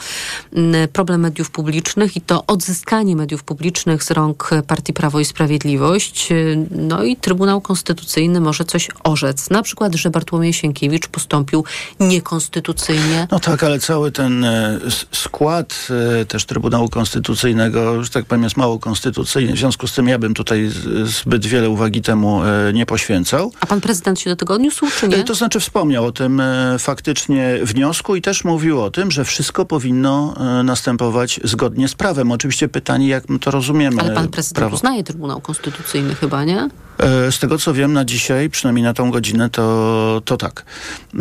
m, 0.55 0.75
problem 0.93 1.21
mediów 1.21 1.51
publicznych 1.51 2.17
i 2.17 2.21
to 2.21 2.43
odzyskanie 2.47 3.15
mediów 3.15 3.43
publicznych 3.43 4.03
z 4.03 4.11
rąk 4.11 4.49
partii 4.67 4.93
Prawo 4.93 5.19
i 5.19 5.25
Sprawiedliwość. 5.25 6.29
No 6.71 7.03
i 7.03 7.15
Trybunał 7.15 7.61
Konstytucyjny 7.61 8.41
może 8.41 8.65
coś 8.65 8.87
orzec. 9.03 9.49
Na 9.49 9.61
przykład, 9.63 9.95
że 9.95 10.09
Bartłomiej 10.09 10.53
Sienkiewicz 10.53 11.07
postąpił 11.07 11.63
niekonstytucyjnie. 11.99 13.27
No 13.31 13.39
tak, 13.39 13.63
ale 13.63 13.79
cały 13.79 14.11
ten 14.11 14.43
e, 14.45 14.79
skład 15.11 15.87
e, 16.21 16.25
też 16.25 16.45
Trybunału 16.45 16.89
Konstytucyjnego, 16.89 18.03
że 18.03 18.09
tak 18.09 18.25
powiem, 18.25 18.43
jest 18.43 18.57
mało 18.57 18.79
konstytucyjny. 18.79 19.53
W 19.53 19.57
związku 19.57 19.87
z 19.87 19.93
tym 19.93 20.07
ja 20.07 20.19
bym 20.19 20.33
tutaj 20.33 20.69
zbyt 21.03 21.45
wiele 21.45 21.69
uwagi 21.69 22.01
temu 22.01 22.43
e, 22.43 22.73
nie 22.73 22.85
poświęcał. 22.85 23.51
A 23.59 23.65
pan 23.65 23.81
prezydent 23.81 24.19
się 24.19 24.29
do 24.29 24.35
tego 24.35 24.53
odniósł, 24.53 24.85
czy 24.99 25.07
nie? 25.07 25.23
To 25.23 25.35
znaczy 25.35 25.50
wspomniał 25.59 26.05
o 26.05 26.11
tym 26.11 26.39
e, 26.39 26.79
faktycznie 26.79 27.59
wniosku 27.63 28.15
i 28.15 28.21
też 28.21 28.43
mówił 28.43 28.81
o 28.81 28.91
tym, 28.91 29.11
że 29.11 29.25
wszystko 29.25 29.65
powinno 29.65 30.33
e, 30.59 30.63
następować 30.63 31.39
zgodnie 31.43 31.87
z 31.87 31.95
prawem. 31.95 32.31
Oczywiście 32.31 32.67
pytanie, 32.67 33.07
jak 33.07 33.29
my 33.29 33.39
to 33.39 33.51
rozumiemy. 33.51 34.01
Ale 34.01 34.13
pan 34.13 34.27
prezydent 34.27 34.57
prawo. 34.57 34.75
uznaje 34.75 35.03
Trybunał 35.03 35.41
Konstytucyjny 35.41 36.15
chyba, 36.15 36.43
nie? 36.43 36.69
E, 37.01 37.31
Z 37.31 37.39
tego 37.39 37.57
co 37.57 37.73
wiem 37.73 37.93
na 37.93 38.05
dzisiaj, 38.05 38.49
przynajmniej 38.49 38.83
na 38.83 38.93
tą 38.93 39.11
godzinę, 39.11 39.49
to, 39.49 40.21
to 40.25 40.37
tak. 40.37 40.65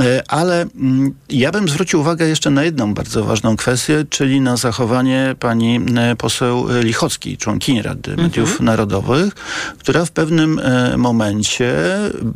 E, 0.01 0.23
Ale 0.29 0.63
mm, 0.63 1.15
ja 1.29 1.53
bym 1.53 1.69
zwrócił 1.69 2.01
uwagę 2.01 2.29
jeszcze 2.29 2.51
na 2.51 2.65
jedną 2.65 2.95
bardzo 2.95 3.25
ważną 3.25 3.57
kwestię, 3.57 4.05
czyli 4.11 4.41
na 4.41 4.57
zachowanie 4.57 5.35
pani 5.41 5.81
e, 5.97 6.17
poseł 6.17 6.67
Lichockiej, 6.81 7.37
członkini 7.37 7.83
Rady 7.83 8.17
Mediów 8.17 8.61
Narodowych, 8.61 9.35
która 9.79 10.05
w 10.05 10.11
pewnym 10.11 10.61
momencie 10.97 11.97
mm, 11.97 12.33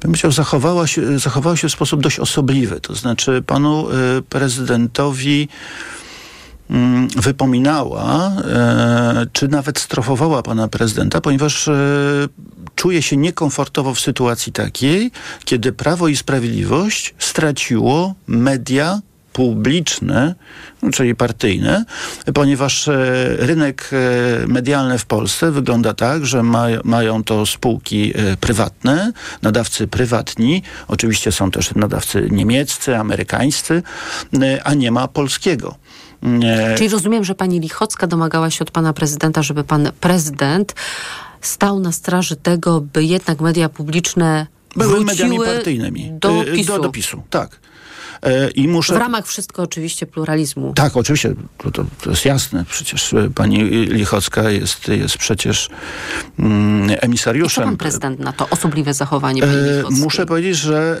bym 0.00 0.12
powiedział, 0.12 0.32
zachowała 0.32 0.86
się, 0.86 1.18
zachowała 1.18 1.56
się 1.56 1.68
w 1.68 1.72
sposób 1.72 2.02
dość 2.02 2.18
osobliwy. 2.18 2.80
To 2.80 2.94
znaczy 2.94 3.42
panu 3.46 3.86
prezydentowi 4.28 5.48
wypominała, 7.16 8.32
e, 8.44 9.26
czy 9.32 9.48
nawet 9.48 9.78
strofowała 9.78 10.42
pana 10.42 10.68
prezydenta, 10.68 11.20
ponieważ 11.20 11.68
e, 11.68 11.74
czuje 12.74 13.02
się 13.02 13.16
niekomfortowo 13.16 13.94
w 13.94 14.00
sytuacji 14.00 14.52
takiej, 14.52 15.10
kiedy 15.44 15.72
Prawo 15.72 16.08
i 16.08 16.16
Sprawiedliwość 16.16 17.14
straciło 17.18 18.14
media 18.26 19.00
publiczne, 19.32 20.34
czyli 20.92 21.14
partyjne, 21.14 21.84
ponieważ 22.34 22.88
e, 22.88 22.94
rynek 23.38 23.90
medialny 24.46 24.98
w 24.98 25.06
Polsce 25.06 25.50
wygląda 25.50 25.94
tak, 25.94 26.26
że 26.26 26.42
ma, 26.42 26.66
mają 26.84 27.24
to 27.24 27.46
spółki 27.46 28.12
prywatne, 28.40 29.12
nadawcy 29.42 29.86
prywatni, 29.86 30.62
oczywiście 30.88 31.32
są 31.32 31.50
też 31.50 31.74
nadawcy 31.74 32.28
niemieccy, 32.30 32.96
amerykańscy, 32.96 33.82
a 34.64 34.74
nie 34.74 34.90
ma 34.90 35.08
polskiego. 35.08 35.76
Czyli 36.76 36.88
rozumiem, 36.88 37.24
że 37.24 37.34
pani 37.34 37.60
Lichocka 37.60 38.06
domagała 38.06 38.50
się 38.50 38.64
od 38.64 38.70
pana 38.70 38.92
prezydenta, 38.92 39.42
żeby 39.42 39.64
pan 39.64 39.92
prezydent 40.00 40.74
stał 41.40 41.80
na 41.80 41.92
straży 41.92 42.36
tego, 42.36 42.80
by 42.80 43.04
jednak 43.04 43.40
media 43.40 43.68
publiczne 43.68 44.46
Były 44.76 45.04
mediami 45.04 45.38
partyjnymi. 45.38 46.12
do 46.12 46.44
PiSu. 46.54 46.72
Do, 46.72 46.78
do 46.78 46.90
PiSu, 46.90 47.22
tak. 47.30 47.60
E, 48.22 48.50
I 48.50 48.68
muszę... 48.68 48.94
W 48.94 48.96
ramach 48.96 49.26
wszystko 49.26 49.62
oczywiście 49.62 50.06
pluralizmu. 50.06 50.72
Tak, 50.74 50.96
oczywiście, 50.96 51.34
to, 51.58 51.70
to, 51.70 51.84
to 52.02 52.10
jest 52.10 52.24
jasne. 52.24 52.64
Przecież 52.70 53.12
e, 53.14 53.30
pani 53.34 53.64
Lichocka 53.86 54.50
jest, 54.50 54.88
jest 54.88 55.18
przecież 55.18 55.68
mm, 56.38 56.84
I 56.90 56.94
co 56.96 57.00
emisariuszem. 57.02 57.64
pan 57.64 57.76
prezydent 57.76 58.20
na 58.20 58.32
to 58.32 58.48
osobliwe 58.50 58.94
zachowanie 58.94 59.42
pani 59.42 59.52
E, 59.54 59.76
Lichockiej? 59.76 60.02
muszę 60.02 60.26
powiedzieć, 60.26 60.56
że 60.56 61.00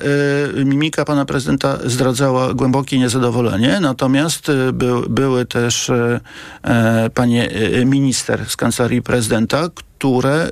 mimika 0.64 1.04
pana 1.04 1.24
prezydenta 1.24 1.78
zdradzała 1.84 2.54
głębokie 2.54 2.98
niezadowolenie, 2.98 3.80
natomiast 3.80 4.50
był, 4.72 5.02
były 5.08 5.46
też 5.46 5.90
e, 5.90 7.10
panie 7.14 7.48
minister 7.86 8.44
z 8.48 8.56
kancelarii 8.56 9.02
prezydenta, 9.02 9.68
które 9.74 10.50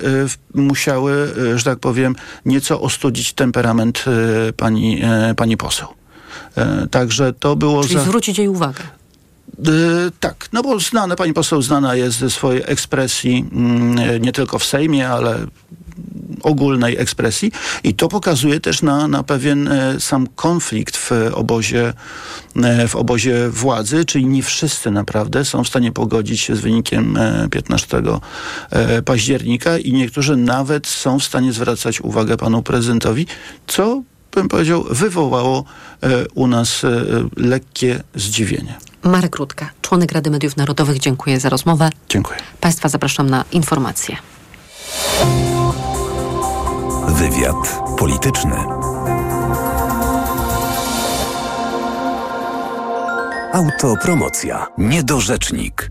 musiały, 0.55 1.35
że 1.57 1.65
tak 1.65 1.79
powiem, 1.79 2.15
nieco 2.45 2.81
ostudzić 2.81 3.33
temperament 3.33 4.05
pani, 4.57 5.03
pani 5.37 5.57
poseł. 5.57 5.89
E, 6.59 6.87
Także 6.91 7.33
to 7.33 7.57
było 7.57 7.83
Czyli 7.83 7.95
za... 7.95 8.01
zwrócić 8.01 8.39
jej 8.39 8.49
uwagę. 8.49 8.83
E, 9.59 9.71
tak, 10.21 10.49
no 10.53 10.63
bo 10.63 10.81
znana, 10.81 11.17
pani 11.17 11.33
poseł 11.33 11.63
znana 11.63 11.95
jest 11.95 12.19
ze 12.19 12.31
swojej 12.31 12.63
ekspresji 12.67 13.45
e, 13.99 14.21
nie 14.21 14.33
tylko 14.33 14.59
w 14.59 14.65
Sejmie, 14.65 15.09
ale 15.09 15.47
ogólnej 16.43 16.97
ekspresji 16.99 17.53
i 17.85 17.95
to 17.95 18.09
pokazuje 18.09 18.61
też 18.61 18.83
na, 18.83 19.09
na 19.09 19.23
pewien 19.23 19.69
e, 19.69 20.01
sam 20.01 20.27
konflikt 20.37 20.97
w 20.97 21.13
obozie, 21.33 21.93
e, 22.57 22.89
w 22.89 22.97
obozie 22.97 23.49
władzy, 23.51 24.05
czyli 24.05 24.27
nie 24.27 24.43
wszyscy 24.43 24.91
naprawdę 24.91 25.45
są 25.45 25.65
w 25.65 25.69
stanie 25.69 25.93
pogodzić 25.93 26.41
się 26.41 26.57
z 26.57 26.61
wynikiem 26.61 27.17
e, 27.17 27.49
15 27.51 28.03
e, 28.71 29.03
października 29.03 29.79
i 29.79 29.93
niektórzy 29.93 30.37
nawet 30.37 30.87
są 30.87 31.19
w 31.19 31.25
stanie 31.25 31.53
zwracać 31.53 32.01
uwagę 32.01 32.37
panu 32.37 32.63
prezydentowi, 32.63 33.27
co 33.67 34.03
bym 34.35 34.49
powiedział 34.49 34.85
wywołało 34.91 35.65
e, 36.03 36.29
u 36.35 36.47
nas 36.47 36.85
e, 36.85 36.89
lekkie 37.37 38.03
zdziwienie. 38.15 38.75
Marek 39.03 39.37
Rutka, 39.37 39.71
członek 39.83 40.13
Rady 40.13 40.31
Mediów 40.31 40.57
Narodowych, 40.57 40.99
dziękuję 40.99 41.41
za 41.41 41.49
rozmowę. 41.49 41.91
Dziękuję. 42.09 42.39
Państwa 42.61 42.89
zapraszam 42.89 43.31
na 43.31 43.45
informacje. 43.53 44.17
Wywiad 47.09 47.81
polityczny. 47.99 48.57
Autopromocja. 53.53 54.67
Niedorzecznik. 54.79 55.91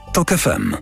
TOK 0.13 0.31
FM. 0.31 0.75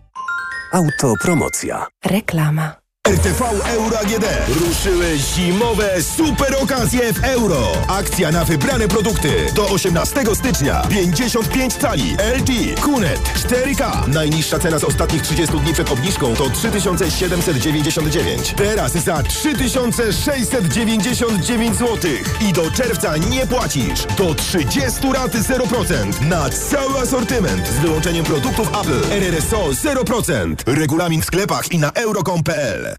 Autopromocja. 0.73 1.87
Reklama. 2.05 2.78
RTV 3.09 3.41
Euro 3.65 3.99
AGD. 3.99 4.25
Ruszyły 4.47 5.17
zimowe 5.17 6.03
super 6.03 6.55
okazje 6.61 7.13
w 7.13 7.23
euro. 7.23 7.71
Akcja 7.87 8.31
na 8.31 8.45
wybrane 8.45 8.87
produkty. 8.87 9.31
Do 9.55 9.69
18 9.69 10.35
stycznia. 10.35 10.81
55 10.89 11.73
cali. 11.73 12.17
LG. 12.37 12.79
Kunet. 12.81 13.19
4K. 13.19 14.07
Najniższa 14.07 14.59
cena 14.59 14.79
z 14.79 14.83
ostatnich 14.83 15.21
30 15.21 15.59
dni 15.59 15.73
przed 15.73 15.91
obniżką 15.91 16.35
to 16.35 16.49
3799. 16.49 18.53
Teraz 18.57 18.91
za 18.91 19.23
3699 19.23 21.75
zł. 21.75 22.11
I 22.49 22.53
do 22.53 22.71
czerwca 22.71 23.17
nie 23.17 23.47
płacisz. 23.47 24.05
Do 24.17 24.35
30 24.35 25.13
rat 25.13 25.31
0%. 25.31 26.21
Na 26.21 26.49
cały 26.49 26.99
asortyment. 26.99 27.67
Z 27.67 27.79
wyłączeniem 27.79 28.25
produktów 28.25 28.67
Apple. 28.67 29.13
RRSO 29.13 29.69
0%. 29.69 30.55
Regulamin 30.65 31.21
w 31.21 31.25
sklepach 31.25 31.71
i 31.71 31.79
na 31.79 31.91
euro.com.pl. 31.91 32.98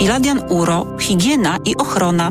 Iladian 0.00 0.40
Uro, 0.48 0.96
higiena 0.96 1.58
i 1.64 1.74
ochrona. 1.76 2.30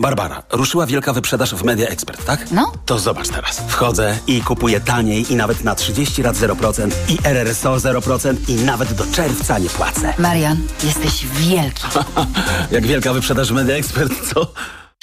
Barbara, 0.00 0.42
ruszyła 0.52 0.86
wielka 0.86 1.12
wyprzedaż 1.12 1.54
w 1.54 1.64
Media 1.64 1.88
Expert, 1.88 2.24
tak? 2.24 2.50
No. 2.50 2.72
To 2.86 2.98
zobacz 2.98 3.28
teraz. 3.28 3.62
Wchodzę 3.68 4.18
i 4.26 4.42
kupuję 4.42 4.80
taniej 4.80 5.32
i 5.32 5.36
nawet 5.36 5.64
na 5.64 5.74
30 5.74 6.22
lat 6.22 6.36
0% 6.36 6.90
i 7.08 7.18
RRSO 7.24 7.76
0% 7.76 8.36
i 8.48 8.54
nawet 8.54 8.92
do 8.92 9.04
czerwca 9.12 9.58
nie 9.58 9.68
płacę. 9.68 10.14
Marian, 10.18 10.56
jesteś 10.84 11.26
wielki. 11.26 11.82
Jak 12.70 12.86
wielka 12.86 13.12
wyprzedaż 13.12 13.48
w 13.48 13.54
Media 13.54 13.76
Expert, 13.76 14.12
co? 14.34 14.52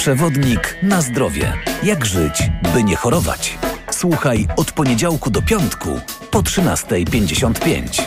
Przewodnik 0.00 0.76
na 0.82 1.02
zdrowie. 1.02 1.52
Jak 1.82 2.06
żyć, 2.06 2.50
by 2.74 2.84
nie 2.84 2.96
chorować? 2.96 3.58
Słuchaj 3.90 4.46
od 4.56 4.72
poniedziałku 4.72 5.30
do 5.30 5.42
piątku 5.42 5.88
po 6.30 6.42
13.55. 6.42 8.02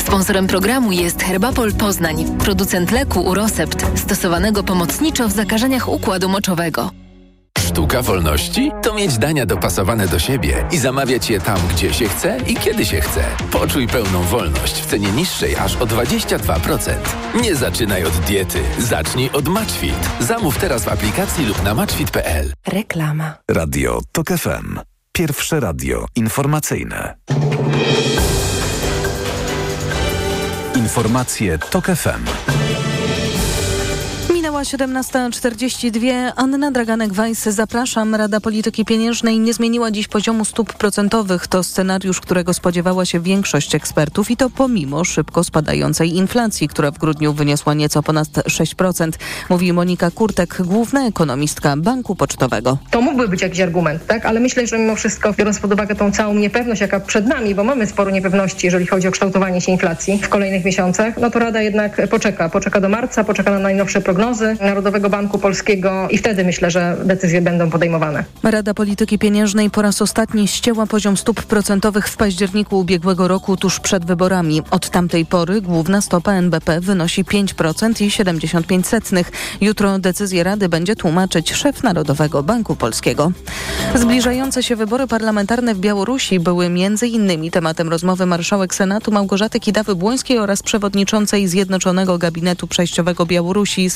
Sponsorem 0.00 0.46
programu 0.46 0.92
jest 0.92 1.22
Herbapol 1.22 1.72
Poznań, 1.72 2.38
producent 2.38 2.90
leku 2.90 3.20
Urosept, 3.20 3.98
stosowanego 3.98 4.62
pomocniczo 4.62 5.28
w 5.28 5.32
zakażeniach 5.32 5.88
układu 5.88 6.28
moczowego. 6.28 7.01
Sztuka 7.62 8.02
wolności 8.02 8.70
to 8.82 8.94
mieć 8.94 9.18
dania 9.18 9.46
dopasowane 9.46 10.08
do 10.08 10.18
siebie 10.18 10.64
i 10.72 10.78
zamawiać 10.78 11.30
je 11.30 11.40
tam, 11.40 11.58
gdzie 11.70 11.94
się 11.94 12.08
chce 12.08 12.38
i 12.46 12.56
kiedy 12.56 12.86
się 12.86 13.00
chce. 13.00 13.24
Poczuj 13.50 13.86
pełną 13.86 14.22
wolność 14.22 14.74
w 14.74 14.86
cenie 14.86 15.12
niższej 15.12 15.56
aż 15.56 15.76
o 15.76 15.86
22%. 15.86 16.92
Nie 17.42 17.54
zaczynaj 17.54 18.04
od 18.04 18.12
diety, 18.12 18.58
zacznij 18.78 19.30
od 19.30 19.48
Matchfit. 19.48 20.08
Zamów 20.20 20.58
teraz 20.58 20.84
w 20.84 20.88
aplikacji 20.88 21.46
lub 21.46 21.62
na 21.62 21.74
matchfit.pl. 21.74 22.52
Reklama. 22.66 23.34
Radio 23.50 24.00
TOK 24.12 24.28
FM. 24.28 24.80
Pierwsze 25.12 25.60
radio 25.60 26.06
informacyjne. 26.16 27.14
Informacje 30.74 31.58
TOK 31.58 31.86
FM. 31.86 32.24
Minęła 34.62 35.00
17.42. 35.00 36.32
Anna 36.36 36.72
Draganek-Weiss, 36.72 37.50
zapraszam. 37.50 38.14
Rada 38.14 38.40
Polityki 38.40 38.84
Pieniężnej 38.84 39.38
nie 39.38 39.54
zmieniła 39.54 39.90
dziś 39.90 40.08
poziomu 40.08 40.44
stóp 40.44 40.72
procentowych. 40.72 41.46
To 41.46 41.62
scenariusz, 41.62 42.20
którego 42.20 42.54
spodziewała 42.54 43.04
się 43.04 43.20
większość 43.20 43.74
ekspertów 43.74 44.30
i 44.30 44.36
to 44.36 44.50
pomimo 44.50 45.04
szybko 45.04 45.44
spadającej 45.44 46.16
inflacji, 46.16 46.68
która 46.68 46.90
w 46.90 46.98
grudniu 46.98 47.32
wyniosła 47.32 47.74
nieco 47.74 48.02
ponad 48.02 48.28
6%. 48.28 49.10
Mówi 49.50 49.72
Monika 49.72 50.10
Kurtek, 50.10 50.56
główna 50.60 51.06
ekonomistka 51.06 51.76
Banku 51.76 52.16
Pocztowego. 52.16 52.78
To 52.90 53.00
mógłby 53.00 53.28
być 53.28 53.42
jakiś 53.42 53.60
argument, 53.60 54.06
tak? 54.06 54.26
Ale 54.26 54.40
myślę, 54.40 54.66
że 54.66 54.78
mimo 54.78 54.96
wszystko, 54.96 55.32
biorąc 55.32 55.58
pod 55.58 55.72
uwagę 55.72 55.94
tą 55.94 56.12
całą 56.12 56.34
niepewność, 56.34 56.80
jaka 56.80 57.00
przed 57.00 57.26
nami, 57.26 57.54
bo 57.54 57.64
mamy 57.64 57.86
sporo 57.86 58.10
niepewności, 58.10 58.66
jeżeli 58.66 58.86
chodzi 58.86 59.08
o 59.08 59.10
kształtowanie 59.10 59.60
się 59.60 59.72
inflacji 59.72 60.18
w 60.18 60.28
kolejnych 60.28 60.64
miesiącach, 60.64 61.16
no 61.20 61.30
to 61.30 61.38
Rada 61.38 61.62
jednak 61.62 62.08
poczeka. 62.08 62.48
Poczeka 62.48 62.80
do 62.80 62.88
marca, 62.88 63.24
poczeka 63.24 63.50
na 63.50 63.58
najnowsze 63.58 64.00
prognozy 64.00 64.51
Narodowego 64.60 65.10
Banku 65.10 65.38
Polskiego 65.38 66.08
i 66.10 66.18
wtedy 66.18 66.44
myślę, 66.44 66.70
że 66.70 66.96
decyzje 67.04 67.42
będą 67.42 67.70
podejmowane. 67.70 68.24
Rada 68.42 68.74
Polityki 68.74 69.18
Pieniężnej 69.18 69.70
po 69.70 69.82
raz 69.82 70.02
ostatni 70.02 70.48
ścięła 70.48 70.86
poziom 70.86 71.16
stóp 71.16 71.42
procentowych 71.42 72.08
w 72.08 72.16
październiku 72.16 72.78
ubiegłego 72.78 73.28
roku 73.28 73.56
tuż 73.56 73.80
przed 73.80 74.04
wyborami. 74.04 74.62
Od 74.70 74.90
tamtej 74.90 75.26
pory 75.26 75.60
główna 75.60 76.00
stopa 76.00 76.32
NBP 76.32 76.80
wynosi 76.80 77.24
5% 77.24 78.04
i 78.04 78.10
75 78.10 78.86
setnych. 78.86 79.32
Jutro 79.60 79.98
decyzję 79.98 80.44
Rady 80.44 80.68
będzie 80.68 80.96
tłumaczyć 80.96 81.52
szef 81.52 81.82
Narodowego 81.82 82.42
Banku 82.42 82.76
Polskiego. 82.76 83.32
Zbliżające 83.94 84.62
się 84.62 84.76
wybory 84.76 85.06
parlamentarne 85.06 85.74
w 85.74 85.78
Białorusi 85.78 86.40
były 86.40 86.68
między 86.68 87.08
innymi 87.08 87.50
tematem 87.50 87.88
rozmowy 87.88 88.26
marszałek 88.26 88.74
Senatu 88.74 89.12
Małgorzaty 89.12 89.58
Kidawy-Błońskiej 89.60 90.38
oraz 90.38 90.62
przewodniczącej 90.62 91.48
Zjednoczonego 91.48 92.18
Gabinetu 92.18 92.66
Przejściowego 92.66 93.26
Białorusi 93.26 93.90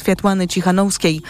Cichanowskiej. 0.48 1.22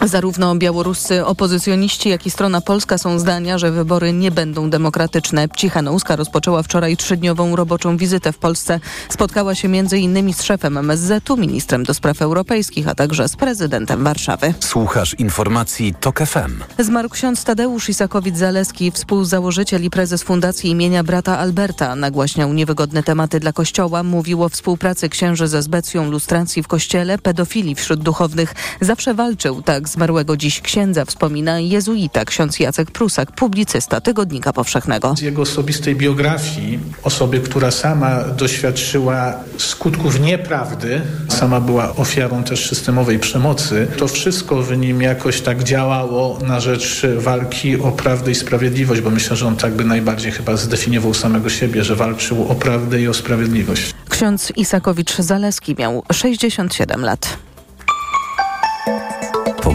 Zarówno 0.00 0.54
białoruscy 0.54 1.26
opozycjoniści, 1.26 2.08
jak 2.08 2.26
i 2.26 2.30
strona 2.30 2.60
polska 2.60 2.98
są 2.98 3.18
zdania, 3.18 3.58
że 3.58 3.70
wybory 3.70 4.12
nie 4.12 4.30
będą 4.30 4.70
demokratyczne. 4.70 5.48
Cichanouska 5.56 6.16
rozpoczęła 6.16 6.62
wczoraj 6.62 6.96
trzydniową 6.96 7.56
roboczą 7.56 7.96
wizytę 7.96 8.32
w 8.32 8.38
Polsce. 8.38 8.80
Spotkała 9.08 9.54
się 9.54 9.68
m.in. 9.68 10.34
z 10.34 10.42
szefem 10.42 10.78
MSZ-u, 10.78 11.36
ministrem 11.36 11.82
do 11.82 11.94
spraw 11.94 12.22
europejskich, 12.22 12.88
a 12.88 12.94
także 12.94 13.28
z 13.28 13.36
prezydentem 13.36 14.04
Warszawy. 14.04 14.54
Słuchasz 14.60 15.14
informacji 15.14 15.94
TOK 16.00 16.18
FM. 16.18 16.82
Zmarł 16.84 17.08
ksiądz 17.08 17.44
Tadeusz 17.44 17.88
Isakowicz-Zaleski, 17.88 18.92
współzałożyciel 18.92 19.84
i 19.84 19.90
prezes 19.90 20.22
Fundacji 20.22 20.70
imienia 20.70 21.04
brata 21.04 21.38
Alberta. 21.38 21.96
Nagłaśniał 21.96 22.52
niewygodne 22.52 23.02
tematy 23.02 23.40
dla 23.40 23.52
Kościoła, 23.52 24.02
mówił 24.02 24.42
o 24.42 24.48
współpracy 24.48 25.08
księży 25.08 25.48
ze 25.48 25.62
zbecją 25.62 26.10
lustracji 26.10 26.62
w 26.62 26.68
Kościele, 26.68 27.18
pedofilii 27.18 27.74
wśród 27.74 28.00
duchownych. 28.00 28.54
Zawsze 28.80 29.14
walczył, 29.14 29.62
tak 29.62 29.81
zmarłego 29.88 30.36
dziś 30.36 30.60
księdza 30.60 31.04
wspomina 31.04 31.60
jezuita 31.60 32.24
ksiądz 32.24 32.60
Jacek 32.60 32.90
Prusak, 32.90 33.32
publicysta 33.32 34.00
Tygodnika 34.00 34.52
Powszechnego. 34.52 35.14
Z 35.16 35.20
jego 35.20 35.42
osobistej 35.42 35.96
biografii 35.96 36.78
osoby, 37.02 37.40
która 37.40 37.70
sama 37.70 38.24
doświadczyła 38.24 39.34
skutków 39.58 40.20
nieprawdy, 40.20 41.00
sama 41.28 41.60
była 41.60 41.96
ofiarą 41.96 42.44
też 42.44 42.68
systemowej 42.68 43.18
przemocy, 43.18 43.88
to 43.96 44.08
wszystko 44.08 44.62
w 44.62 44.76
nim 44.76 45.02
jakoś 45.02 45.40
tak 45.40 45.64
działało 45.64 46.38
na 46.46 46.60
rzecz 46.60 47.02
walki 47.18 47.76
o 47.76 47.92
prawdę 47.92 48.30
i 48.30 48.34
sprawiedliwość, 48.34 49.00
bo 49.00 49.10
myślę, 49.10 49.36
że 49.36 49.46
on 49.46 49.56
tak 49.56 49.72
by 49.72 49.84
najbardziej 49.84 50.32
chyba 50.32 50.56
zdefiniował 50.56 51.14
samego 51.14 51.50
siebie, 51.50 51.84
że 51.84 51.96
walczył 51.96 52.48
o 52.48 52.54
prawdę 52.54 53.00
i 53.00 53.08
o 53.08 53.14
sprawiedliwość. 53.14 53.94
Ksiądz 54.08 54.52
Isakowicz-Zaleski 54.56 55.78
miał 55.78 56.02
67 56.12 57.04
lat. 57.04 57.51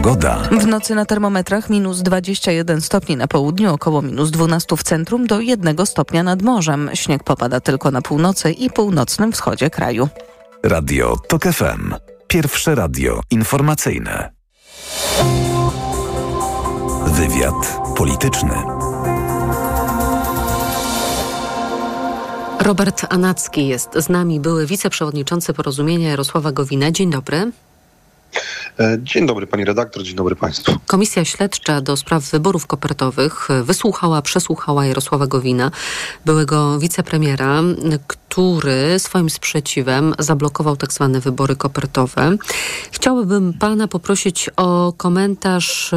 Pogoda. 0.02 0.48
W 0.60 0.66
nocy 0.66 0.94
na 0.94 1.04
termometrach 1.04 1.70
minus 1.70 2.02
21 2.02 2.80
stopni 2.80 3.16
na 3.16 3.28
południu, 3.28 3.74
około 3.74 4.02
minus 4.02 4.30
12 4.30 4.76
w 4.76 4.82
centrum, 4.82 5.26
do 5.26 5.40
1 5.40 5.86
stopnia 5.86 6.22
nad 6.22 6.42
morzem. 6.42 6.90
Śnieg 6.94 7.24
popada 7.24 7.60
tylko 7.60 7.90
na 7.90 8.02
północy 8.02 8.52
i 8.52 8.70
północnym 8.70 9.32
wschodzie 9.32 9.70
kraju. 9.70 10.08
Radio 10.62 11.16
TOK 11.28 11.42
FM. 11.42 11.94
Pierwsze 12.28 12.74
radio 12.74 13.20
informacyjne. 13.30 14.32
Wywiad 17.06 17.80
polityczny. 17.96 18.54
Robert 22.60 23.06
Anacki 23.10 23.68
jest 23.68 23.90
z 23.94 24.08
nami, 24.08 24.40
były 24.40 24.66
wiceprzewodniczący 24.66 25.54
porozumienia 25.54 26.08
Jarosława 26.08 26.52
Gowina. 26.52 26.90
Dzień 26.90 27.10
dobry. 27.10 27.52
Dzień 28.98 29.26
dobry 29.26 29.46
pani 29.46 29.64
redaktor, 29.64 30.02
dzień 30.02 30.16
dobry 30.16 30.36
państwu. 30.36 30.72
Komisja 30.86 31.24
Śledcza 31.24 31.80
do 31.80 31.96
spraw 31.96 32.30
wyborów 32.30 32.66
kopertowych 32.66 33.48
wysłuchała, 33.64 34.22
przesłuchała 34.22 34.86
Jarosława 34.86 35.26
Gowina, 35.26 35.70
byłego 36.24 36.78
wicepremiera, 36.78 37.62
który 38.06 38.98
swoim 38.98 39.30
sprzeciwem 39.30 40.14
zablokował 40.18 40.76
tak 40.76 40.92
zwane 40.92 41.20
wybory 41.20 41.56
kopertowe. 41.56 42.36
Chciałabym 42.90 43.52
pana 43.52 43.88
poprosić 43.88 44.50
o 44.56 44.92
komentarz 44.96 45.94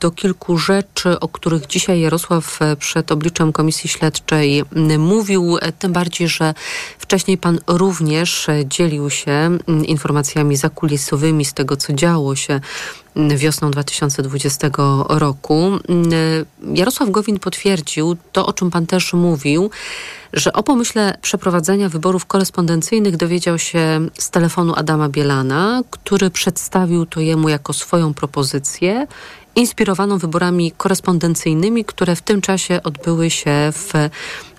do 0.00 0.10
kilku 0.10 0.58
rzeczy, 0.58 1.20
o 1.20 1.28
których 1.28 1.66
dzisiaj 1.66 2.00
Jarosław 2.00 2.58
przed 2.78 3.12
obliczem 3.12 3.52
Komisji 3.52 3.88
Śledczej 3.88 4.62
mówił, 4.98 5.58
tym 5.78 5.92
bardziej, 5.92 6.28
że 6.28 6.54
wcześniej 6.98 7.38
pan 7.38 7.58
również 7.66 8.46
dzielił 8.64 9.10
się 9.10 9.58
informacjami 9.86 10.56
zakulisowymi 10.56 11.44
z 11.44 11.54
tego, 11.54 11.76
co 11.76 11.92
działo 11.92 12.36
się 12.36 12.60
wiosną 13.16 13.70
2020 13.70 14.70
roku. 15.08 15.70
Jarosław 16.74 17.10
Gowin 17.10 17.38
potwierdził 17.38 18.16
to, 18.32 18.46
o 18.46 18.52
czym 18.52 18.70
pan 18.70 18.86
też 18.86 19.12
mówił, 19.12 19.70
że 20.32 20.52
o 20.52 20.62
pomyśle 20.62 21.18
przeprowadzenia 21.22 21.88
wyborów 21.88 22.26
korespondencyjnych 22.26 23.16
dowiedział 23.16 23.58
się 23.58 24.08
z 24.18 24.30
telefonu 24.30 24.74
Adama 24.76 25.08
Bielana, 25.08 25.82
który 25.90 26.30
przedstawił 26.30 27.06
to 27.06 27.20
jemu 27.20 27.48
jako 27.48 27.72
swoją 27.72 28.14
propozycję 28.14 29.06
inspirowaną 29.56 30.18
wyborami 30.18 30.72
korespondencyjnymi, 30.76 31.84
które 31.84 32.16
w 32.16 32.22
tym 32.22 32.40
czasie 32.40 32.80
odbyły 32.82 33.30
się 33.30 33.72
w 33.72 33.92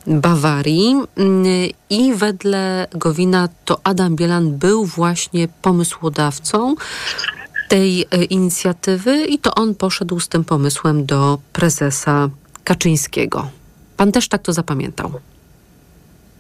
Bawarii 0.07 0.95
mm, 1.15 1.45
i 1.89 2.13
wedle 2.13 2.87
Gowina 2.91 3.49
to 3.65 3.79
Adam 3.83 4.15
Bielan 4.15 4.57
był 4.57 4.85
właśnie 4.85 5.47
pomysłodawcą 5.61 6.75
tej 7.67 8.01
e, 8.01 8.23
inicjatywy 8.23 9.25
i 9.25 9.39
to 9.39 9.55
on 9.55 9.75
poszedł 9.75 10.19
z 10.19 10.27
tym 10.27 10.43
pomysłem 10.43 11.05
do 11.05 11.37
prezesa 11.53 12.29
Kaczyńskiego. 12.63 13.49
Pan 13.97 14.11
też 14.11 14.27
tak 14.27 14.41
to 14.41 14.53
zapamiętał 14.53 15.11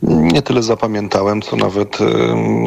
nie 0.01 0.41
tyle 0.41 0.63
zapamiętałem, 0.63 1.41
co 1.41 1.55
nawet 1.55 1.97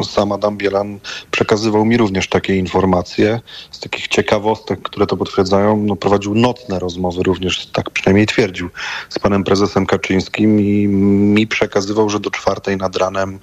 sam 0.03 0.31
Adam 0.31 0.57
Bielan 0.57 0.99
przekazywał 1.31 1.85
mi 1.85 1.97
również 1.97 2.27
takie 2.27 2.55
informacje. 2.55 3.39
Z 3.71 3.79
takich 3.79 4.07
ciekawostek, 4.07 4.81
które 4.81 5.07
to 5.07 5.17
potwierdzają, 5.17 5.77
no, 5.77 5.95
prowadził 5.95 6.35
nocne 6.35 6.79
rozmowy 6.79 7.23
również, 7.23 7.65
tak 7.65 7.89
przynajmniej 7.89 8.25
twierdził, 8.25 8.69
z 9.09 9.19
panem 9.19 9.43
prezesem 9.43 9.85
Kaczyńskim 9.85 10.59
i 10.59 10.87
mi 10.87 11.47
przekazywał, 11.47 12.09
że 12.09 12.19
do 12.19 12.31
czwartej 12.31 12.77
nad 12.77 12.95
ranem 12.95 13.39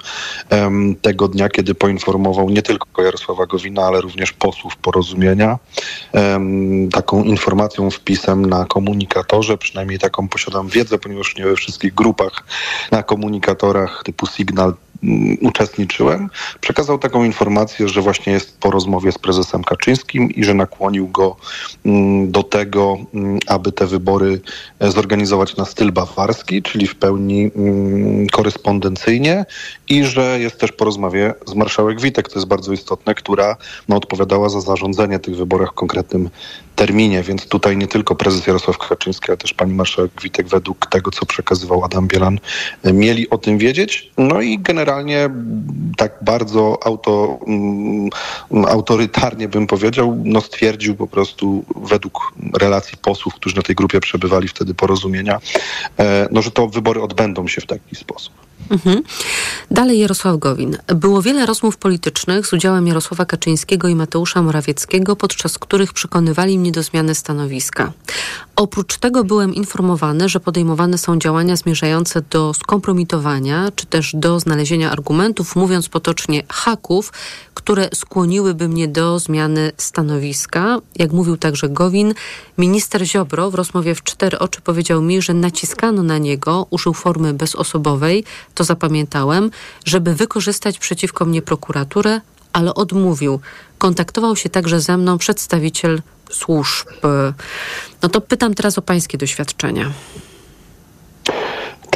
um, 0.50 0.96
tego 1.02 1.28
dnia, 1.28 1.48
kiedy 1.48 1.74
poinformował 1.74 2.50
nie 2.50 2.62
tylko 2.62 3.02
Jarosława 3.02 3.46
Gowina, 3.46 3.82
ale 3.82 4.00
również 4.00 4.32
posłów 4.32 4.76
porozumienia, 4.76 5.58
um, 6.12 6.88
taką 6.88 7.22
informacją, 7.22 7.90
wpisem 7.90 8.46
na 8.46 8.64
komunikatorze, 8.64 9.58
przynajmniej 9.58 9.98
taką 9.98 10.28
posiadam 10.28 10.68
wiedzę, 10.68 10.98
ponieważ 10.98 11.36
nie 11.36 11.44
we 11.44 11.56
wszystkich 11.56 11.94
grupach 11.94 12.44
na 12.90 13.02
typu 14.04 14.26
Signal 14.26 14.74
mm, 15.02 15.36
uczestniczyłem, 15.40 16.30
przekazał 16.60 16.98
taką 16.98 17.24
informację, 17.24 17.88
że 17.88 18.00
właśnie 18.00 18.32
jest 18.32 18.58
po 18.60 18.70
rozmowie 18.70 19.12
z 19.12 19.18
prezesem 19.18 19.64
Kaczyńskim 19.64 20.30
i 20.30 20.44
że 20.44 20.54
nakłonił 20.54 21.08
go 21.08 21.36
mm, 21.84 22.30
do 22.30 22.42
tego, 22.42 22.96
mm, 23.14 23.38
aby 23.46 23.72
te 23.72 23.86
wybory 23.86 24.40
e, 24.80 24.90
zorganizować 24.90 25.56
na 25.56 25.64
styl 25.64 25.92
bawarski, 25.92 26.62
czyli 26.62 26.86
w 26.86 26.94
pełni 26.94 27.50
korespondencyjnie 28.32 29.44
i 29.88 30.04
że 30.04 30.40
jest 30.40 30.58
też 30.58 30.72
po 30.72 30.84
rozmowie 30.84 31.34
z 31.46 31.54
marszałek 31.54 32.00
Witek, 32.00 32.28
to 32.28 32.34
jest 32.34 32.48
bardzo 32.48 32.72
istotne, 32.72 33.14
która 33.14 33.56
no, 33.88 33.96
odpowiadała 33.96 34.48
za 34.48 34.60
zarządzenie 34.60 35.18
tych 35.18 35.36
wyborach 35.36 35.70
w 35.70 35.74
konkretnym 35.74 36.30
terminie, 36.76 37.22
więc 37.22 37.46
tutaj 37.46 37.76
nie 37.76 37.86
tylko 37.86 38.14
prezes 38.14 38.46
Jarosław 38.46 38.78
Kaczyński, 38.78 39.26
ale 39.28 39.36
też 39.36 39.54
pani 39.54 39.74
marszałek 39.74 40.10
Witek 40.22 40.48
według 40.48 40.86
tego, 40.86 41.10
co 41.10 41.26
przekazywał 41.26 41.84
Adam 41.84 42.08
Bielan, 42.08 42.38
e, 42.82 42.92
mieli 42.92 43.30
o 43.30 43.38
tym 43.38 43.58
wiedzieć. 43.58 44.10
No 44.18 44.40
i 44.40 44.58
generalnie 44.58 45.30
tak 45.96 46.12
bardzo 46.22 46.78
auto, 46.84 47.38
um, 47.46 48.10
autorytarnie 48.68 49.48
bym 49.48 49.66
powiedział, 49.66 50.18
no 50.24 50.40
stwierdził 50.40 50.96
po 50.96 51.06
prostu 51.06 51.64
według 51.76 52.32
relacji 52.60 52.98
posłów, 52.98 53.34
którzy 53.34 53.56
na 53.56 53.62
tej 53.62 53.74
grupie 53.74 54.00
przebywali 54.00 54.48
wtedy 54.48 54.74
porozumienia, 54.74 55.40
e, 55.98 56.28
no 56.30 56.42
że 56.42 56.50
to 56.50 56.68
wybory 56.68 57.02
odbędą 57.02 57.48
się 57.48 57.60
w 57.60 57.66
taki 57.66 57.96
sposób. 57.96 58.47
Mhm. 58.70 59.02
Dalej 59.70 59.98
Jarosław 59.98 60.38
Gowin. 60.38 60.76
Było 60.86 61.22
wiele 61.22 61.46
rozmów 61.46 61.76
politycznych 61.76 62.46
z 62.46 62.52
udziałem 62.52 62.86
Jarosława 62.86 63.24
Kaczyńskiego 63.24 63.88
i 63.88 63.94
Mateusza 63.94 64.42
Morawieckiego, 64.42 65.16
podczas 65.16 65.58
których 65.58 65.92
przekonywali 65.92 66.58
mnie 66.58 66.72
do 66.72 66.82
zmiany 66.82 67.14
stanowiska. 67.14 67.92
Oprócz 68.56 68.98
tego 68.98 69.24
byłem 69.24 69.54
informowany, 69.54 70.28
że 70.28 70.40
podejmowane 70.40 70.98
są 70.98 71.18
działania 71.18 71.56
zmierzające 71.56 72.22
do 72.30 72.54
skompromitowania, 72.54 73.68
czy 73.76 73.86
też 73.86 74.12
do 74.14 74.40
znalezienia 74.40 74.90
argumentów, 74.90 75.56
mówiąc 75.56 75.88
potocznie 75.88 76.42
haków, 76.48 77.12
które 77.68 77.88
skłoniłyby 77.94 78.68
mnie 78.68 78.88
do 78.88 79.18
zmiany 79.18 79.72
stanowiska. 79.76 80.78
Jak 80.96 81.12
mówił 81.12 81.36
także 81.36 81.68
Gowin, 81.68 82.14
minister 82.58 83.06
Ziobro 83.06 83.50
w 83.50 83.54
rozmowie 83.54 83.94
w 83.94 84.02
cztery 84.02 84.38
oczy 84.38 84.60
powiedział 84.60 85.02
mi, 85.02 85.22
że 85.22 85.34
naciskano 85.34 86.02
na 86.02 86.18
niego, 86.18 86.66
użył 86.70 86.94
formy 86.94 87.34
bezosobowej, 87.34 88.24
to 88.54 88.64
zapamiętałem, 88.64 89.50
żeby 89.84 90.14
wykorzystać 90.14 90.78
przeciwko 90.78 91.24
mnie 91.24 91.42
prokuraturę, 91.42 92.20
ale 92.52 92.74
odmówił. 92.74 93.40
Kontaktował 93.78 94.36
się 94.36 94.48
także 94.48 94.80
ze 94.80 94.96
mną 94.96 95.18
przedstawiciel 95.18 96.02
służb. 96.30 96.88
No 98.02 98.08
to 98.08 98.20
pytam 98.20 98.54
teraz 98.54 98.78
o 98.78 98.82
pańskie 98.82 99.18
doświadczenia. 99.18 99.92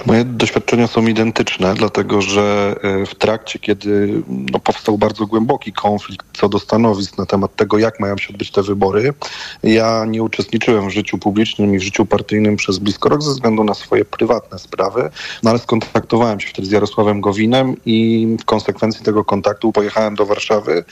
Moje 0.06 0.24
doświadczenia 0.24 0.86
są 0.86 1.06
identyczne, 1.06 1.74
dlatego 1.74 2.22
że 2.22 2.76
e, 2.82 3.06
w 3.06 3.14
trakcie, 3.14 3.58
kiedy 3.58 4.22
no, 4.28 4.58
powstał 4.58 4.98
bardzo 4.98 5.26
głęboki 5.26 5.72
konflikt 5.72 6.26
co 6.32 6.48
do 6.48 6.58
stanowisk 6.58 7.18
na 7.18 7.26
temat 7.26 7.56
tego, 7.56 7.78
jak 7.78 8.00
mają 8.00 8.18
się 8.18 8.28
odbyć 8.28 8.50
te 8.50 8.62
wybory, 8.62 9.14
ja 9.62 10.04
nie 10.04 10.22
uczestniczyłem 10.22 10.88
w 10.88 10.92
życiu 10.92 11.18
publicznym 11.18 11.74
i 11.74 11.78
w 11.78 11.82
życiu 11.82 12.06
partyjnym 12.06 12.56
przez 12.56 12.78
blisko 12.78 13.08
rok 13.08 13.22
ze 13.22 13.30
względu 13.30 13.64
na 13.64 13.74
swoje 13.74 14.04
prywatne 14.04 14.58
sprawy, 14.58 15.10
no 15.42 15.50
ale 15.50 15.58
skontaktowałem 15.58 16.40
się 16.40 16.48
wtedy 16.48 16.68
z 16.68 16.70
Jarosławem 16.70 17.20
Gowinem 17.20 17.76
i 17.86 18.28
w 18.40 18.44
konsekwencji 18.44 19.04
tego 19.04 19.24
kontaktu 19.24 19.72
pojechałem 19.72 20.14
do 20.14 20.26
Warszawy. 20.26 20.84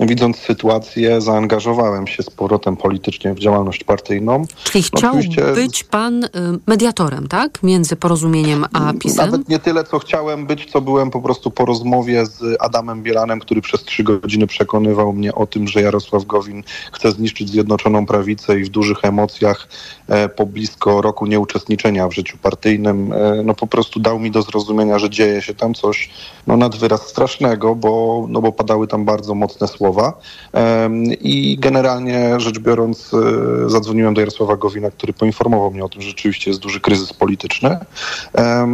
Widząc 0.00 0.36
sytuację, 0.36 1.20
zaangażowałem 1.20 2.06
się 2.06 2.22
z 2.22 2.30
powrotem 2.30 2.76
politycznie 2.76 3.34
w 3.34 3.38
działalność 3.38 3.84
partyjną. 3.84 4.44
Czyli 4.64 4.84
chciał 4.84 5.16
Oczywiście... 5.16 5.42
być 5.42 5.84
pan 5.84 6.24
y, 6.24 6.28
mediatorem, 6.66 7.28
tak? 7.28 7.62
Między 7.62 7.96
porozumieniem 7.96 8.57
a 8.72 8.92
PiSem? 8.92 9.30
Nawet 9.30 9.48
nie 9.48 9.58
tyle, 9.58 9.84
co 9.84 9.98
chciałem 9.98 10.46
być, 10.46 10.70
co 10.72 10.80
byłem 10.80 11.10
po 11.10 11.20
prostu 11.20 11.50
po 11.50 11.64
rozmowie 11.64 12.26
z 12.26 12.56
Adamem 12.60 13.02
Bielanem, 13.02 13.40
który 13.40 13.60
przez 13.60 13.84
trzy 13.84 14.04
godziny 14.04 14.46
przekonywał 14.46 15.12
mnie 15.12 15.34
o 15.34 15.46
tym, 15.46 15.68
że 15.68 15.82
Jarosław 15.82 16.24
Gowin 16.24 16.62
chce 16.92 17.10
zniszczyć 17.12 17.50
Zjednoczoną 17.50 18.06
Prawicę 18.06 18.60
i 18.60 18.64
w 18.64 18.68
dużych 18.68 19.04
emocjach 19.04 19.68
e, 20.08 20.28
po 20.28 20.46
blisko 20.46 21.02
roku 21.02 21.26
nieuczestniczenia 21.26 22.08
w 22.08 22.12
życiu 22.12 22.38
partyjnym, 22.42 23.12
e, 23.12 23.42
no 23.44 23.54
po 23.54 23.66
prostu 23.66 24.00
dał 24.00 24.18
mi 24.18 24.30
do 24.30 24.42
zrozumienia, 24.42 24.98
że 24.98 25.10
dzieje 25.10 25.42
się 25.42 25.54
tam 25.54 25.74
coś 25.74 26.10
no 26.46 26.56
nad 26.56 26.76
wyraz 26.76 27.08
strasznego, 27.08 27.74
bo, 27.74 28.26
no 28.28 28.40
bo 28.40 28.52
padały 28.52 28.86
tam 28.88 29.04
bardzo 29.04 29.34
mocne 29.34 29.68
słowa. 29.68 30.12
E, 30.54 30.90
I 31.20 31.58
generalnie 31.60 32.40
rzecz 32.40 32.58
biorąc 32.58 33.14
e, 33.14 33.70
zadzwoniłem 33.70 34.14
do 34.14 34.20
Jarosława 34.20 34.56
Gowina, 34.56 34.90
który 34.90 35.12
poinformował 35.12 35.70
mnie 35.70 35.84
o 35.84 35.88
tym, 35.88 36.02
że 36.02 36.08
rzeczywiście 36.08 36.50
jest 36.50 36.60
duży 36.60 36.80
kryzys 36.80 37.12
polityczny. 37.12 37.78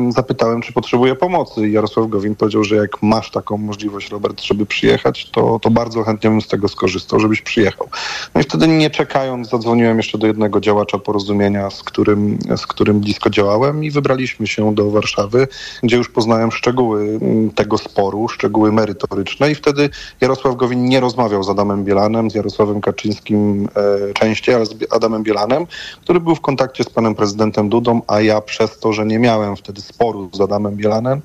Zapytałem, 0.09 0.61
czy 0.62 0.72
potrzebuje 0.72 1.14
pomocy. 1.14 1.68
I 1.68 1.72
Jarosław 1.72 2.09
Gowin 2.09 2.35
powiedział, 2.35 2.64
że 2.64 2.77
jak 2.77 3.03
masz 3.03 3.31
taką 3.31 3.57
możliwość, 3.57 4.11
Robert, 4.11 4.43
żeby 4.43 4.66
przyjechać, 4.66 5.31
to, 5.31 5.59
to 5.62 5.70
bardzo 5.70 6.03
chętnie 6.03 6.31
bym 6.31 6.41
z 6.41 6.49
tego 6.49 6.68
skorzystał, 6.68 7.20
żebyś 7.20 7.43
przyjechał. 7.43 7.89
No 8.35 8.41
i 8.41 8.45
wtedy 8.45 8.68
nie 8.68 8.91
czekając, 8.91 9.49
zadzwoniłem 9.49 9.97
jeszcze 9.97 10.18
do 10.18 10.27
jednego 10.27 10.61
działacza 10.61 10.99
porozumienia, 10.99 11.70
z 11.70 11.83
którym, 11.83 12.39
z 12.57 12.66
którym 12.66 13.01
blisko 13.01 13.31
działałem 13.31 13.85
i 13.85 13.91
wybraliśmy 13.91 14.47
się 14.47 14.75
do 14.75 14.91
Warszawy, 14.91 15.49
gdzie 15.83 15.97
już 15.97 16.09
poznałem 16.09 16.53
szczegóły 16.53 17.18
mm, 17.22 17.51
tego 17.51 17.79
sporu, 17.79 18.29
szczegóły 18.29 18.72
merytoryczne 18.72 19.51
i 19.51 19.55
wtedy 19.55 19.91
Jarosław 20.20 20.57
Gowin 20.57 20.85
nie 20.85 21.01
rozmawiał 21.01 21.43
z 21.43 21.49
Adamem 21.49 21.85
Bielanem, 21.85 22.31
z 22.31 22.35
Jarosławem 22.35 22.81
Kaczyńskim 22.81 23.68
e, 23.77 24.12
częściej, 24.12 24.55
ale 24.55 24.66
z 24.66 24.75
Adamem 24.91 25.22
Bielanem, 25.22 25.66
który 26.03 26.20
był 26.20 26.35
w 26.35 26.41
kontakcie 26.41 26.85
z 26.85 26.91
panem 26.91 27.14
prezydentem 27.14 27.68
Dudą, 27.68 28.01
a 28.07 28.20
ja 28.20 28.41
przez 28.41 28.79
to, 28.79 28.93
że 28.93 29.07
nie 29.07 29.18
miałem 29.18 29.57
wtedy 29.64 29.80
sporu 29.80 30.30
z 30.32 30.40
Adamem 30.40 30.76
Bielanem. 30.76 31.20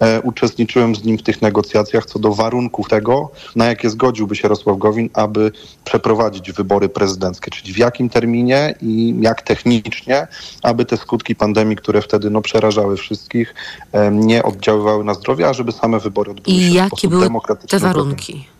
E, 0.00 0.20
uczestniczyłem 0.20 0.94
z 0.94 1.04
nim 1.04 1.18
w 1.18 1.22
tych 1.22 1.42
negocjacjach 1.42 2.06
co 2.06 2.18
do 2.18 2.32
warunków 2.32 2.88
tego, 2.88 3.30
na 3.56 3.66
jakie 3.66 3.90
zgodziłby 3.90 4.36
się 4.36 4.40
Jarosław 4.42 4.78
Gowin, 4.78 5.10
aby 5.12 5.52
przeprowadzić 5.84 6.52
wybory 6.52 6.88
prezydenckie, 6.88 7.50
czyli 7.50 7.74
w 7.74 7.78
jakim 7.78 8.08
terminie 8.08 8.74
i 8.82 9.14
jak 9.20 9.42
technicznie, 9.42 10.26
aby 10.62 10.84
te 10.84 10.96
skutki 10.96 11.34
pandemii, 11.34 11.76
które 11.76 12.02
wtedy 12.02 12.30
no, 12.30 12.42
przerażały 12.42 12.96
wszystkich, 12.96 13.54
e, 13.92 14.10
nie 14.10 14.42
oddziaływały 14.42 15.04
na 15.04 15.14
zdrowie, 15.14 15.48
a 15.48 15.52
żeby 15.52 15.72
same 15.72 16.00
wybory 16.00 16.30
odbyły 16.30 16.58
się 16.58 16.62
I 16.62 16.72
jakie 16.72 17.08
były 17.08 17.28
te 17.68 17.78
warunki? 17.78 18.53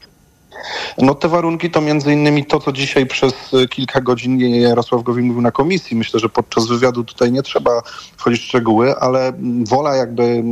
No 0.99 1.15
te 1.15 1.29
warunki 1.29 1.71
to 1.71 1.81
między 1.81 2.13
innymi 2.13 2.45
to, 2.45 2.61
co 2.61 2.73
dzisiaj 2.73 3.07
przez 3.07 3.33
e, 3.55 3.69
kilka 3.69 4.01
godzin 4.01 4.41
Jarosław 4.41 5.03
Gowin 5.03 5.27
mówił 5.27 5.43
na 5.43 5.51
komisji. 5.51 5.97
Myślę, 5.97 6.21
że 6.21 6.29
podczas 6.29 6.67
wywiadu 6.67 7.05
tutaj 7.05 7.33
nie 7.33 7.43
trzeba 7.43 7.83
wchodzić 8.17 8.41
w 8.41 8.45
szczegóły, 8.45 8.97
ale 8.97 9.33
wola 9.69 9.97
jakby 9.97 10.45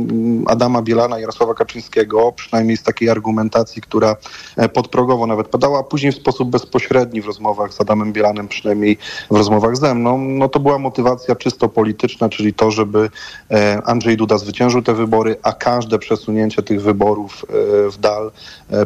Adama 0.47 0.81
Bielana, 0.81 1.19
Jarosława 1.19 1.53
Kaczyńskiego, 1.53 2.31
przynajmniej 2.31 2.77
z 2.77 2.83
takiej 2.83 3.09
argumentacji, 3.09 3.81
która 3.81 4.15
e, 4.57 4.69
podprogowo 4.69 5.27
nawet 5.27 5.47
padała, 5.47 5.79
a 5.79 5.83
później 5.83 6.11
w 6.11 6.15
sposób 6.15 6.49
bezpośredni 6.49 7.21
w 7.21 7.25
rozmowach 7.25 7.73
z 7.73 7.81
Adamem 7.81 8.13
Bielanem, 8.13 8.47
przynajmniej 8.47 8.97
w 9.31 9.35
rozmowach 9.35 9.77
ze 9.77 9.95
mną, 9.95 10.17
no 10.17 10.49
to 10.49 10.59
była 10.59 10.79
motywacja 10.79 11.35
czysto 11.35 11.69
polityczna, 11.69 12.29
czyli 12.29 12.53
to, 12.53 12.71
żeby 12.71 13.09
e, 13.51 13.81
Andrzej 13.85 14.17
Duda 14.17 14.37
zwyciężył 14.37 14.81
te 14.81 14.93
wybory, 14.93 15.35
a 15.43 15.53
każde 15.53 15.99
przesunięcie 15.99 16.63
tych 16.63 16.81
wyborów 16.81 17.45
w 17.91 17.97
dal 17.99 18.31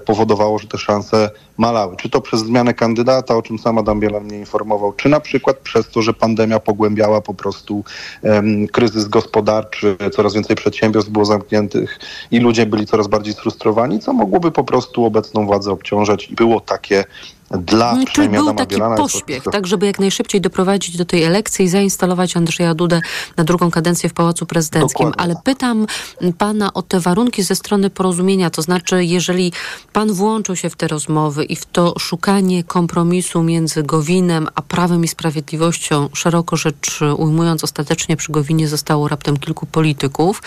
powodowało, 0.05 0.59
że 0.59 0.67
te 0.67 0.77
szanse 0.77 1.06
malały. 1.57 1.95
Czy 1.95 2.09
to 2.09 2.21
przez 2.21 2.39
zmianę 2.39 2.73
kandydata, 2.73 3.35
o 3.35 3.41
czym 3.41 3.59
sam 3.59 3.77
Adam 3.77 3.99
Bielan 3.99 4.23
mnie 4.23 4.37
informował, 4.37 4.93
czy 4.93 5.09
na 5.09 5.19
przykład 5.19 5.57
przez 5.57 5.89
to, 5.89 6.01
że 6.01 6.13
pandemia 6.13 6.59
pogłębiała 6.59 7.21
po 7.21 7.33
prostu 7.33 7.83
um, 8.23 8.67
kryzys 8.67 9.05
gospodarczy, 9.05 9.97
coraz 10.13 10.33
więcej 10.33 10.55
przedsiębiorstw 10.55 11.11
było 11.11 11.25
zamkniętych 11.25 11.99
i 12.31 12.39
ludzie 12.39 12.65
byli 12.65 12.85
coraz 12.85 13.07
bardziej 13.07 13.33
sfrustrowani, 13.33 13.99
co 13.99 14.13
mogłoby 14.13 14.51
po 14.51 14.63
prostu 14.63 15.05
obecną 15.05 15.45
władzę 15.45 15.71
obciążać 15.71 16.31
i 16.31 16.35
było 16.35 16.59
takie 16.59 17.03
dla 17.51 17.95
no, 17.95 18.05
Czyli 18.05 18.29
był 18.29 18.53
taki 18.53 18.75
Bielana 18.75 18.95
pośpiech, 18.95 19.43
tak, 19.51 19.67
żeby 19.67 19.85
jak 19.85 19.99
najszybciej 19.99 20.41
doprowadzić 20.41 20.97
do 20.97 21.05
tej 21.05 21.23
elekcji 21.23 21.65
i 21.65 21.69
zainstalować 21.69 22.37
Andrzeja 22.37 22.73
Dudę 22.73 23.01
na 23.37 23.43
drugą 23.43 23.71
kadencję 23.71 24.09
w 24.09 24.13
Pałacu 24.13 24.45
Prezydenckim. 24.45 25.05
Dokładnie. 25.05 25.21
Ale 25.21 25.35
pytam 25.43 25.87
pana 26.37 26.73
o 26.73 26.81
te 26.81 26.99
warunki 26.99 27.43
ze 27.43 27.55
strony 27.55 27.89
porozumienia, 27.89 28.49
to 28.49 28.61
znaczy 28.61 29.05
jeżeli 29.05 29.51
pan 29.93 30.13
włączył 30.13 30.55
się 30.55 30.69
w 30.69 30.75
te 30.75 30.87
rozmowy 30.87 31.43
i 31.43 31.55
w 31.55 31.65
to 31.65 31.93
szukanie 31.99 32.63
kompromisu 32.63 33.43
między 33.43 33.83
Gowinem 33.83 34.47
a 34.55 34.61
Prawem 34.61 35.03
i 35.03 35.07
Sprawiedliwością, 35.07 36.09
szeroko 36.13 36.57
rzecz 36.57 36.99
ujmując, 37.17 37.63
ostatecznie 37.63 38.17
przy 38.17 38.31
Gowinie 38.31 38.67
zostało 38.67 39.07
raptem 39.07 39.37
kilku 39.37 39.65
polityków 39.65 40.41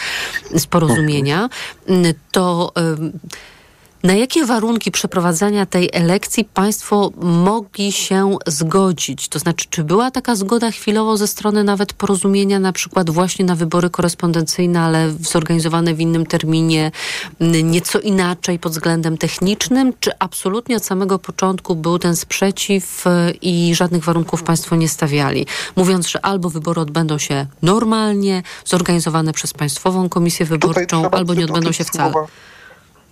z 0.54 0.66
porozumienia, 0.66 1.48
to... 2.32 2.72
Na 4.02 4.12
jakie 4.12 4.46
warunki 4.46 4.90
przeprowadzania 4.90 5.66
tej 5.66 5.90
elekcji 5.92 6.44
państwo 6.44 7.10
mogli 7.22 7.92
się 7.92 8.36
zgodzić? 8.46 9.28
To 9.28 9.38
znaczy, 9.38 9.66
czy 9.70 9.84
była 9.84 10.10
taka 10.10 10.36
zgoda 10.36 10.70
chwilowo 10.70 11.16
ze 11.16 11.26
strony 11.26 11.64
nawet 11.64 11.92
porozumienia, 11.92 12.58
na 12.58 12.72
przykład 12.72 13.10
właśnie 13.10 13.44
na 13.44 13.56
wybory 13.56 13.90
korespondencyjne, 13.90 14.80
ale 14.80 15.12
zorganizowane 15.20 15.94
w 15.94 16.00
innym 16.00 16.26
terminie, 16.26 16.92
nieco 17.62 18.00
inaczej 18.00 18.58
pod 18.58 18.72
względem 18.72 19.18
technicznym? 19.18 19.92
Czy 20.00 20.10
absolutnie 20.18 20.76
od 20.76 20.84
samego 20.84 21.18
początku 21.18 21.76
był 21.76 21.98
ten 21.98 22.16
sprzeciw 22.16 23.04
i 23.42 23.74
żadnych 23.74 24.04
warunków 24.04 24.42
państwo 24.42 24.76
nie 24.76 24.88
stawiali? 24.88 25.46
Mówiąc, 25.76 26.08
że 26.08 26.24
albo 26.24 26.50
wybory 26.50 26.80
odbędą 26.80 27.18
się 27.18 27.46
normalnie, 27.62 28.42
zorganizowane 28.64 29.32
przez 29.32 29.52
Państwową 29.52 30.08
Komisję 30.08 30.46
Wyborczą, 30.46 31.10
albo 31.10 31.34
nie 31.34 31.44
odbędą 31.44 31.72
się 31.72 31.84
wcale. 31.84 32.12
Słowa. 32.12 32.28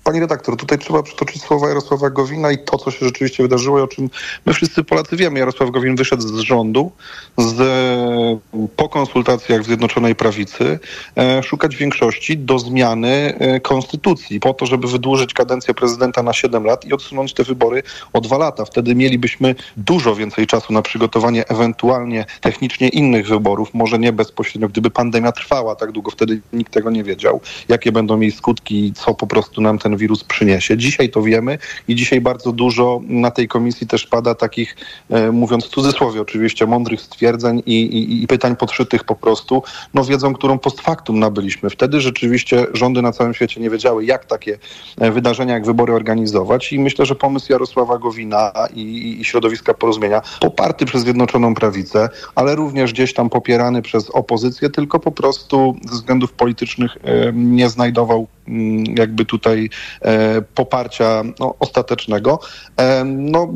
Pani 0.08 0.20
redaktor, 0.20 0.56
tutaj 0.56 0.78
trzeba 0.78 1.02
przytoczyć 1.02 1.42
słowa 1.42 1.68
Jarosława 1.68 2.10
Gowina 2.10 2.52
i 2.52 2.58
to, 2.58 2.78
co 2.78 2.90
się 2.90 3.06
rzeczywiście 3.06 3.42
wydarzyło 3.42 3.78
i 3.78 3.82
o 3.82 3.86
czym 3.86 4.10
my 4.46 4.52
wszyscy 4.54 4.84
Polacy 4.84 5.16
wiemy. 5.16 5.38
Jarosław 5.38 5.70
Gowin 5.70 5.96
wyszedł 5.96 6.22
z 6.22 6.40
rządu 6.40 6.92
z, 7.38 7.58
po 8.76 8.88
konsultacjach 8.88 9.62
w 9.62 9.64
Zjednoczonej 9.66 10.14
Prawicy 10.14 10.78
e, 11.16 11.42
szukać 11.42 11.76
większości 11.76 12.38
do 12.38 12.58
zmiany 12.58 13.34
e, 13.38 13.60
konstytucji 13.60 14.40
po 14.40 14.54
to, 14.54 14.66
żeby 14.66 14.88
wydłużyć 14.88 15.34
kadencję 15.34 15.74
prezydenta 15.74 16.22
na 16.22 16.32
7 16.32 16.64
lat 16.64 16.84
i 16.84 16.92
odsunąć 16.92 17.34
te 17.34 17.44
wybory 17.44 17.82
o 18.12 18.20
2 18.20 18.38
lata. 18.38 18.64
Wtedy 18.64 18.94
mielibyśmy 18.94 19.54
dużo 19.76 20.14
więcej 20.14 20.46
czasu 20.46 20.72
na 20.72 20.82
przygotowanie 20.82 21.48
ewentualnie 21.48 22.26
technicznie 22.40 22.88
innych 22.88 23.28
wyborów, 23.28 23.74
może 23.74 23.98
nie 23.98 24.12
bezpośrednio, 24.12 24.68
gdyby 24.68 24.90
pandemia 24.90 25.32
trwała 25.32 25.76
tak 25.76 25.92
długo, 25.92 26.10
wtedy 26.10 26.40
nikt 26.52 26.72
tego 26.72 26.90
nie 26.90 27.04
wiedział, 27.04 27.40
jakie 27.68 27.92
będą 27.92 28.20
jej 28.20 28.32
skutki 28.32 28.86
i 28.86 28.92
co 28.92 29.14
po 29.14 29.26
prostu 29.26 29.60
nam 29.60 29.78
ten 29.78 29.97
wirus 29.98 30.24
przyniesie. 30.24 30.76
Dzisiaj 30.76 31.10
to 31.10 31.22
wiemy 31.22 31.58
i 31.88 31.94
dzisiaj 31.94 32.20
bardzo 32.20 32.52
dużo 32.52 33.00
na 33.08 33.30
tej 33.30 33.48
komisji 33.48 33.86
też 33.86 34.06
pada 34.06 34.34
takich, 34.34 34.76
e, 35.10 35.32
mówiąc 35.32 35.66
w 35.66 35.68
cudzysłowie 35.68 36.20
oczywiście, 36.20 36.66
mądrych 36.66 37.00
stwierdzeń 37.00 37.62
i, 37.66 37.82
i, 37.82 38.22
i 38.22 38.26
pytań 38.26 38.56
podszytych 38.56 39.04
po 39.04 39.14
prostu, 39.14 39.62
no 39.94 40.04
wiedzą, 40.04 40.34
którą 40.34 40.58
post 40.58 40.80
factum 40.80 41.18
nabyliśmy. 41.18 41.70
Wtedy 41.70 42.00
rzeczywiście 42.00 42.66
rządy 42.72 43.02
na 43.02 43.12
całym 43.12 43.34
świecie 43.34 43.60
nie 43.60 43.70
wiedziały, 43.70 44.04
jak 44.04 44.24
takie 44.24 44.58
e, 44.98 45.10
wydarzenia, 45.10 45.54
jak 45.54 45.66
wybory 45.66 45.94
organizować 45.94 46.72
i 46.72 46.78
myślę, 46.78 47.06
że 47.06 47.14
pomysł 47.14 47.52
Jarosława 47.52 47.98
Gowina 47.98 48.52
i, 48.74 49.16
i 49.20 49.24
środowiska 49.24 49.74
porozumienia, 49.74 50.22
poparty 50.40 50.86
przez 50.86 51.02
Zjednoczoną 51.02 51.54
Prawicę, 51.54 52.08
ale 52.34 52.54
również 52.54 52.92
gdzieś 52.92 53.14
tam 53.14 53.30
popierany 53.30 53.82
przez 53.82 54.10
opozycję, 54.10 54.70
tylko 54.70 55.00
po 55.00 55.12
prostu 55.12 55.76
ze 55.84 55.94
względów 55.94 56.32
politycznych 56.32 56.96
e, 57.04 57.32
nie 57.32 57.68
znajdował 57.68 58.26
mm, 58.48 58.84
jakby 58.96 59.24
tutaj 59.24 59.70
poparcia 60.54 61.22
no, 61.40 61.54
ostatecznego. 61.60 62.40
E, 62.76 63.04
no, 63.04 63.48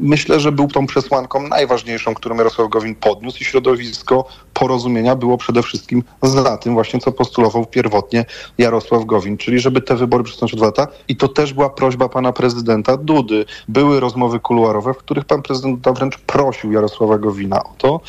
myślę, 0.00 0.40
że 0.40 0.52
był 0.52 0.68
tą 0.68 0.86
przesłanką 0.86 1.48
najważniejszą, 1.48 2.14
którą 2.14 2.36
Jarosław 2.36 2.68
Gowin 2.68 2.94
podniósł 2.94 3.38
i 3.40 3.44
środowisko 3.44 4.28
porozumienia 4.54 5.16
było 5.16 5.38
przede 5.38 5.62
wszystkim 5.62 6.02
za 6.22 6.56
tym 6.56 6.74
właśnie, 6.74 7.00
co 7.00 7.12
postulował 7.12 7.66
pierwotnie 7.66 8.24
Jarosław 8.58 9.04
Gowin, 9.04 9.36
czyli 9.36 9.60
żeby 9.60 9.80
te 9.80 9.96
wybory 9.96 10.24
przesunąć 10.24 10.54
o 10.54 10.56
dwa 10.56 10.66
lata 10.66 10.86
i 11.08 11.16
to 11.16 11.28
też 11.28 11.52
była 11.52 11.70
prośba 11.70 12.08
pana 12.08 12.32
prezydenta 12.32 12.96
Dudy. 12.96 13.44
Były 13.68 14.00
rozmowy 14.00 14.40
kuluarowe, 14.40 14.94
w 14.94 14.98
których 14.98 15.24
pan 15.24 15.42
prezydent 15.42 15.88
wręcz 15.94 16.18
prosił 16.18 16.72
Jarosława 16.72 17.18
Gowina 17.18 17.64
o 17.64 17.74
to, 17.78 18.00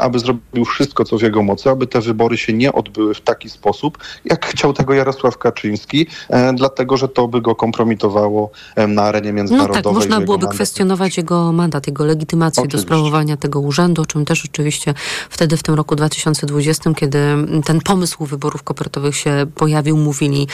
aby 0.00 0.18
zrobił 0.18 0.64
wszystko, 0.64 1.04
co 1.04 1.18
w 1.18 1.22
jego 1.22 1.42
mocy, 1.42 1.70
aby 1.70 1.86
te 1.86 2.00
wybory 2.00 2.36
się 2.36 2.52
nie 2.52 2.72
odbyły 2.72 3.14
w 3.14 3.20
taki 3.20 3.50
sposób, 3.50 3.98
jak 4.24 4.46
chciał 4.46 4.72
tego 4.72 4.94
Jarosław 4.94 5.38
Kaczyński, 5.38 6.06
e, 6.30 6.52
dlatego, 6.90 6.96
że 6.96 7.08
to 7.08 7.28
by 7.28 7.40
go 7.40 7.54
kompromitowało 7.54 8.50
na 8.88 9.02
arenie 9.02 9.32
międzynarodowej. 9.32 9.82
No 9.82 9.90
tak, 9.90 9.94
można 9.94 10.20
byłoby 10.20 10.48
kwestionować 10.48 11.16
jego 11.16 11.52
mandat, 11.52 11.86
jego 11.86 12.04
legitymację 12.04 12.62
Oczywiście. 12.62 12.76
do 12.76 12.82
sprawowania 12.82 13.36
tego 13.36 13.60
urzędu, 13.60 14.02
o 14.02 14.06
czym 14.06 14.24
też 14.24 14.44
oczywiście 14.44 14.94
wtedy 15.30 15.56
w 15.56 15.62
tym 15.62 15.74
roku 15.74 15.96
2020, 15.96 16.94
kiedy 16.94 17.18
ten 17.64 17.80
pomysł 17.80 18.26
wyborów 18.26 18.62
kopertowych 18.62 19.16
się 19.16 19.46
pojawił, 19.54 19.96
mówili 19.96 20.46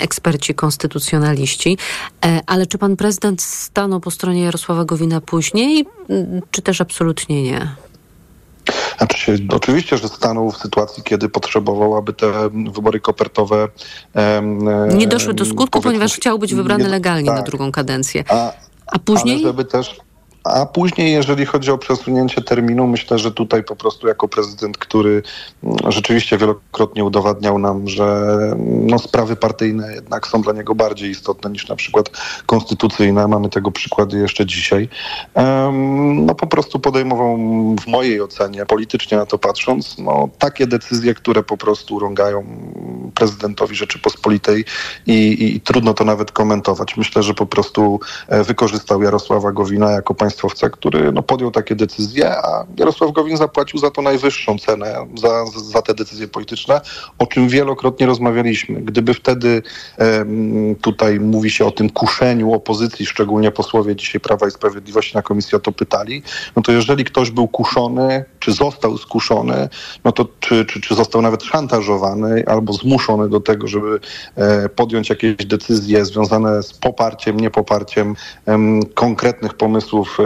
eksperci 0.00 0.54
konstytucjonaliści. 0.54 1.78
E, 2.24 2.40
ale 2.46 2.66
czy 2.66 2.78
pan 2.78 2.96
prezydent 2.96 3.42
stanął 3.42 4.00
po 4.00 4.10
stronie 4.10 4.42
Jarosława 4.42 4.84
Gowina 4.84 5.20
później, 5.20 5.86
czy 6.50 6.62
też 6.62 6.80
absolutnie 6.80 7.42
nie? 7.42 7.76
Znaczy 8.98 9.18
się, 9.18 9.36
oczywiście, 9.52 9.98
że 9.98 10.08
stanął 10.08 10.50
w 10.50 10.56
sytuacji, 10.56 11.02
kiedy 11.02 11.28
potrzebował, 11.28 11.96
aby 11.96 12.12
te 12.12 12.50
wybory 12.50 13.00
kopertowe 13.00 13.68
nie 14.94 15.06
doszły 15.06 15.34
do 15.34 15.44
skutku, 15.44 15.80
ponieważ 15.80 16.14
chciał 16.14 16.38
być 16.38 16.54
wybrany 16.54 16.84
nie, 16.84 16.90
legalnie 16.90 17.26
tak, 17.26 17.36
na 17.36 17.42
drugą 17.42 17.72
kadencję. 17.72 18.24
A, 18.28 18.52
a 18.86 18.98
później? 18.98 19.34
Ale 19.34 19.44
żeby 19.44 19.64
też 19.64 20.00
a 20.44 20.66
później, 20.66 21.12
jeżeli 21.12 21.46
chodzi 21.46 21.70
o 21.70 21.78
przesunięcie 21.78 22.42
terminu, 22.42 22.86
myślę, 22.86 23.18
że 23.18 23.32
tutaj 23.32 23.64
po 23.64 23.76
prostu 23.76 24.08
jako 24.08 24.28
prezydent, 24.28 24.78
który 24.78 25.22
mm, 25.64 25.76
rzeczywiście 25.88 26.38
wielokrotnie 26.38 27.04
udowadniał 27.04 27.58
nam, 27.58 27.88
że 27.88 28.04
mm, 28.52 28.86
no, 28.86 28.98
sprawy 28.98 29.36
partyjne 29.36 29.94
jednak 29.94 30.26
są 30.26 30.42
dla 30.42 30.52
niego 30.52 30.74
bardziej 30.74 31.10
istotne 31.10 31.50
niż 31.50 31.68
na 31.68 31.76
przykład 31.76 32.10
konstytucyjne. 32.46 33.28
Mamy 33.28 33.48
tego 33.48 33.70
przykłady 33.70 34.18
jeszcze 34.18 34.46
dzisiaj. 34.46 34.88
No 36.12 36.34
po 36.34 36.46
prostu 36.46 36.80
podejmował 36.80 37.36
w 37.80 37.86
mojej 37.86 38.20
ocenie, 38.20 38.66
politycznie 38.66 39.18
na 39.18 39.26
to 39.26 39.38
patrząc, 39.38 39.98
no, 39.98 40.28
takie 40.38 40.66
decyzje, 40.66 41.14
które 41.14 41.42
po 41.42 41.56
prostu 41.56 41.94
urągają 41.94 42.44
prezydentowi 43.14 43.76
Rzeczypospolitej 43.76 44.64
i, 45.06 45.12
i, 45.12 45.56
i 45.56 45.60
trudno 45.60 45.94
to 45.94 46.04
nawet 46.04 46.32
komentować. 46.32 46.96
Myślę, 46.96 47.22
że 47.22 47.34
po 47.34 47.46
prostu 47.46 48.00
e, 48.28 48.44
wykorzystał 48.44 49.02
Jarosława 49.02 49.52
Gowina 49.52 49.90
jako 49.90 50.14
państwa 50.14 50.31
państwowca, 50.32 50.70
który 50.70 51.12
no, 51.12 51.22
podjął 51.22 51.50
takie 51.50 51.74
decyzje, 51.74 52.30
a 52.30 52.64
Jarosław 52.76 53.12
Gowin 53.12 53.36
zapłacił 53.36 53.78
za 53.78 53.90
to 53.90 54.02
najwyższą 54.02 54.58
cenę, 54.58 55.06
za, 55.14 55.44
za 55.46 55.82
te 55.82 55.94
decyzje 55.94 56.28
polityczne, 56.28 56.80
o 57.18 57.26
czym 57.26 57.48
wielokrotnie 57.48 58.06
rozmawialiśmy. 58.06 58.80
Gdyby 58.80 59.14
wtedy 59.14 59.62
tutaj 60.80 61.20
mówi 61.20 61.50
się 61.50 61.66
o 61.66 61.70
tym 61.70 61.90
kuszeniu 61.90 62.52
opozycji, 62.52 63.06
szczególnie 63.06 63.50
posłowie 63.50 63.96
dzisiaj 63.96 64.20
Prawa 64.20 64.48
i 64.48 64.50
Sprawiedliwości 64.50 65.14
na 65.14 65.22
komisji 65.22 65.56
o 65.56 65.60
to 65.60 65.72
pytali, 65.72 66.22
no 66.56 66.62
to 66.62 66.72
jeżeli 66.72 67.04
ktoś 67.04 67.30
był 67.30 67.48
kuszony, 67.48 68.24
czy 68.38 68.52
został 68.52 68.98
skuszony, 68.98 69.68
no 70.04 70.12
to 70.12 70.28
czy, 70.40 70.64
czy, 70.64 70.80
czy 70.80 70.94
został 70.94 71.22
nawet 71.22 71.42
szantażowany 71.42 72.44
albo 72.46 72.72
zmuszony 72.72 73.28
do 73.28 73.40
tego, 73.40 73.68
żeby 73.68 74.00
e, 74.36 74.68
podjąć 74.68 75.10
jakieś 75.10 75.36
decyzje 75.36 76.04
związane 76.04 76.62
z 76.62 76.72
poparciem, 76.72 77.40
niepoparciem 77.40 78.16
konkretnych 78.94 79.54
pomysłów 79.54 80.18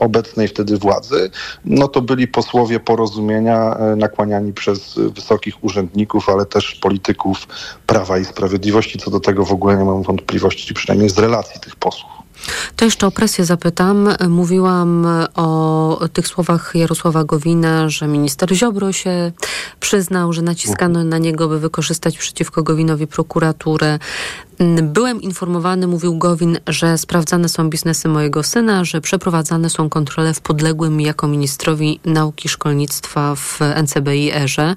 obecnej 0.00 0.48
wtedy 0.48 0.78
władzy, 0.78 1.30
no 1.64 1.88
to 1.88 2.02
byli 2.02 2.28
posłowie 2.28 2.80
porozumienia 2.80 3.76
e, 3.76 3.96
nakłaniani 3.96 4.52
przez 4.52 4.98
wysokich 5.14 5.64
urzędników, 5.64 6.28
ale 6.28 6.46
też 6.46 6.74
polityków 6.74 7.46
Prawa 7.86 8.18
i 8.18 8.24
Sprawiedliwości. 8.24 8.98
Co 8.98 9.10
do 9.10 9.20
tego 9.20 9.44
w 9.44 9.52
ogóle 9.52 9.76
nie 9.76 9.84
mam 9.84 10.02
wątpliwości, 10.02 10.74
przynajmniej 10.74 11.10
z 11.10 11.18
relacji 11.18 11.60
tych 11.60 11.76
posłów. 11.76 12.16
To 12.76 12.84
jeszcze 12.84 13.06
o 13.06 13.10
presję 13.10 13.44
zapytam. 13.44 14.08
Mówiłam 14.28 15.06
o 15.34 16.08
tych 16.12 16.28
słowach 16.28 16.72
Jarosława 16.74 17.24
Gowina, 17.24 17.88
że 17.88 18.06
minister 18.06 18.54
Ziobro 18.54 18.92
się 18.92 19.32
przyznał, 19.80 20.32
że 20.32 20.42
naciskano 20.42 21.04
na 21.04 21.18
niego, 21.18 21.48
by 21.48 21.60
wykorzystać 21.60 22.18
przeciwko 22.18 22.62
Gowinowi 22.62 23.06
prokuraturę. 23.06 23.98
Byłem 24.82 25.22
informowany, 25.22 25.86
mówił 25.86 26.18
Gowin, 26.18 26.58
że 26.66 26.98
sprawdzane 26.98 27.48
są 27.48 27.70
biznesy 27.70 28.08
mojego 28.08 28.42
syna, 28.42 28.84
że 28.84 29.00
przeprowadzane 29.00 29.70
są 29.70 29.88
kontrole 29.88 30.34
w 30.34 30.40
podległym 30.40 30.96
mi 30.96 31.04
jako 31.04 31.28
ministrowi 31.28 32.00
nauki 32.04 32.48
szkolnictwa 32.48 33.34
w 33.34 33.60
NCBI-erze. 33.60 34.76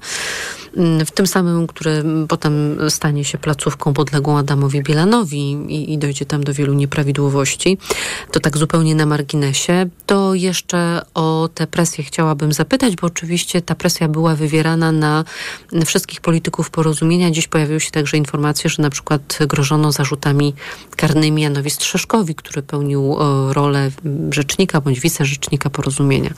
Mm, 0.76 1.06
w 1.06 1.10
tym 1.10 1.26
samym, 1.26 1.66
który 1.66 2.04
potem 2.28 2.76
stanie 2.90 3.24
się 3.24 3.38
placówką 3.38 3.94
podległą 3.94 4.38
Adamowi 4.38 4.82
Bielanowi 4.82 5.52
i, 5.52 5.92
i 5.92 5.98
dojdzie 5.98 6.26
tam 6.26 6.44
do 6.44 6.54
wielu 6.54 6.74
nieprawidłowości. 6.74 7.78
To 8.32 8.40
tak 8.40 8.56
zupełnie 8.56 8.94
na 8.94 9.06
marginesie. 9.06 9.88
To 10.06 10.34
jeszcze 10.34 11.02
o 11.14 11.48
tę 11.54 11.66
presję 11.66 12.04
chciałabym 12.04 12.52
zapytać, 12.52 12.96
bo 12.96 13.06
oczywiście 13.06 13.62
ta 13.62 13.74
presja 13.74 14.08
była 14.08 14.36
wywierana 14.36 14.92
na 14.92 15.24
wszystkich 15.86 16.20
polityków 16.20 16.70
porozumienia. 16.70 17.30
Dziś 17.30 17.48
pojawiły 17.48 17.80
się 17.80 17.90
także 17.90 18.16
informacje, 18.16 18.70
że 18.70 18.82
na 18.82 18.90
przykład 18.90 19.38
grożą 19.48 19.69
zagrożono 19.70 19.92
zarzutami 19.92 20.54
karnymi 20.96 21.42
Janowi 21.42 21.70
Strzeszkowi, 21.70 22.34
który 22.34 22.62
pełnił 22.62 23.16
e, 23.20 23.54
rolę 23.54 23.90
rzecznika 24.30 24.80
bądź 24.80 25.00
wicerzecznika 25.00 25.70
porozumienia. 25.70 26.30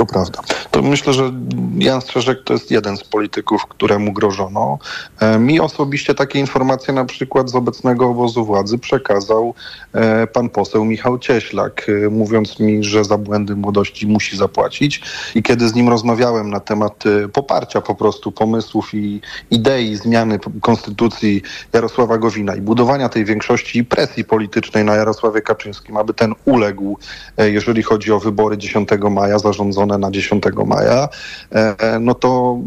To 0.00 0.06
prawda. 0.06 0.40
To 0.70 0.82
myślę, 0.82 1.12
że 1.12 1.32
Jan 1.78 2.00
Strzeżek 2.00 2.38
to 2.44 2.52
jest 2.52 2.70
jeden 2.70 2.96
z 2.96 3.04
polityków, 3.04 3.66
któremu 3.66 4.12
grożono. 4.12 4.78
E, 5.20 5.38
mi 5.38 5.60
osobiście 5.60 6.14
takie 6.14 6.38
informacje 6.38 6.94
na 6.94 7.04
przykład 7.04 7.50
z 7.50 7.54
obecnego 7.54 8.08
obozu 8.08 8.44
władzy 8.44 8.78
przekazał 8.78 9.54
e, 9.92 10.26
pan 10.26 10.48
poseł 10.48 10.84
Michał 10.84 11.18
Cieślak, 11.18 11.86
e, 11.88 12.08
mówiąc 12.08 12.60
mi, 12.60 12.84
że 12.84 13.04
za 13.04 13.18
błędy 13.18 13.56
młodości 13.56 14.06
musi 14.06 14.36
zapłacić. 14.36 15.02
I 15.34 15.42
kiedy 15.42 15.68
z 15.68 15.74
nim 15.74 15.88
rozmawiałem 15.88 16.50
na 16.50 16.60
temat 16.60 17.04
poparcia 17.32 17.80
po 17.80 17.94
prostu 17.94 18.32
pomysłów 18.32 18.94
i 18.94 19.20
idei 19.50 19.96
zmiany 19.96 20.38
konstytucji 20.60 21.42
Jarosława 21.72 22.18
Gowina 22.18 22.56
i 22.56 22.60
budowania 22.60 23.08
tej 23.08 23.24
większości 23.24 23.78
i 23.78 23.84
presji 23.84 24.24
politycznej 24.24 24.84
na 24.84 24.94
Jarosławie 24.94 25.40
Kaczyńskim, 25.40 25.96
aby 25.96 26.14
ten 26.14 26.34
uległ, 26.44 26.98
jeżeli 27.38 27.82
chodzi 27.82 28.12
o 28.12 28.20
wybory 28.20 28.58
10 28.58 28.88
maja 29.10 29.38
zarządzone 29.38 29.89
na 29.98 30.10
10 30.10 30.44
maja, 30.66 31.08
e, 31.50 31.98
no 32.00 32.14
to 32.14 32.58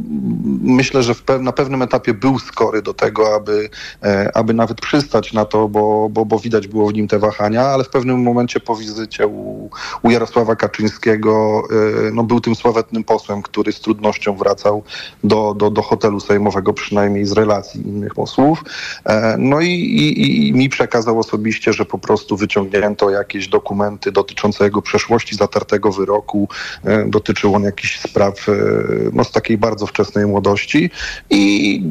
myślę, 0.61 1.03
że 1.03 1.13
na 1.39 1.51
pewnym 1.51 1.81
etapie 1.81 2.13
był 2.13 2.39
skory 2.39 2.81
do 2.81 2.93
tego, 2.93 3.35
aby, 3.35 3.69
e, 4.03 4.31
aby 4.37 4.53
nawet 4.53 4.81
przystać 4.81 5.33
na 5.33 5.45
to, 5.45 5.67
bo, 5.67 6.09
bo, 6.09 6.25
bo 6.25 6.39
widać 6.39 6.67
było 6.67 6.89
w 6.89 6.93
nim 6.93 7.07
te 7.07 7.19
wahania, 7.19 7.61
ale 7.61 7.83
w 7.83 7.89
pewnym 7.89 8.21
momencie 8.21 8.59
po 8.59 8.75
wizycie 8.75 9.27
u, 9.27 9.69
u 10.01 10.11
Jarosława 10.11 10.55
Kaczyńskiego 10.55 11.63
e, 12.07 12.11
no 12.11 12.23
był 12.23 12.39
tym 12.41 12.55
sławetnym 12.55 13.03
posłem, 13.03 13.41
który 13.41 13.71
z 13.71 13.79
trudnością 13.79 14.35
wracał 14.35 14.83
do, 15.23 15.53
do, 15.53 15.69
do 15.69 15.81
hotelu 15.81 16.19
sejmowego, 16.19 16.73
przynajmniej 16.73 17.25
z 17.25 17.31
relacji 17.31 17.87
innych 17.87 18.13
posłów. 18.13 18.63
No 19.37 19.61
i, 19.61 19.69
i, 19.69 20.47
i 20.47 20.53
mi 20.53 20.69
przekazał 20.69 21.19
osobiście, 21.19 21.73
że 21.73 21.85
po 21.85 21.97
prostu 21.97 22.37
wyciągnięto 22.37 23.09
jakieś 23.09 23.47
dokumenty 23.47 24.11
dotyczące 24.11 24.63
jego 24.63 24.81
przeszłości, 24.81 25.35
zatartego 25.35 25.91
wyroku, 25.91 26.47
dotyczył 27.13 27.55
on 27.55 27.63
jakichś 27.63 27.99
spraw 27.99 28.49
e, 28.49 28.53
no, 29.13 29.23
z 29.23 29.31
takiej 29.31 29.57
bardzo 29.57 29.85
wczesnej 29.87 30.25
młodości 30.25 30.89
i 31.29 31.43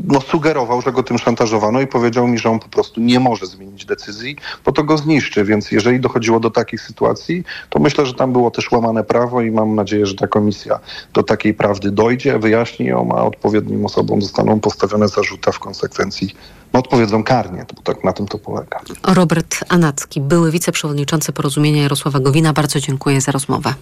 no, 0.09 0.20
sugerował, 0.20 0.83
że 0.83 0.93
go 0.93 1.03
tym 1.03 1.18
szantażowano 1.18 1.81
i 1.81 1.87
powiedział 1.87 2.29
mi, 2.29 2.39
że 2.39 2.51
on 2.51 2.59
po 2.59 2.68
prostu 2.68 3.01
nie 3.01 3.20
może 3.20 3.47
zmienić 3.47 3.85
decyzji, 3.85 4.37
bo 4.64 4.73
to 4.73 4.85
go 4.85 4.99
zniszczy. 4.99 5.45
Więc 5.45 5.73
jeżeli 5.73 6.01
dochodziło 6.01 6.41
do 6.41 6.51
takich 6.51 6.81
sytuacji, 6.81 7.45
to 7.70 7.79
myślę, 7.79 8.07
że 8.07 8.14
tam 8.14 8.33
było 8.33 8.51
też 8.51 8.70
łamane 8.73 9.05
prawo 9.05 9.43
i 9.43 9.51
mam 9.51 9.75
nadzieję, 9.75 10.07
że 10.07 10.14
ta 10.14 10.27
komisja 10.27 10.79
do 11.12 11.23
takiej 11.23 11.55
prawdy 11.55 11.91
dojdzie, 11.91 12.39
wyjaśni 12.39 12.87
ją, 12.87 13.09
a 13.16 13.23
odpowiednim 13.23 13.87
osobom 13.87 14.23
zostaną 14.23 14.61
postawione 14.61 15.09
zarzuty, 15.09 15.53
w 15.53 15.59
konsekwencji 15.59 16.35
no, 16.73 16.81
odpowiedzą 16.81 17.25
karnie, 17.25 17.66
bo 17.77 17.83
tak 17.83 18.05
na 18.05 18.12
tym 18.12 18.27
to 18.27 18.39
polega. 18.39 18.81
Robert 19.14 19.64
Anacki, 19.68 20.20
były 20.20 20.51
wiceprzewodniczący 20.51 21.33
porozumienia 21.33 21.83
Jarosława 21.83 22.20
Gowina. 22.20 22.53
Bardzo 22.53 22.81
dziękuję 22.81 23.20
za 23.20 23.33
rozmowę. 23.33 23.75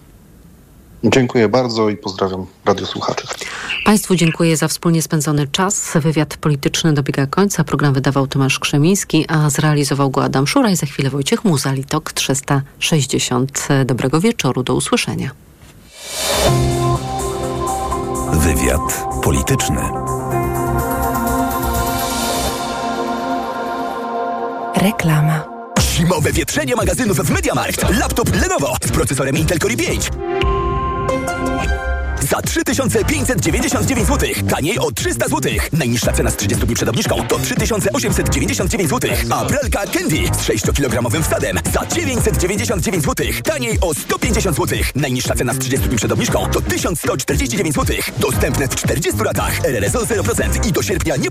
Dziękuję 1.05 1.49
bardzo 1.49 1.89
i 1.89 1.97
pozdrawiam 1.97 2.47
radiosłuchaczy. 2.65 3.27
Państwu 3.85 4.17
dziękuję 4.17 4.57
za 4.57 4.69
wspólnie 4.69 5.03
spędzony 5.03 5.47
czas. 5.47 5.91
Wywiad 5.95 6.37
polityczny 6.37 6.93
dobiega 6.93 7.27
końca. 7.27 7.65
Program 7.65 7.95
wydawał 7.95 8.27
Tomasz 8.27 8.59
Krzemiński, 8.59 9.25
a 9.29 9.51
zrealizował 9.51 10.11
go 10.11 10.25
Adam 10.25 10.47
Szura 10.47 10.71
i 10.71 10.77
za 10.77 10.87
chwilę 10.87 11.11
Wojciech 11.11 11.45
Muzali, 11.45 11.85
TOK 11.85 12.13
360. 12.13 13.69
Dobrego 13.85 14.21
wieczoru, 14.21 14.63
do 14.63 14.75
usłyszenia. 14.75 15.31
Wywiad 18.33 19.05
polityczny. 19.23 19.81
Reklama. 24.77 25.45
Zimowe 25.81 26.33
wietrzenie 26.33 26.77
magazynów 26.77 27.17
w 27.17 27.31
Mediamarkt. 27.31 27.99
Laptop 27.99 28.41
Lenovo 28.41 28.77
z 28.85 28.91
procesorem 28.91 29.37
Intel 29.37 29.59
Core 29.59 29.75
i5 29.75 30.60
za 32.31 32.43
3599 32.43 34.09
zł. 34.09 34.29
Taniej 34.49 34.79
o 34.79 34.93
300 34.93 35.29
zł. 35.29 35.53
Najniższa 35.73 36.13
cena 36.13 36.31
z 36.31 36.37
30 36.37 36.67
dni 36.67 36.75
przed 36.75 36.89
obniżką 36.89 37.27
to 37.29 37.39
3899 37.39 38.91
zł. 38.91 39.11
A 39.31 39.45
pralka 39.45 39.87
Candy 39.87 40.17
z 40.17 40.49
6-kilogramowym 40.49 41.23
wsadem 41.23 41.59
za 41.73 41.87
999 41.87 43.05
zł. 43.05 43.27
Taniej 43.45 43.79
o 43.81 43.95
150 43.95 44.57
zł. 44.57 44.79
Najniższa 44.95 45.35
cena 45.35 45.55
z 45.55 45.59
30 45.59 45.89
dni 45.89 45.97
przed 45.97 46.13
obniżką 46.13 46.47
to 46.53 46.61
1149 46.61 47.75
zł. 47.75 47.97
Dostępne 48.19 48.69
w 48.69 48.75
40 48.75 49.21
latach. 49.23 49.65
RRSO 49.65 49.99
0% 49.99 50.69
i 50.69 50.73
do 50.73 50.83
sierpnia 50.83 51.17
nie 51.17 51.31